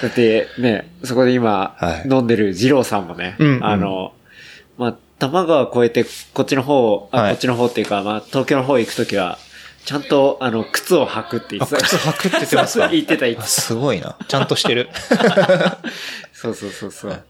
[0.00, 4.12] だってね、そこで今は、い飲んでる二郎さんもね、うんうんあの、
[4.76, 9.38] まあ、多摩川越えて、こっちの方、あはいこっちの方っていうか、まあ、東京の方行くときは、
[9.84, 11.80] ちゃんと、あの、靴を履くって言ってた。
[11.80, 12.88] あ靴履くって言ってますか？
[12.92, 13.48] 言ってた、言ってあた。
[13.48, 14.16] すごいな。
[14.28, 14.88] ちゃんとしてる。
[16.32, 17.22] そうそうそうそう。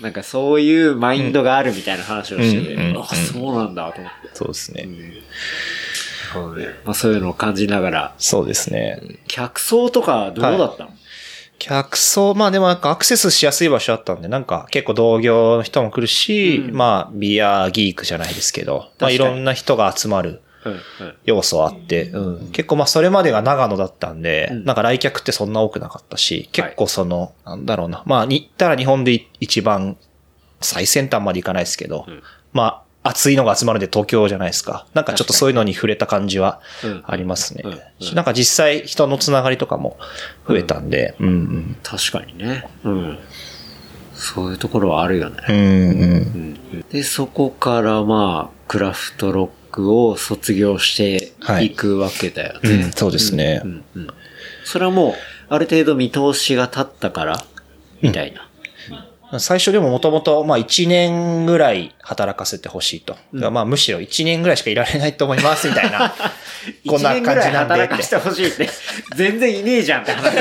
[0.00, 4.30] なんかそういうマインドがあるみたいな話をしてて、あ、そうなんだと思って。
[4.34, 4.88] そうですね。
[6.84, 9.00] まあそういうのを感じながら、そうですね。
[9.28, 10.90] 客層とかどうだったの、
[11.60, 16.76] 客層、まあでもなんかアクセスしやすい場所だったんで、なんか結構同業の人も来るし、うん。
[16.76, 20.40] まあビアギークじゃないですけど、まあいろんな人が集まる
[21.24, 29.96] 要素あって、うん、結構まあそれまでが長野だったんで、うんなんか来客ってそんな多くなかったし、結構その、なんだろうな、まあに行ったら日本でい一番
[30.60, 32.22] 最先端までいかないですけど、うん
[32.52, 34.86] まあ熱いのが集まるんで東京じゃないですか。
[34.94, 37.62] なんかちょっとそういうのに触れた感じはうんありますね。
[37.64, 37.74] うんう
[38.12, 39.98] んなんか実際人のつながりとかも
[40.48, 41.76] 増えたんで、うんうん。
[41.82, 42.66] 確かにね。
[42.82, 43.18] うん。
[44.14, 45.36] そういうところはあるよね。
[45.48, 46.58] うんうん。
[46.72, 52.70] うんで、そこからまあ、クラフトロックを卒業していくわけだよね。
[52.70, 53.60] うん、そうですね。
[53.64, 54.08] うんうん
[54.66, 55.14] それはもう、
[55.50, 57.44] ある程度見通しが立ったから、
[58.00, 58.32] みたい
[59.30, 59.38] な。
[59.38, 63.14] 最初でももともと、まあ1年ぐらい働かせてほしいと。
[63.30, 66.14] まあむしろ1年ぐらいしかいられないと思います、みたいな。
[66.88, 68.70] こんな感じなんで一年ぐらい働かせてほしいって、
[69.16, 70.34] 全然いねえじゃんって話。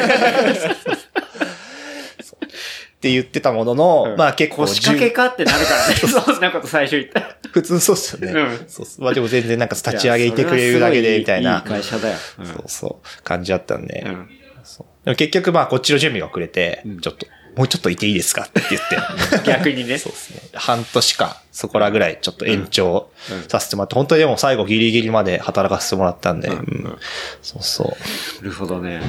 [3.03, 5.95] って言ってたものの、まあ結構腰掛けかってなるからね。
[6.07, 7.35] そんなこと最初言ったら。
[7.51, 8.31] 普通そうっすよね。
[8.31, 11.57] うんそうっすまあでも全然なんか立ち上げいてくれるだけで、みたいな。
[11.65, 12.15] いい会社だよ。
[12.39, 14.03] うんそうそう、感じだったんで。
[14.05, 14.29] うん
[14.63, 17.27] そうでも結局まあこっちの準備が遅れて、ちょっと、
[17.57, 19.43] もうちょっといていいですかって言って。
[19.45, 19.97] 逆にね。
[19.97, 20.39] そうですね。
[20.53, 23.09] 半年か、そこらぐらいちょっと延長
[23.49, 26.97] させてもらって、本当にでも最後ギリギリまで働かせてもらったんで、うん
[27.41, 27.97] そうそ
[28.39, 28.45] う。
[28.45, 29.01] なるほどね。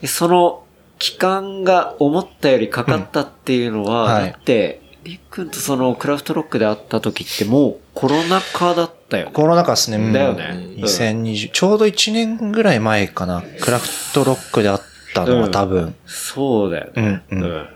[0.00, 0.62] でその
[1.02, 9.32] 期間が思ったよりかかったっていうのは、うんはいだって、りっくんとそのクラフトロックで会った時ってもうコロナ禍だったよね。
[9.32, 9.96] コロナ禍ですね。
[9.96, 13.42] うんだよねうん2020、ちょうど1年ぐらい前かな。
[13.60, 15.96] クラフトロックであったのは多分。
[16.06, 17.24] そうだよね。
[17.32, 17.66] うんうん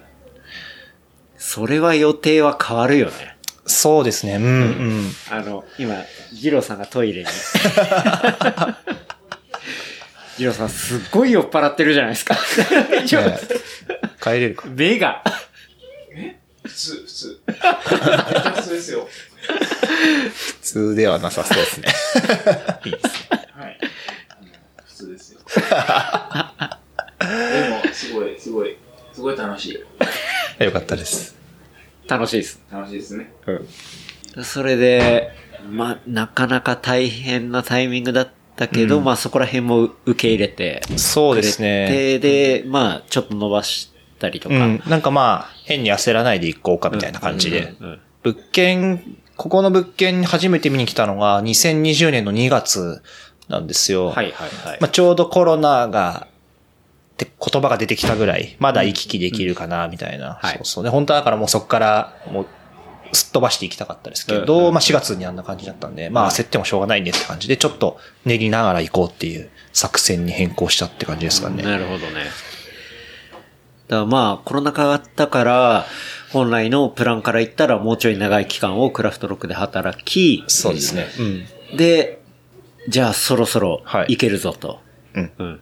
[1.36, 3.36] それは予定は変わるよね。
[3.66, 4.36] そうですね。
[4.36, 5.11] うんうん。
[5.31, 5.97] あの、今、
[6.32, 7.28] ジローさんがトイレに。
[10.36, 12.36] ジローさんすっごい酔っ払ってるじゃないですか。
[12.90, 13.38] 大丈夫ね
[14.22, 14.68] 帰れるか。
[14.68, 15.22] 目が。
[16.62, 17.40] 普通、普通。
[17.46, 19.08] 普通ですよ。
[20.34, 21.88] 普通ではなさそうですね。
[22.84, 23.46] いいですね。
[23.52, 23.78] はい。
[24.84, 25.40] 普通ですよ。
[27.20, 28.76] でも、すごい、すごい、
[29.12, 29.66] すごい楽し
[30.60, 30.64] い。
[30.64, 31.36] よかったです。
[32.08, 32.60] 楽しいです。
[32.70, 33.32] 楽しいですね。
[34.42, 35.32] それで、
[35.70, 38.32] まあ、なかなか大変なタイミングだった
[38.68, 40.82] けど、まあそこら辺も受け入れて。
[40.96, 41.90] そうですね。
[41.90, 44.54] で、で、まあ、ちょっと伸ばしたりとか。
[44.54, 44.82] うん。
[44.86, 47.74] なんかまあ、変に焦らないでいこうかみたいな感じで。
[47.80, 53.02] うんうん物件、ここの物件に初めて見に来たのが2020年の2月
[53.48, 54.06] なんですよ。
[54.06, 54.78] はいはいはい。
[54.80, 56.26] まあ、ちょうどコロナが、
[57.14, 60.40] って言葉が出てきたぐらい、まだ行き来できるかな、みたいな。
[60.42, 60.90] はいそうそうね。
[60.90, 62.46] 本当はだからもうそこから、もう、
[63.12, 71.62] すっ飛ばしていきたかったですけうんど、うんまあ4月にあんな感じだったんで、まあ焦ってもしょうがないねって感じで、ちょっと練りながら行こうっていう作戦に変更したって感じですかね。
[71.62, 72.24] なるほどね。
[73.88, 75.86] だからまあ、コロナ禍があったから、
[76.32, 81.06] 本来のプランから言ったらもうちょい長い期間をクラフトロックで働き、そうですね。
[81.70, 81.76] うん。
[81.76, 82.20] で、
[82.88, 84.80] じゃあそろそろはいいけるぞと。
[85.14, 85.60] うんうん。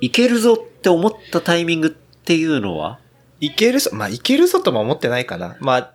[0.00, 2.98] いけるぞって思ったタイミングっていうのは？
[3.40, 5.56] いけるぞ、まあ、いけるぞとも思ってないかな。
[5.60, 5.94] まあ、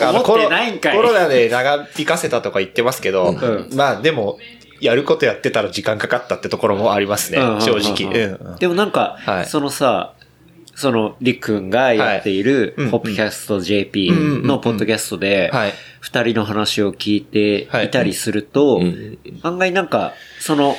[0.00, 3.68] あの、コロコロナで長引かせたとか言ってますけど、ん。
[3.74, 4.38] まあでも、
[4.80, 8.56] やることやってたら時間かかったってところもありますね、うん正直。
[8.58, 9.46] でもなんか、はい。
[9.46, 10.14] そのさ、
[10.74, 14.12] その、りっくんがやっているポップキャスト JP
[14.44, 17.90] のポッドキャストではい、二人の話を聞いてい。
[17.90, 20.76] たりするとうん、案外なんか、その、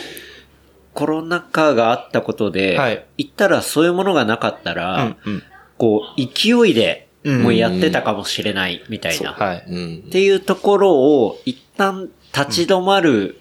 [0.93, 3.05] コロナ禍があったことで、はい。
[3.17, 5.43] 言ったらそういうものがなかったうらん、うん
[5.81, 9.33] こう、勢いで、うんもうやってたかもしれない、みたいな。
[9.33, 9.63] はい。
[9.67, 10.09] うんっ。
[10.09, 13.39] ていうところを、一旦立ち止まる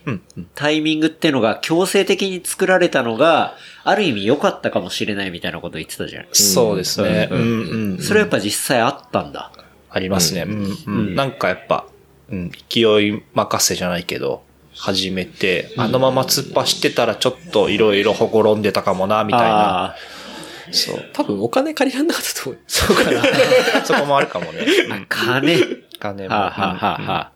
[0.55, 6.27] タイミングっていうのが強制的に作られたのが、ある意味良かったかもしれないみたいなこと言ってたじゃん。
[6.33, 7.29] そうですね。
[7.31, 7.99] ううんんうん。
[7.99, 9.53] それやっぱ実際あったんだ。
[9.91, 10.43] ありますね。
[10.43, 11.15] うん。
[11.15, 11.87] なんかやっぱ、
[12.31, 14.43] うん、勢い任せじゃないけど、
[14.75, 19.97] 始めて、あのまま突っ走ってたらちょっといろいろほころんでたかもな、みたいな。
[20.71, 21.11] あそう。
[21.13, 22.63] 多分お金借りらんなかったと思う。
[22.67, 23.23] そうかな。
[23.85, 24.61] そ こもあるかもね。
[24.63, 25.59] ー金。
[25.99, 26.35] 金も。
[26.35, 27.33] はあ、はあはあはあ、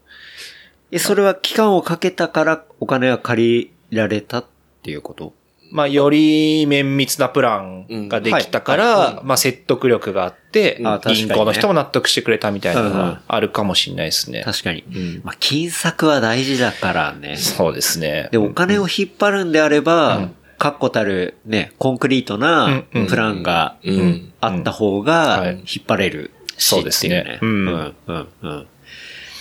[0.90, 4.44] え、それは期間をかけたからお金が借りられたっ
[4.82, 5.32] ていうこと？
[5.72, 10.78] まあ、より綿密なプランができたから、まあ、説得力があって、
[11.08, 14.42] 銀行の人も納得してくれたみたいなのがあるかもしれないですね。
[14.44, 14.84] 確かに。
[15.24, 17.36] まあ、金策は大事だからね。
[17.38, 18.28] そうですね。
[18.30, 20.28] で、お金を引っ張るんであれば、
[20.58, 23.06] 確固たるね、コンクリートなうんうん。
[23.06, 24.32] プランがうん。
[24.40, 25.54] あった方はがい。
[25.58, 27.38] 引っ張れるしそうですね。
[27.42, 27.66] ううん。
[27.66, 28.66] うん、うん、うん。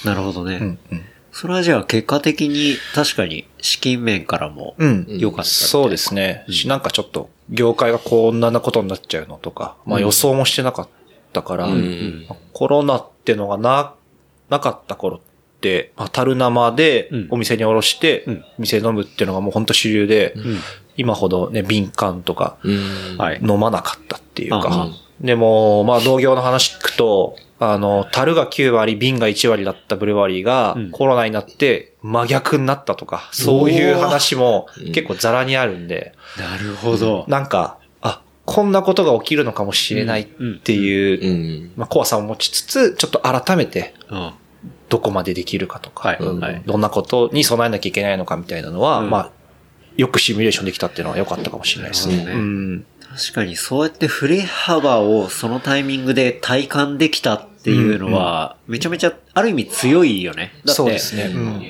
[0.06, 0.58] なるほどね。
[0.58, 1.06] うんうん。
[1.32, 5.06] それはじゃあ結果的に確かに資金面からもうん。
[5.10, 5.50] 良かった。
[5.50, 6.46] そうですね。
[6.50, 10.88] しなんかちょっと、業界がこんなことになっちゃうのとか、まあ予想もしてなかっ
[11.34, 12.26] たから、ん。
[12.54, 13.96] コロナってのがな、
[14.50, 15.20] なかった頃っ
[15.62, 17.28] て、まあ、樽生でうん。
[17.32, 20.36] お店におろしてうん、店で飲むっていうのがもう本当主流で、
[20.98, 22.58] 今ほどね、瓶缶とか。
[23.42, 24.88] 飲まなかったっていうあか、
[25.22, 30.92] でも、まあ農業の話聞くと、あの、樽が9割、瓶が1割だったブルワリーがうん。
[30.92, 37.26] コロナになって真逆になったとか、そういう話も結構ザラにあるんで、なるほど。
[37.28, 40.26] なんか、あ、こんなことが起きるのかもしれないっ
[40.64, 41.34] ていう、う
[41.68, 41.72] ん。
[41.78, 44.34] まあ怖さを持ちつつ、ちょっと改めてうん。
[44.90, 46.18] どこまでできるかとか。
[46.66, 49.10] どんなことに備えなきゃいけないのかみたいなのは、うん。
[49.10, 49.32] まあ、
[49.98, 52.26] よくシミュレーションできたっていうのは良かったかもしれないですね。
[52.32, 52.86] うん。
[53.16, 60.52] 確かにそうやって振れ幅をそのタイミングで体感できたっていうのは、めちゃめちゃ、ある意味強いよね。
[60.58, 61.26] だってそうですね。
[61.26, 61.62] うん。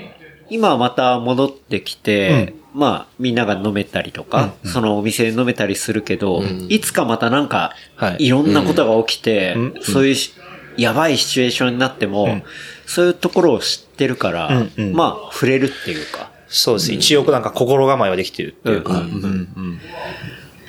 [0.49, 10.33] 今また戻ってきて、まあみんなが飲めたりとか、そのお店で飲めたりするけど、いつかまたなんか、はいいろんなことが起きて、うんそういうし
[10.77, 12.43] やばいシチュエーションになっても、ん
[12.85, 16.32] そういうところを知ってるから、うんうんまあ触れるっていうか。
[16.55, 16.93] そうです。
[16.93, 18.93] 一応なんか心構えはできてるっていうか。
[18.93, 19.27] うんうんう
[19.61, 19.79] ん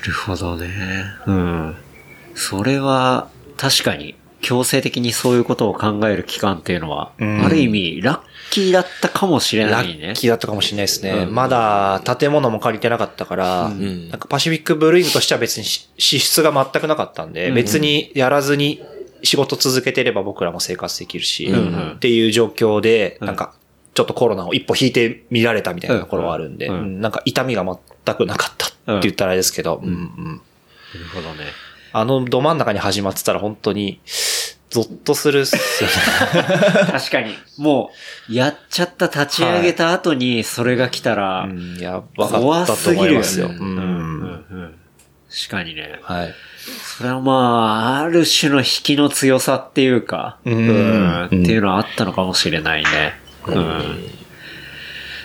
[0.05, 0.69] なるほどね。
[1.27, 1.77] うん。
[2.35, 8.21] それは、確かに、強制的にそういうことを考える期間っていうのは、うんある意味、ラッ
[8.51, 10.11] キーだったかもしれラないね。
[10.11, 11.11] ッキーだったかもしれないですね。
[11.11, 18.83] うんまだ建物も借りてなかったから、んなんかパシフィックブルーイングとしては別にし支出が全くなかったんで、別にやらずに
[19.23, 21.51] 仕事続けてれば僕らも生活できるし、
[21.95, 23.55] っていう状況で、うんなんか、
[23.95, 30.43] ちょっとコロナを一歩引いて見られたみたいなところはあるんで、うんうんなんか痛みが全くなかったって言ったらあれですけど、うんうん
[30.95, 31.45] なるほどね。
[31.93, 34.01] あのど真ん中に始まってたら本当に、
[34.69, 35.95] ゾッとするっすよね。
[36.91, 37.37] 確かに。
[37.59, 37.93] も
[38.29, 43.15] う、やっちゃった立ち上げた後にそれが来たら、うん、やばか怖ったとすぎるよね。
[43.15, 43.47] 思いますよ。
[43.47, 44.75] うんうんうん
[45.31, 45.99] 確かにね。
[46.03, 46.35] はい。
[46.97, 53.24] それはまあ、ある種の引きの強さっていうか、うんっていうのはあったのかもしれないね。
[53.47, 54.05] うん。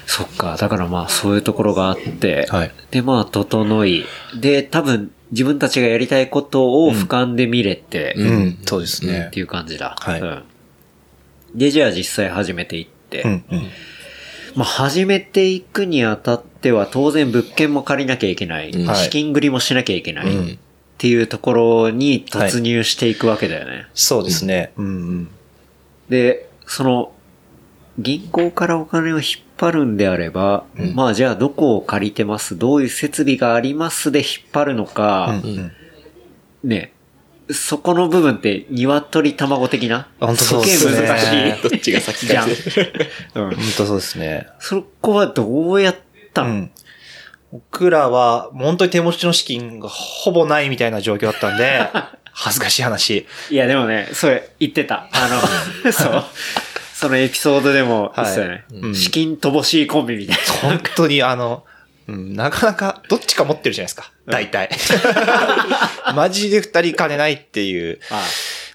[0.05, 0.57] そっか。
[0.57, 4.05] だからまあ、そういうところがあって、はいでまあ、整い、
[4.39, 9.39] で、多分、自分たちがやりたいことを俯瞰で見れて、うん、そうですねって。
[9.39, 9.95] いう感じだ。
[9.99, 10.43] はいうん
[11.55, 13.67] で、じゃあ実際始めていって、うん、うん。
[14.55, 18.69] まあ、始めていくにあたっては、当然物件も借りなきゃいけない。
[18.69, 20.27] うんはい資金繰りもしなきゃいけない。
[20.27, 20.59] うん
[20.99, 23.87] っていうところに突入していくわけだよね。
[23.93, 24.73] そうですね。
[24.75, 25.27] うん、うん。
[26.09, 27.13] で、その、
[28.01, 29.23] 銀行からお金を引っ
[29.57, 30.63] 張るんであれば、
[30.95, 32.57] まあじゃあどこを借りてます？
[32.57, 35.71] どういう設備がありますで引っ張るのか、うんうん
[36.63, 36.93] ね、
[37.51, 40.07] そこの部分って鶏卵的な？
[40.19, 41.61] 本当そうですね難しい。
[41.69, 42.47] どっちが先じゃん。
[42.47, 42.51] か。
[43.35, 44.47] うん本当そうですね。
[44.59, 45.95] そこはどうやっ
[46.33, 46.43] た？
[46.43, 46.71] の、うん。
[47.51, 51.81] 僕らは、本当に手持ちの資金がほぼないみたいな状況だったんで、
[52.31, 53.25] 恥ずかしい話。
[53.49, 55.07] いやでもね、それ言ってた。
[55.11, 55.27] あ
[55.83, 56.23] の、そう。
[56.99, 58.65] そのエピソードでも言ってたよね。
[58.73, 60.69] うん資金乏しいコンビみたいな。
[60.69, 61.63] 本当にあの、
[62.09, 64.11] うん、なかなか、どっちか持ってるじゃないですか。
[64.25, 64.69] 大体。
[66.13, 67.99] マジで二人金ないっていう。
[68.11, 68.21] あ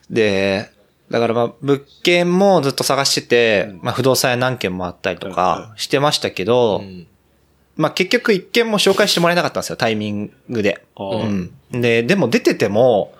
[0.08, 0.70] で、
[1.10, 6.82] だからまあ、物件もずっと探してて、まあ不動産屋何件もあったりとかしてましたけど、
[7.76, 10.82] まあ結局一件も紹介してもらえなかったんですよ、タイミングで。
[10.96, 11.52] あうん。
[11.72, 13.12] で、でも出てても、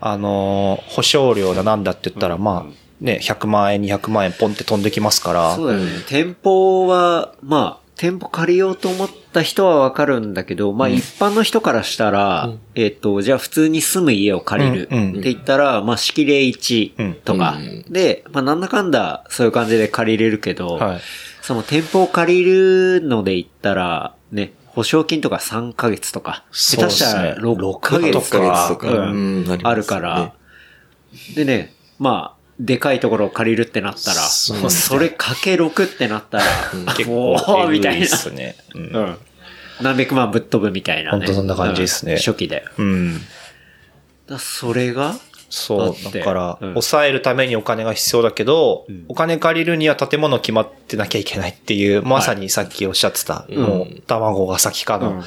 [0.00, 5.56] あのー保証料だなんだって言ったら、まあ、ね、100万円、200万円ポンって飛んできますから。
[5.56, 5.90] そうだよね。
[6.08, 14.88] 店舗は、まあ、店舗借りようと思った人はわかるんだけど、まあ一般の人からしたら、えっ、と、じゃあ普通に住む家を借りる。
[14.88, 17.92] うんうんって言ったら、まあ式例1とか、うん。
[17.92, 21.00] で、まあなんだかんだそういう感じで借りれるけど、はい。
[21.42, 27.48] その店舗を借りるので言ったら、ね、保証金とか3ヶ月とか、下手したらそうですね。
[27.48, 28.54] 6ヶ月と6ヶか。
[28.54, 28.90] 月とか。
[28.92, 29.44] うん。
[29.44, 29.60] うん。
[29.64, 30.34] あるから、
[31.34, 36.44] でね、まあ、でかいところを借りるってなったら、そそれかけ6ってなったら、
[36.96, 38.08] 結もう、構みたいなっ。
[38.08, 38.56] すね。
[38.74, 39.16] うんうん。
[39.80, 41.18] 何百万ぶっ飛ぶみたいなね。
[41.18, 42.64] ほんとそんな感じですねうん初期で。
[42.78, 43.20] うん。
[44.26, 45.14] だそれが、
[45.50, 46.12] そう。
[46.12, 55.24] だから、うん抑えるためにお金が必要だけど、んお金借りるには建物決まってなきゃいけないっていう、まさにさっきおっしゃってた、もう、卵が先かうんの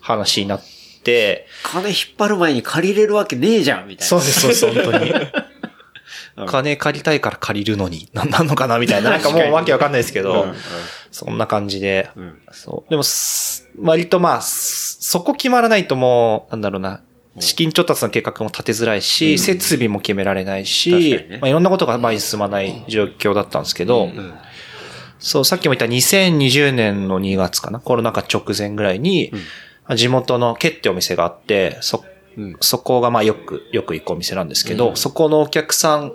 [0.00, 0.62] 話になっ
[1.04, 4.08] て、金引っ張る前に借りれるわけねえじゃんみたいな。
[4.08, 5.12] そうです、そうです、本当に。
[6.36, 6.46] うん。
[6.46, 9.10] 金借りたいから借りるのに、 なんなのかなみたいな。
[9.10, 10.46] なんかもうわけわかんないですけど、
[11.10, 12.38] そんな感じで、ん。
[12.52, 12.90] そう。
[12.90, 17.00] でもす、割とまあ、すそこ決まらないともう、なんだろうな、
[17.38, 24.34] 資金調達の計画も立てづらいし、設備も決められないし、まあいろんなことが前に進まない状況だったんですけど、ん。
[25.18, 29.32] そう、さっきも言った2020年の2月かな、コロナ禍直前ぐらいに、
[29.94, 32.04] 地元のケってお店があって、そ、
[32.60, 36.12] そこがまあよく、よく行くお店なんですけど、そこのお客さん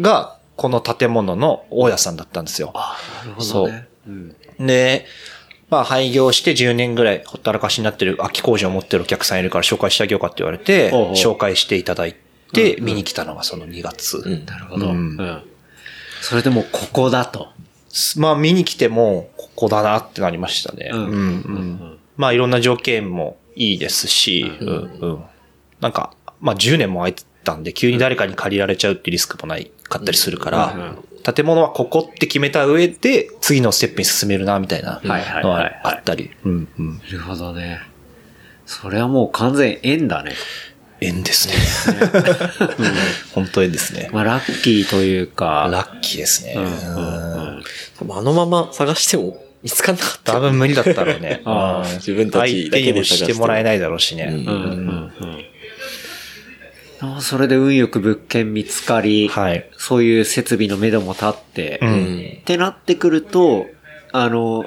[0.00, 2.72] が、この建物の大家さんだったんですよ。
[2.74, 3.88] なるほそうどね。
[4.06, 4.66] うん。
[4.66, 5.06] で、
[5.70, 12.14] まあ廃業して10年ぐらいほったらかしになってる空き工場を持ってるお客さんいるから紹介してあげようかって言われて、ほうほう紹介していただい
[12.52, 14.18] て、見に来たのがその2月。
[14.46, 14.86] なるほど。
[14.86, 15.42] ううんん。
[16.20, 17.48] それでもうここだと。
[18.16, 20.90] まあ見に来ても、ここだなってなりましたね。
[20.92, 25.24] うんうんうんまあいろんな条件もいいですし、うんうん
[25.80, 36.30] なんか、まあ10年も空いてたんで、急に誰かに借りられちゃうってリスクもないかったりするから、建物はここって決めた上で、次のステップに進めるな、みたいなのはあったり。
[36.44, 37.80] うんうんなるほどね。
[38.64, 40.34] それはもう完全縁だね。
[41.00, 41.54] 縁ですね。
[43.34, 44.08] 本当縁ですね。
[44.12, 45.68] まあラッキーというか。
[45.70, 46.54] ラッキーですね。
[46.56, 47.60] あ
[48.00, 50.32] のまま探しても見つかんなかった。
[50.34, 51.42] 多分無理だったろうね。
[51.46, 54.28] あうん自分たちだけでしてもらえないだろうしね。
[54.30, 55.12] うんうんうん
[57.00, 57.16] うん。
[57.16, 59.68] あそれで運よく物件見つかり、はい。
[59.76, 63.66] そういう設備の目処も立って、うんってなってくると、
[64.12, 64.64] あの、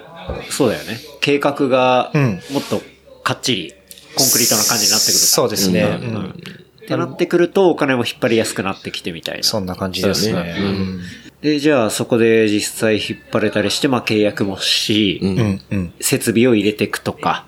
[0.50, 1.00] そうだよね。
[1.22, 2.82] 計画がうんもっと
[3.24, 3.74] かっちり、
[4.16, 5.14] コンクリートな感じになってくる。
[5.18, 5.82] そうですね。
[5.82, 6.44] うんうん
[6.86, 9.44] ってなってくると、お金も引っ張りやすくなってきてみたいな。
[9.44, 10.56] そんな感じですそうね。
[11.46, 15.30] ねで、じゃあそこで実際引っ張れたりして、まあ契約もし、うん。
[15.30, 15.94] うん、うん。
[16.02, 17.48] 設備を入れていくとか。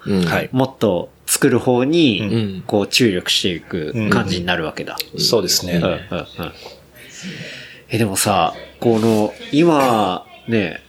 [0.52, 2.22] もっと作る方うに
[2.60, 4.98] ん、こう注力していく感じになるわけだ。
[5.18, 5.82] そうですね。
[7.90, 10.82] え、でもさ、この、今、ね、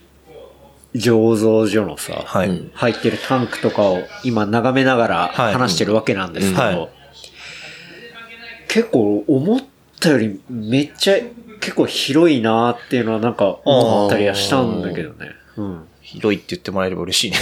[0.95, 2.49] 醸造所のさ、はい。
[2.49, 5.53] うん入ってるタンクとかを今眺めながらはい。
[5.53, 6.79] 話してるわけなんですけど、うん。
[6.81, 6.89] はい。
[8.69, 9.67] 結構思った
[10.11, 11.17] よりめっちゃ
[11.61, 15.31] 結構広いなっていうのはなんか思ったりはしたんだけどね。
[15.57, 15.89] うん。
[16.01, 17.37] 広いって言ってもらえれば嬉しいね。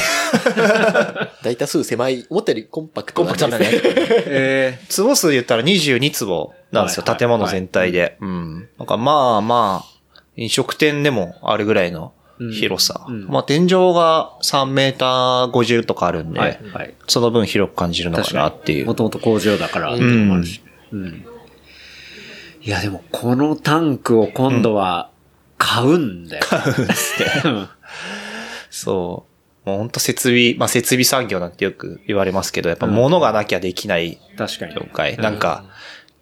[1.44, 3.68] 大多数狭い、思ったよりコンパクトなんですね。
[4.26, 8.16] え 坪数で言ったら22坪なんですよ、はいはい建物全体で。
[8.20, 8.68] うん。
[8.78, 12.12] なんかまあまあ、飲食店でもあるぐらいの
[12.52, 13.04] 広さ。
[13.06, 16.94] うんうんまあ天井が3メーター50とかあるんで、はい、はい。
[17.06, 18.86] その分広く感じるの確かなっていう。
[18.86, 20.60] もともと工場だからっていうのもあるし。
[20.92, 21.24] うん。
[22.66, 25.10] いやでもこのタンクを今度は
[25.56, 26.44] 買うんだよ。
[26.44, 27.28] 買うんですね。
[28.70, 29.24] そ
[29.64, 29.68] う。
[29.68, 34.74] もう本当設備、まあ設備産業なんてよく言われますけど、やっぱ物がなきゃできない確かに。
[34.74, 35.16] 業界。
[35.16, 35.64] なんか、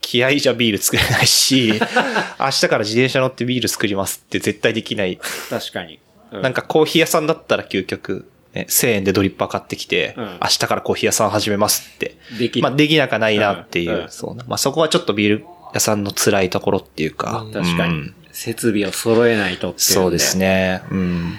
[0.02, 1.72] 気合じゃビール作れないし、
[2.38, 5.18] 明日から自転車乗ってビール作りますって絶対できない。
[5.48, 5.98] 確かに。
[6.30, 12.16] うなんかコーヒー屋さんだったら究極、ね、1000円でドリッパー買ってきて、うん明日からコーヒー屋さん始めますって。
[12.38, 14.44] できるまあできなかないなっていう、うんうんそうな。
[14.46, 17.44] まあそこはちょっとビール屋さんの辛いところっていうか。
[17.52, 18.14] 確かにうん。
[18.32, 20.38] 設備を揃えないとっていそうです。
[20.38, 20.82] ね。
[20.90, 21.34] うん。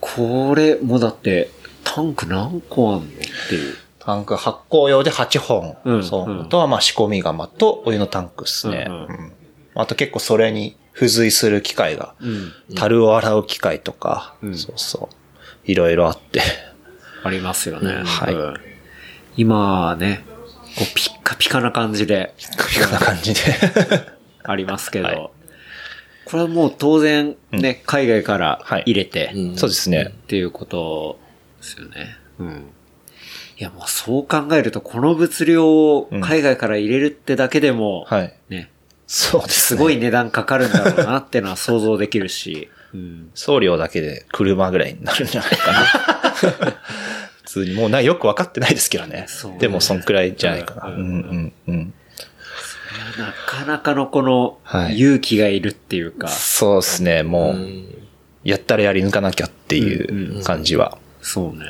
[0.00, 1.50] これ、もうだって、
[1.84, 3.08] タンク何個あんのっ
[3.48, 3.74] ていう。
[3.98, 5.76] タンク発酵用で8本。
[5.84, 6.30] うんそう。
[6.30, 8.86] うんあとはまあ仕込み釜とお湯のタンクですね。
[8.88, 9.32] ううんん
[9.74, 12.52] あと結構それに付随する機械が、うん。
[12.74, 15.70] 樽を洗う機械とか、うんそうそう。
[15.70, 16.40] いろいろあって。
[17.24, 18.02] ありますよね。
[18.04, 18.54] はいうん
[19.38, 20.24] 今ね、
[20.78, 23.40] こうピッカピカな感じでこんな感じで。
[24.44, 25.30] ありますけど、はい
[26.26, 30.10] これはもう当然ね、海外からはい入れて、うんそうですね。
[30.10, 31.20] っていうこと
[31.60, 32.16] ですよね。
[32.40, 32.66] うん。
[33.58, 38.34] いやもうそう考えると、この物量を海外から入れるってだけでも、はい。
[38.48, 38.72] ね、
[39.06, 39.76] そうですね。
[39.78, 43.30] すごい値段かかるんだろうなってのは想像できるし、 うん。
[43.34, 46.76] 送料だけで車ぐらいになるんじゃないかな。
[47.56, 49.26] 普通にもうな、よくわかってないですけどねね。
[49.58, 50.88] でもそんくらいじゃないかな。
[50.88, 51.94] ううんんうんうん。
[53.18, 57.22] なかなかのこのはい勇気がいるっていうか、そうですね。
[57.22, 57.56] もう、
[58.44, 60.98] やったらやり抜かなきゃっていう感じは。
[61.22, 61.64] そうね。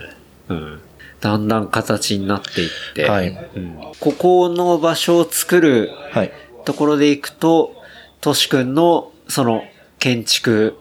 [0.49, 0.81] うん。
[1.21, 6.33] だんだん形になっていって、はいうんここの場所を作るはい。
[6.65, 7.75] ところでいくと、
[8.21, 9.63] としくんの、その、
[10.01, 10.77] 建築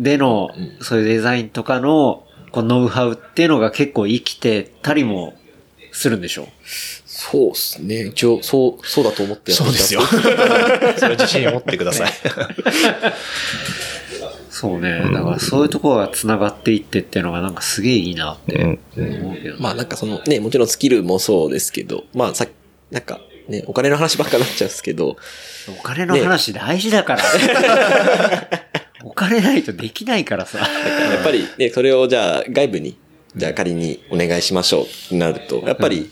[0.00, 2.24] での、そういうデザインとかの、
[2.58, 5.34] こうノウハウっていうのが結構生きてたりも
[5.92, 6.48] するんでしょ
[7.06, 8.06] そうですね。
[8.06, 10.00] 一応、そう、そうだと思ってやってそうですよ。
[10.96, 12.12] それ自信を持ってください。
[14.50, 15.00] そうね。
[15.12, 22.46] だからそういうところが繋がっていってっていうのがなんかすげえいいなってうん思うけど、まあなんかそのね、もちろんスキルもそうですけど、まあさ、
[22.90, 25.16] なんかね、お金の話ばっかになっちゃうんですけど、
[25.80, 27.22] お金の話大事だから。
[29.08, 30.58] お金ないとできないからさ。
[30.60, 32.96] やっぱりね、それをじゃあ外部に、
[33.34, 36.10] じゃあ仮にお願いしましょうってなると、やっぱり、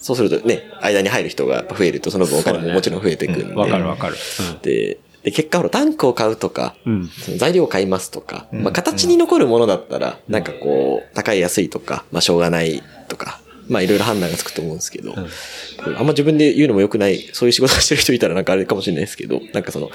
[0.00, 3.54] そうするとね、間に入る人が増えると、その分お金ももちろん増えていくんで。
[3.54, 4.16] わかるわかる。
[4.62, 7.08] で、で、結果ほら、タンクを買うとか、うん。
[7.08, 19.90] その材料を買いますとか、まあ、形に残るものだったら、なんかこう、高い安いとか、まあ、しょうがないとか、まあ、いろいろ判断がつくと思うんですけど、あんま自分で言うのも良くない、そういう仕事をしてる人いたらなんかあれかもしれないですけど、なんかその、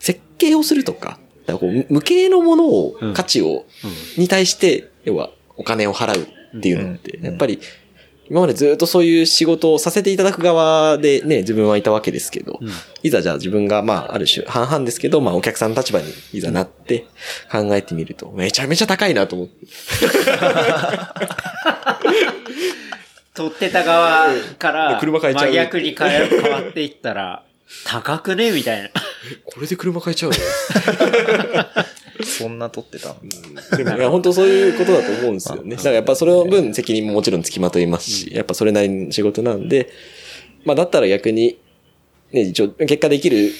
[0.00, 3.66] 設計をするとか、なんかこう無形のものを、価値を、
[4.16, 6.26] に対して、要は、お金を払う
[6.58, 7.60] っていうのって、やっぱり、
[8.30, 12.58] 今までずっとそういう仕事をさせていただく側でね、自分はいたわけですけど、
[13.02, 17.06] いざじゃあ自分が、まあ、ある種半々ですけど、まあ、お客さんの立場にいざなって
[17.52, 19.66] 考えてみると、めちゃめちゃ高いなと思って。
[23.34, 25.48] 取ってた側から、で車変えちゃう。
[25.48, 27.42] 真逆に変え変わっていったら、
[27.86, 28.52] 高くね？
[28.52, 28.90] みたいな。
[29.44, 30.36] これで車買えちゃうの？
[32.24, 33.16] そんな撮ってたの
[33.76, 35.76] でもいや、本当そういうことだと思うんですよね。
[35.76, 39.90] だからやっぱそれの分責任ももちろんつきまといますし、やっぱそれなりの仕事なんで、
[40.64, 41.58] まあだったら逆に、
[42.32, 43.50] ね、一応結果できる、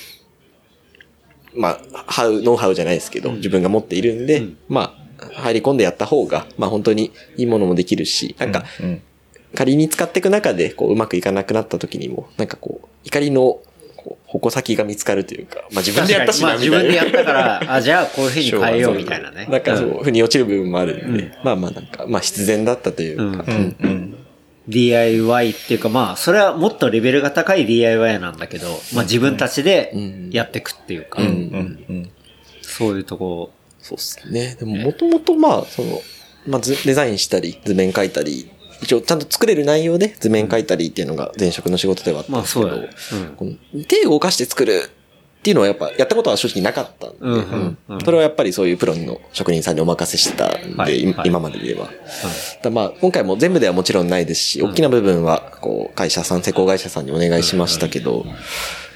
[1.56, 9.02] まあ、ハウ、ノウハウじゃないですけど、自分が持っているんで、まあ、入り込んでやった方が、まあ本当にいいものもできるし、なんか、うん。
[9.54, 13.60] 仮に使っていく中で、こう、うまくいかなくなった時にも、なんかこう、怒りの、
[14.04, 16.82] こう、矛先が見つかるというか、まあ自分でやったしな、まあみたいな。
[16.82, 19.46] 自分でやったから、あ、じゃあこういう風に変えようみたいなね。
[19.50, 23.76] なんかそう、腑に落ちる部分もあるんで、まあまあなんか、まあ必然だったというか、うんうん。
[23.80, 24.16] うん。
[24.68, 29.92] DIY っていうかまあ、それはもっとレベルが高い DIY なんだけど、まあ自分たちで
[30.30, 31.20] やっていくっていうか。
[32.62, 34.56] そういうとこ、そうっすね。
[34.58, 36.00] でももともとまあ、その、
[36.46, 38.50] まあ図デザインしたり、図面描いたり、
[38.82, 42.90] 一応ちゃんと作れる内容で図面描いたりっていうのが前職の仕事ではあったんまあですけど、そうだね。
[43.36, 44.82] この手を動かして作る
[45.38, 48.00] っていうのはやっぱやったことは正直なかったんで、うんうんうん。
[48.00, 51.90] それはやっぱりそういうプロの職人さんにお任せしてたんで、はい今までで言えば。
[52.62, 58.24] だまあ今回も全部ではもちろんないですし、大きな部分はこう会社さん、施工会社さんにお願いしましたけど、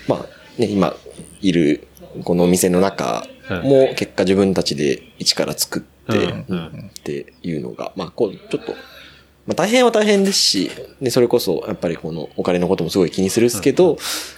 [0.07, 0.27] まあ
[0.61, 0.95] ね、今
[1.41, 1.87] いる
[2.25, 3.27] このお店の中
[3.63, 6.91] も結果自分たちで一から作って、うんうん。
[6.99, 8.75] っていうのが、まあ、こう、ちょっと、
[9.49, 10.71] まあ大変は大変ですし、
[11.01, 13.97] で、それこそ、やっぱりこのお金のこともすごい気にするっすけど、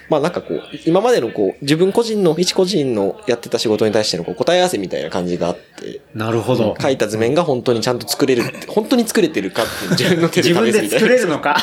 [0.09, 6.77] まあなんかこう、今までのこう、自分個人の、一個人のやってた仕事に対してのこう答え合わせみたいな感じがあって、なるほど。
[6.81, 11.09] 書いた図面が本当にちゃんと作れるって、本当に作れてるかって 自分の手で自分試すみたいな。
[11.09, 11.57] で作れるのか？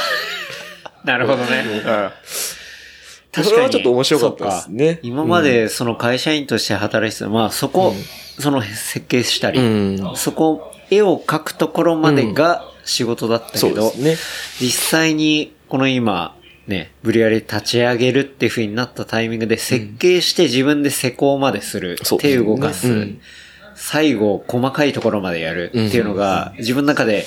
[1.05, 1.63] なるほどね。
[3.43, 4.99] それはちょっと面白かったですね。
[5.03, 7.93] 今までその会社員として働いてた、まあそこ、
[8.39, 10.13] その設計したり、うん。
[10.15, 14.17] そこ、絵を描くところまでが仕事だったけど、ね。
[14.59, 16.35] 実際にこの今、
[16.67, 23.21] ね、ブリュアリ立ち上げるっていう風になったタイミングで設計して自分で施工までする、そうですね手動かす、うん
[23.79, 27.25] 最後細かいところまでやるっていうのが自分の中で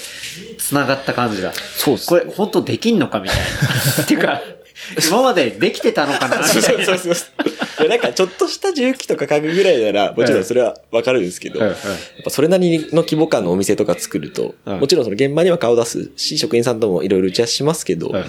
[0.59, 1.53] 繋がった感じだ。
[1.53, 3.45] そうですこれ本当できんのかみたいな。
[4.03, 4.43] っていうか、
[5.09, 6.39] 今までできてたのかな？
[6.39, 6.63] み そう。
[6.63, 7.81] そうそうそう。
[7.81, 11.79] いやなんかちょっとした重機とか家具ぐらいなら、もちろんそれはわかるんですけど、うんうんやっ
[12.25, 14.81] ぱそれなりの規模感のお店とか作ると、うん。
[14.81, 18.21] もちろんその現場には顔出すし、職員さんともいろいろ打ち合わせしますけど、んど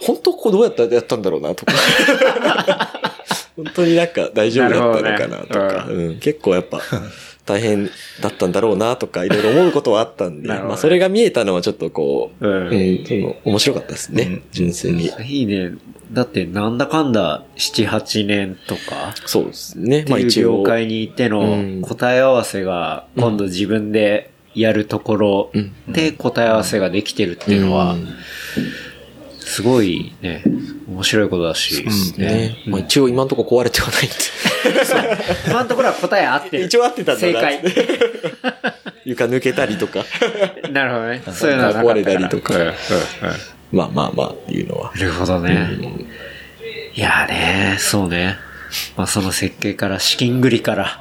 [0.00, 1.72] 本当ここどうやってやったんだろうなとか。
[3.56, 5.94] 本当になんか大丈夫だったのかなとか、ね。
[5.94, 6.80] うん、結構やっぱ
[7.46, 7.88] 大変
[8.20, 12.68] だったんだろうなとか、いろいろ思うことはあったんで、 まあそれが見えたのはちょっとこう、うん。
[12.68, 15.10] うんその面白かったですね、純粋に。
[15.24, 15.70] いいね。
[16.12, 20.00] だってなんだかんだ7、8年とか、そうですね。
[20.00, 21.82] っていう業界にいてうのん。
[21.82, 25.72] 答え合わせが今度自分でやるところうん。
[25.88, 28.08] で答え合わせができてるっていうのはうん、
[29.46, 30.42] すごいね、
[30.88, 31.84] 面白いことだし、
[32.18, 32.56] ね。
[32.66, 34.14] まあ一応今のところ壊れてはないんで。
[35.46, 36.64] 今のところは答え合ってる。
[36.64, 37.62] 一応合ってたんだ正な解。
[39.06, 40.04] 床抜けたりとか。
[40.72, 41.22] なるほどね。
[41.32, 42.74] そういうのは壊れたりとかうんうんうん
[43.72, 44.92] まあまあまあっていうのは。
[44.96, 45.68] なるほどね。
[46.94, 48.36] いやーね、そうね。
[48.96, 51.00] まあその設計から資金繰りから。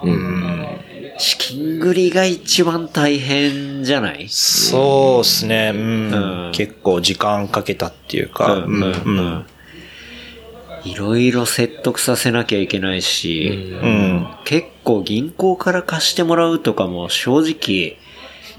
[1.17, 4.27] 資金繰りが一番大変じゃない？
[4.29, 5.71] そうですね。
[5.73, 6.11] うん。
[6.47, 8.53] うん結構時間かけたっていうか。
[8.53, 9.45] うんうんうん
[10.83, 14.27] いろいろ説得させなきゃいけないし、うん。
[14.43, 17.97] 結構銀行から貸してもらうとかも正直、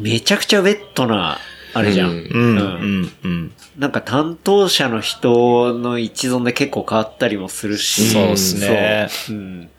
[0.01, 1.39] めちゃくちゃウェットな、
[1.73, 2.11] あれじゃん。
[2.11, 2.57] うんうん。
[2.59, 3.13] うん。
[3.23, 3.53] うん。
[3.79, 8.09] なんか担当者の人の一存で結構変わったりもするし。
[8.11, 9.71] そうっすねうん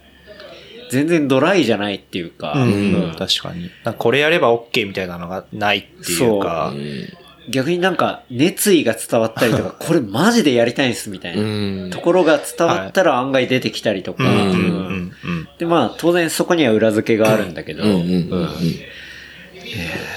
[0.90, 2.54] 全然ドライじゃないっていうか。
[2.56, 2.94] うん。
[3.10, 3.70] うん確かに。
[3.84, 6.74] かこれやれば OK みたいなのがないっていうか。
[7.50, 11.42] 逆になんか熱意が伝わったりとか、 これマジでやりたいんですみたいな。
[11.42, 14.24] うんところが伝わったら案外出てきたりとか。
[14.24, 14.32] うん。
[14.32, 14.42] うん。
[14.42, 15.48] うんうん。
[15.58, 17.84] で、まあ、当然そこには裏付けがあるんだけど、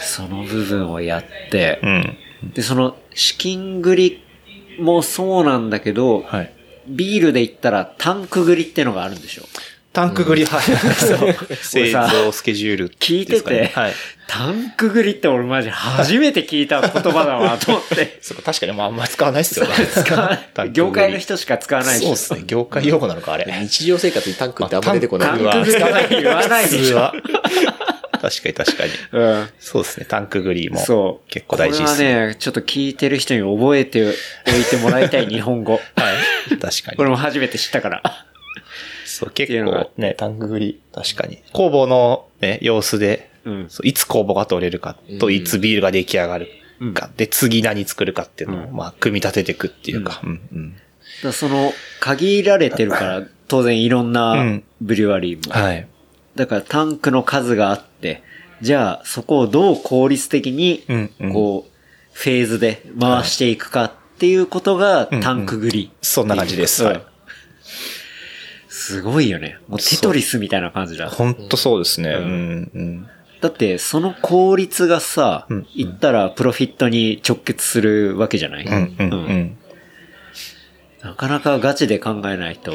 [0.02, 2.16] その部分をやってう、ん。
[2.54, 4.22] で、その資金繰り
[4.78, 6.52] もそうなんだけど、はい。
[6.88, 9.42] ビールで言ったらタンク繰りってのがあるんでしょ
[9.92, 10.62] タンク繰り、はい。
[10.94, 11.56] そう。
[11.56, 13.92] 製造スケジュール、聞いてて、はい。
[14.28, 18.18] タンク繰りって俺マジ初めて聞いた言葉だわと思って。
[18.22, 19.74] そうか、確かにもうあんまり使わないっすよね。
[19.92, 21.98] 使業界の人しか使わない。
[21.98, 22.42] そうですね。
[22.46, 23.52] 業界用語なのか、あれ。
[23.62, 25.28] 日常生活にタンクってあんま出てこない。
[25.28, 27.12] タンク繰りは言わないでしょ。
[28.20, 28.92] 確かに確かに。
[29.12, 29.48] うん。
[29.58, 30.06] そうですね。
[30.08, 30.78] タンクグリーも。
[30.80, 31.30] そう。
[31.30, 34.14] 結構大事ですこれはね、ちょっと聞いてる人に覚えておい
[34.70, 35.72] てもらいたい日本語。
[35.96, 36.12] は
[36.50, 36.58] い。
[36.58, 36.96] 確かに。
[36.96, 38.02] これも初めて知ったから。
[39.10, 41.42] そう、結構ね、タンクグリー、確かに。
[41.52, 43.66] 工房のね、様子で、うん。
[43.68, 46.48] そういつ工房が取れるかと、いつビールが出来上がる
[46.94, 50.76] か、で、次何作るかっていうのを、まあ、組み立てていくっていうか、うん、うん。
[51.24, 55.52] だその、限られてるから、 当然いろんうなんブリュワリーも。
[55.52, 55.86] はい。
[56.36, 58.22] だからタンクの数があって、
[58.62, 61.70] じゃあそこをどう効率的にうんうん、こう、
[62.12, 65.90] フェーズで回していくかっていうことがタンク繰り。
[66.00, 66.84] そんな感じです。
[66.84, 67.02] うんはい。
[68.80, 69.58] すごいよね。
[69.68, 71.08] もうテトリスみたいな感じだ。
[71.10, 72.10] ほんとそうですね。
[72.10, 72.26] ううん
[72.62, 73.08] ん、うん。
[73.40, 78.64] だって、その効率がさうん、言ったらプロフィットに直結するわけじゃない？
[78.64, 79.58] うん、うん、ううんん。
[81.02, 82.72] なかなかガチで考えないと。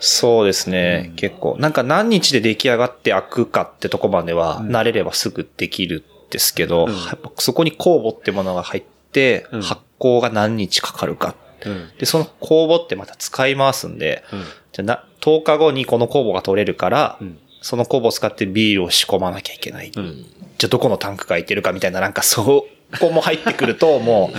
[0.00, 1.56] そうですね、結構。
[1.58, 11.34] なんか何日で出来上がって開くかってとこまでは、慣れればすぐできるんですけど、うんやっぱそこに酵母ってものが入って、うん発酵が何日かかるか。
[11.64, 11.90] うん。
[11.98, 14.40] で、その酵母ってまた使い回すんで、うん。
[14.40, 19.90] じゃあな、10日後にこの酵母が取れるから、うんその酵母を使ってビールを仕込まなきゃいけない。
[19.94, 20.26] うん。
[20.58, 22.66] じゃあどこのタンクが空いてるかみたいな、なんかそ
[23.00, 24.36] こも入ってくると、 もう、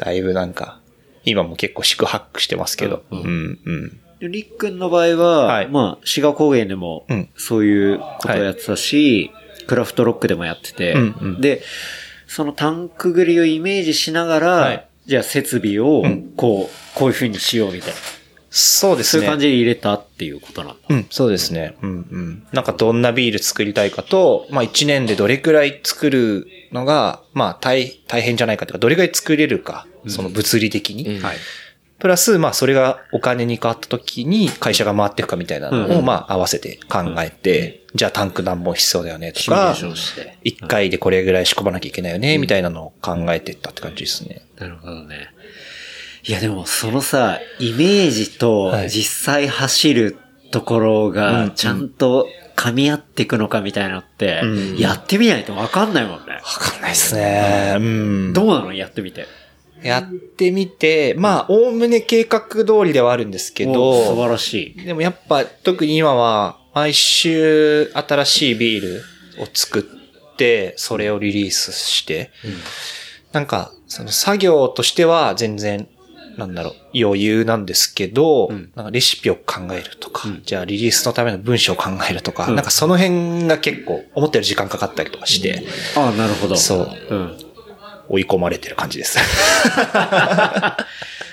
[0.00, 0.80] だいぶなんか、
[1.24, 3.04] 今も結構四苦八苦してますけど。
[3.10, 4.00] ううんん、うん。
[4.20, 9.30] でりっくんの場合は、はいまあ、志賀高原でもうん、そういうことをやってたし、
[9.66, 11.62] クラフトロックでもやってて、うんうんで、
[12.26, 17.96] そのタンク繰りをイメージしながら、はいじゃあ設備をん、こう、こういう風にしようみたいな。
[18.54, 19.20] そうですね。
[19.22, 20.76] そういう感じで入れたっていうことなんだ。
[20.90, 21.74] うん、そうですね。
[21.80, 22.46] うん、うん。
[22.52, 31.16] なんかどんなビール作りたいかと、まあ一年でどれくらい作るのが、まあ大、大変じゃないかというか、どれくらい作れるか、その物理的に。
[31.16, 31.36] うんはい。
[32.02, 39.76] プラス、まあそれがお金に変わった時に会社が回っていくかみたいなのを、うんまあ合わせて考えて、じゃあタンク何本必要だよねとか。
[40.42, 44.42] 一回でこれぐらい仕込まなきゃいけないよね、みたいなのを考えていったって感じですね。
[44.58, 45.28] なるほどね。
[46.24, 50.16] いやでもそのさ、イメージとはい実際走る
[50.50, 52.26] ところうんがちゃんと
[52.56, 56.32] 噛み合っていくのかみたいなのって、うんやってみないとわかんないもんね。
[56.32, 57.76] わかんないですね。
[57.78, 58.32] うん。
[58.32, 58.72] どうなの？
[58.72, 59.28] やってみて。
[59.82, 64.84] やってみて、まあ、おおむね計画通りではあるんですけお素ど、晴らしい。
[64.84, 69.02] でもやっぱ特に今は毎週新しいビール
[69.42, 72.30] を作って、それをリリースして、
[73.32, 75.88] なんかその作業としては全然、
[76.38, 78.72] なんだろう、余裕なんですけど、うん。
[78.74, 80.42] なんかレシピを考えるとか、うん。
[80.44, 82.54] じゃあリリースのための文章を考えるとか、うん。
[82.54, 85.62] なんかその辺が結構思ったより時間かかったりとかして、
[85.94, 86.56] ああ、なるほど。
[86.56, 87.38] そう、うん。
[88.12, 89.18] 追い込まれてる感じです。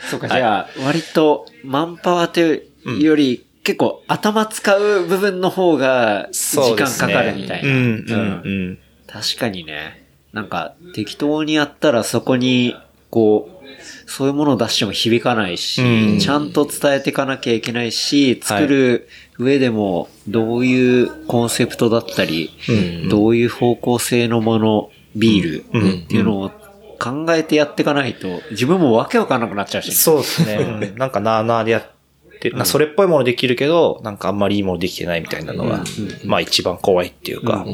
[0.10, 2.64] そうか、じゃあ、割と、マンパワーとい
[3.00, 7.70] うより、結構頭使う部分の方が、時間かかるみたいな。
[7.70, 8.80] うん、うん、うん。
[9.06, 10.08] 確かにね。
[10.34, 12.76] なんか、適当にやったらそこに、
[13.10, 13.60] こう、
[14.06, 19.08] そういうものを出しても響かないし、うんちゃんと伝えていかなきゃいけないし、作る
[19.38, 22.72] 上でも、どういうコンセプトだったり、う
[23.06, 26.52] んどういう方向性のもの、ビールうんっていうのを
[27.00, 29.92] 考えてやっていかないと、自分もわけわかんなくなっちゃうし。
[29.94, 30.56] そうですね。
[30.56, 30.98] うん。
[30.98, 35.84] なんかなあなあでやって、なそれっぽいものできるけど、なんかあんまりいいものできてないみたいなのが、
[36.26, 37.66] まあ一番怖いっていうか。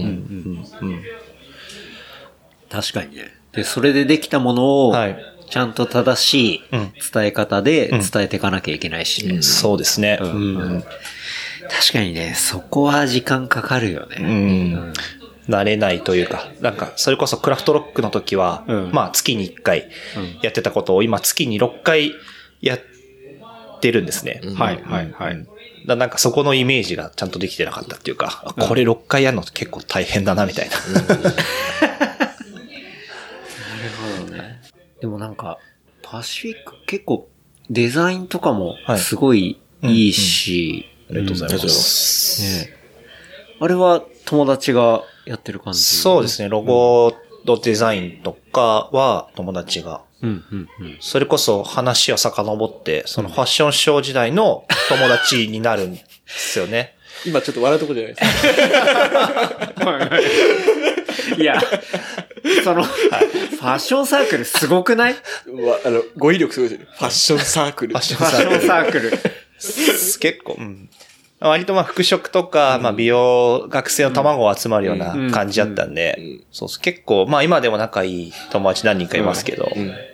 [2.69, 3.33] 確かにね。
[3.53, 6.93] で、それでできたものを、はいちゃんと正しいうん。
[7.13, 9.27] 伝え方で伝えていかなきゃいけないし。
[9.27, 9.43] ね。
[9.43, 10.19] そうですね。
[10.19, 14.75] 確かにね、そこは時間かかるようね。
[15.47, 18.91] ん慣れないというか、なんか、それこそクラフトロックの時は、うん。
[18.91, 19.89] まあ月に1回
[20.41, 22.13] やってたことを今月に6回
[22.61, 22.79] やっ
[23.79, 24.41] てるんですね。
[24.55, 25.33] はいはいはい。
[25.33, 25.47] うん。
[25.85, 30.75] だなんかそこのイメージがちゃんとできてなかったっていうか、あこれ6回やるの結構大変だなみたいな。
[35.01, 35.59] でもなんか、
[36.01, 37.29] パシフィック結構
[37.69, 38.99] デザインとかもはい。
[38.99, 42.41] すごいいいし、ありがとうございます。
[42.41, 42.73] ね。
[43.59, 45.81] あれは友達がやってる感じ？
[45.83, 47.13] そうですね、ロゴ
[47.45, 50.97] のデザインとかは友達が、うんうんうん。
[50.99, 56.95] それこそ話を遡って、そのファッションショー時代の友達になるんですよね。
[57.25, 58.27] 今ちょっと笑うとこじゃないです
[59.79, 60.09] か。
[61.41, 61.59] いや、
[62.63, 65.15] その、ファッションサークルすごくない？
[65.85, 66.91] あの、語彙力すごいですよね。
[66.97, 67.93] ファッションサークル。
[67.93, 69.11] ファッションァッションサークル。
[70.19, 70.89] 結構、うん。
[71.39, 79.71] 割とまあ服飾とか、まあ美容学生の卵を集まるような感じだったんで、そうそう結構、まあ今でも仲いい友達何人かいますけど、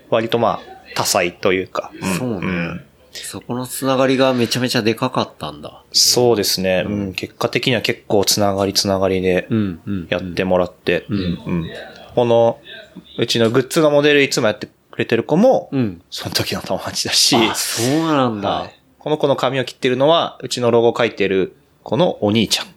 [0.10, 2.18] 割とまあ多彩というか、ん。
[2.18, 2.48] そうね。
[2.48, 2.86] ん。
[3.14, 5.84] そこのつながりがめちゃめちゃでかかったんだ。
[5.92, 7.14] そうですね、うん。
[7.14, 9.48] 結果的には結構つながりつながりで。
[10.10, 11.70] やってもらって、うん。
[12.16, 12.60] この、
[13.18, 16.02] うちのグッズのモデルいつもやってくれてる子も、うん。
[16.10, 18.70] その時の友達だし、あ、そうなんだ。
[19.02, 22.68] はいこの子の髪を切ってるのは、うちのロゴ書いてる子のお兄ちゃん。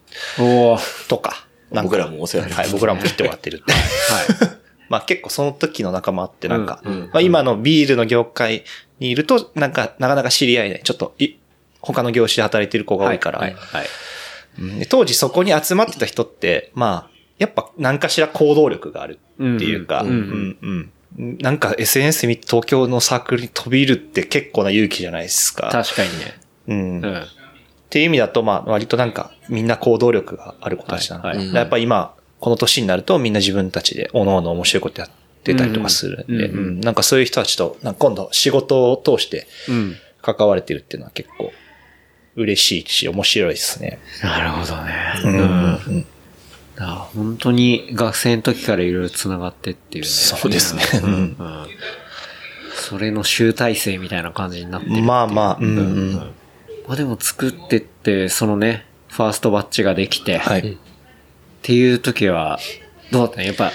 [0.43, 0.77] おお
[1.07, 1.89] とか、なんか。
[1.89, 3.57] 僕らもお世話になってはい、僕らも切ってもらってる。
[3.57, 3.71] って。
[3.71, 4.57] はい。
[4.89, 8.63] まあ結構その時の仲間あって、なんか、うんうんまあ今のビールの業界
[8.99, 10.81] にいると、なんか、なかなか知り合いない。
[10.83, 11.35] ちょっとい、
[11.79, 13.53] 他の業種で働いてる子が多いから、はい。
[13.53, 13.85] はい。
[14.59, 14.79] うん。
[14.79, 20.09] で当時そこに集まってた人って、まあ、やっぱ何かしら行動力があるっていうか、うん。
[20.09, 25.69] うんうんなんか SNS 見て東京のサークルに飛び入るって結構な勇気じゃないですか。
[25.71, 26.39] 確かにね。
[26.67, 27.21] うんうん。
[27.21, 27.25] っ
[27.89, 35.09] ていう意味だと、まあ、割となんか、みんな行動力がある子たちなので、はいはいやっぱ今、この年になるとみんな自分たちで、おのおの面白いことやっ
[35.43, 39.95] てたりとかするんで、うんうんうんなんかそういう人たちと、なんか今度仕事を通してうん。
[40.21, 41.53] 関われてるっていうのは結構、
[42.35, 43.99] 嬉しいし、面白いですね。
[44.23, 44.93] なるほどね。
[45.23, 46.05] うんうん。
[46.75, 50.09] だから本当に学生の時からいろいろ繋がってっていうね。
[50.09, 50.83] そうですね。
[51.03, 51.09] うん。
[51.11, 51.67] うん。
[52.73, 55.01] それの集大成みたいな感じになってるって。
[55.01, 56.09] まあまあ、うん、ううん。
[56.11, 56.15] ん。
[56.87, 60.77] まあでも作ってって、そのね、ファーストバッチができて、っはい。
[61.61, 62.59] ていう時は、
[63.11, 63.43] どうだったの？
[63.43, 63.71] やっぱ、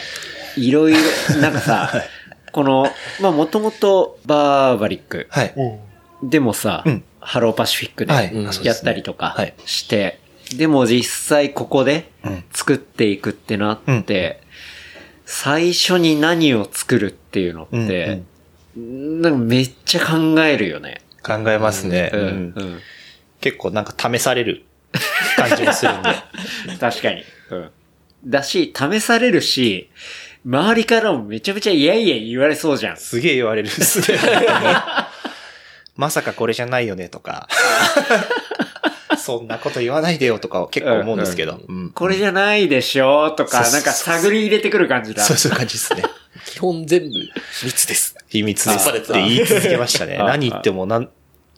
[0.57, 0.99] いろいろ、
[1.41, 1.91] なんかさ、
[2.53, 2.87] この、
[3.21, 5.27] まあもともとバーバリック。
[5.31, 5.55] はい。
[6.23, 7.05] でもさ、うん。
[7.21, 9.55] ハローパシフィックでやったりとかはい。
[9.67, 10.20] して、
[10.57, 14.41] でも実際ここでうん作っていくってなって、
[15.25, 18.23] 最初に何を作るっていうのって、
[18.77, 21.03] なんかめっちゃ考えるよね。
[21.23, 22.11] 考えますね。
[23.41, 24.65] 結構なんか試される
[25.37, 26.09] 感じもするんで。
[26.79, 27.25] 確かに。
[27.51, 27.71] うん。
[28.27, 29.91] だし、試されるし、
[30.45, 32.97] 周りからもめちゃめちゃイヤイヤ言われそうじゃん。
[32.97, 34.19] すげえ言われるっすね。
[35.97, 37.49] まさかこれじゃないよねとか。
[39.21, 41.61] そんなこと言わないでよとか結構思うんですけど。
[41.69, 45.23] うんこれじゃないでしょとか、なんか探り入れてくる感じだ。
[45.23, 46.03] そうそういう感じですね。
[46.47, 48.17] 基本全部秘密です。
[48.29, 50.17] 秘密ですって言い続けましたね。
[50.21, 51.09] あ何言ってもなん、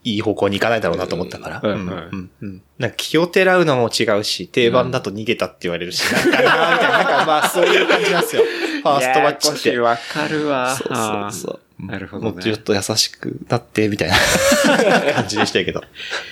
[0.04, 1.60] いい方向に行かないだろうなと思ったから。
[1.62, 8.42] うんうんうんうんなんか気をてらうのも違うし、定番だと逃げたって言われるし、なんかなみたいな、なんかまあそういう感じなんですよ。
[8.82, 9.78] ファーストバッチって。
[9.78, 10.76] わかるわ。
[10.76, 11.60] そうそうそう。
[11.82, 14.16] なるほどねもっとちょっと優しくなって、みたいな
[15.14, 15.82] 感じでしたけど。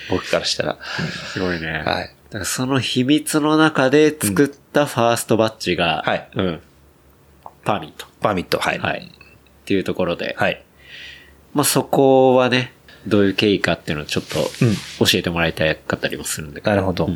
[0.09, 0.79] 僕からしたら。
[1.33, 1.83] すごいね。
[1.85, 2.15] はい。
[2.31, 6.61] だからその秘密の中で作ったファーストバッジが、はいうん。
[7.65, 8.07] パーミット。
[8.21, 8.79] パーミット、はい。
[8.79, 9.11] はい。
[9.11, 10.65] っていうところで、はい。
[11.53, 12.73] まあそこはね、
[13.07, 14.75] どういう経緯かっていうのをちょっとうん
[15.07, 16.71] 教えてもらいたかったりもするんだけど。
[16.71, 17.09] なるほど。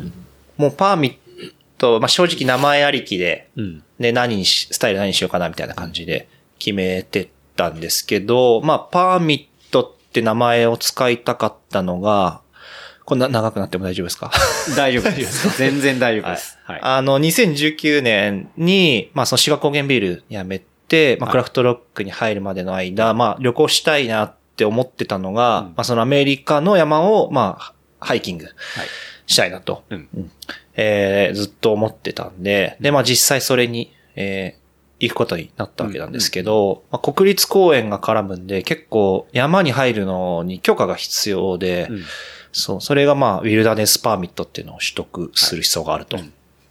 [0.57, 3.83] もうパーミット、まあ、正直名前ありきで、うん。
[3.99, 6.27] で、何にし、スタイル何にしようかなみたいな感じで
[6.59, 12.41] 決めてたんですけど、まあ、パーミットって名前を使いたかったのが、
[13.05, 14.31] こんな長くなっても大丈夫ですか？
[14.75, 15.57] 大丈夫です。
[15.57, 16.57] 全然大丈夫です。
[16.63, 16.79] はい。
[16.81, 28.47] あの、2019年に、まあ、その芝高原ビール辞めて、まあ、クラフトロックに入るまでの間、まあ、旅行したいなって思ってたのが、まあ、そのアメリカの山を、まあ、ハイキング
[29.27, 30.09] したいなと、うん。
[30.15, 30.31] うん。
[30.75, 34.64] えーずっと思ってたんで、で、まあ、実際それに、えー
[34.99, 42.03] 行くことになったわけなんですけど、まあ、国立公園が絡むんで、結構山に入るのに許可が必要で、うん。
[42.51, 46.17] そう、それがまあ、ウィルダネスパーミットっていうのを取得する必要があると。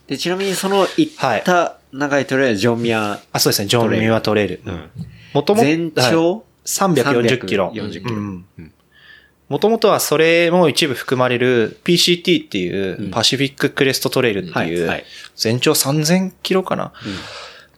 [0.07, 4.61] で、ちなみにその行った長いトレイルはジョンミア、あ、そうですね、ジョン・ミュアトレイル。
[4.65, 4.91] うん。
[5.35, 6.43] もともと、全長、はい。
[6.65, 7.71] 340キロ。
[7.75, 8.17] 340キロ。
[8.17, 8.47] うん。
[9.49, 15.05] もともとはそれも一部含まれる PCT っていう、パシフィッククレストトレイルっていうはいはい、
[15.37, 16.93] 全長3000キロかな。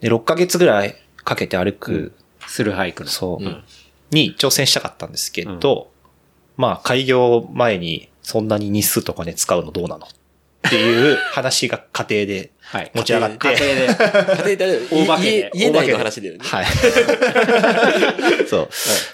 [0.00, 2.12] で、6ヶ月ぐらいかけて歩く、
[2.46, 3.10] スルーハイクの。
[3.10, 3.64] そう、ん
[4.10, 5.90] に挑戦したかったんですけど、
[6.56, 12.90] まあ、開業前にそんなに日数とかね、使うのどうなのっていう話が家庭ではい。
[12.94, 13.86] 持ち上がって、家庭で。
[13.86, 16.40] 家庭で 大化けで家家内の話だよね。
[16.42, 16.66] はい。
[18.50, 18.68] そう。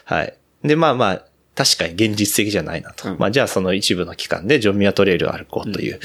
[0.04, 0.34] はい。
[0.64, 3.10] で、まあまあ、確かに現実的じゃないなと。
[3.10, 6.00] うんまあじゃあその一部の期間でジョンミアトレイルを歩こうという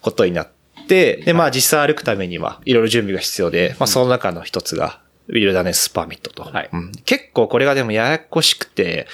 [0.00, 0.52] ことになって、
[0.90, 6.42] で、まあ実際歩くためにはいろいろ準備が必要で、まあその中の一つが、Wilderness Permit と。
[6.42, 9.06] はいうん結構これがでもややこしくて、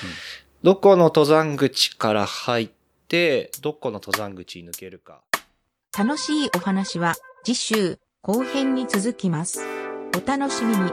[0.62, 2.70] どこの登山口から入っ
[3.09, 5.20] て、どこの登山口に抜けるか。
[5.97, 9.61] 楽しいお話は次週後編に続きます。
[10.16, 10.90] お楽しみに。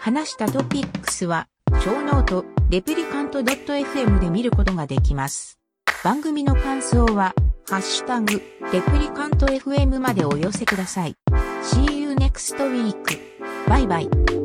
[0.00, 1.46] 話したトピックスは、
[1.84, 5.58] ショーノート、 replicant.fm で見ることができます。
[6.02, 7.34] 番組の感想は、
[7.70, 8.42] ハッシュタグ、
[8.72, 11.14] レプリカント FM までお寄せください。
[11.62, 13.20] See you next week.
[13.68, 14.39] バイバイ。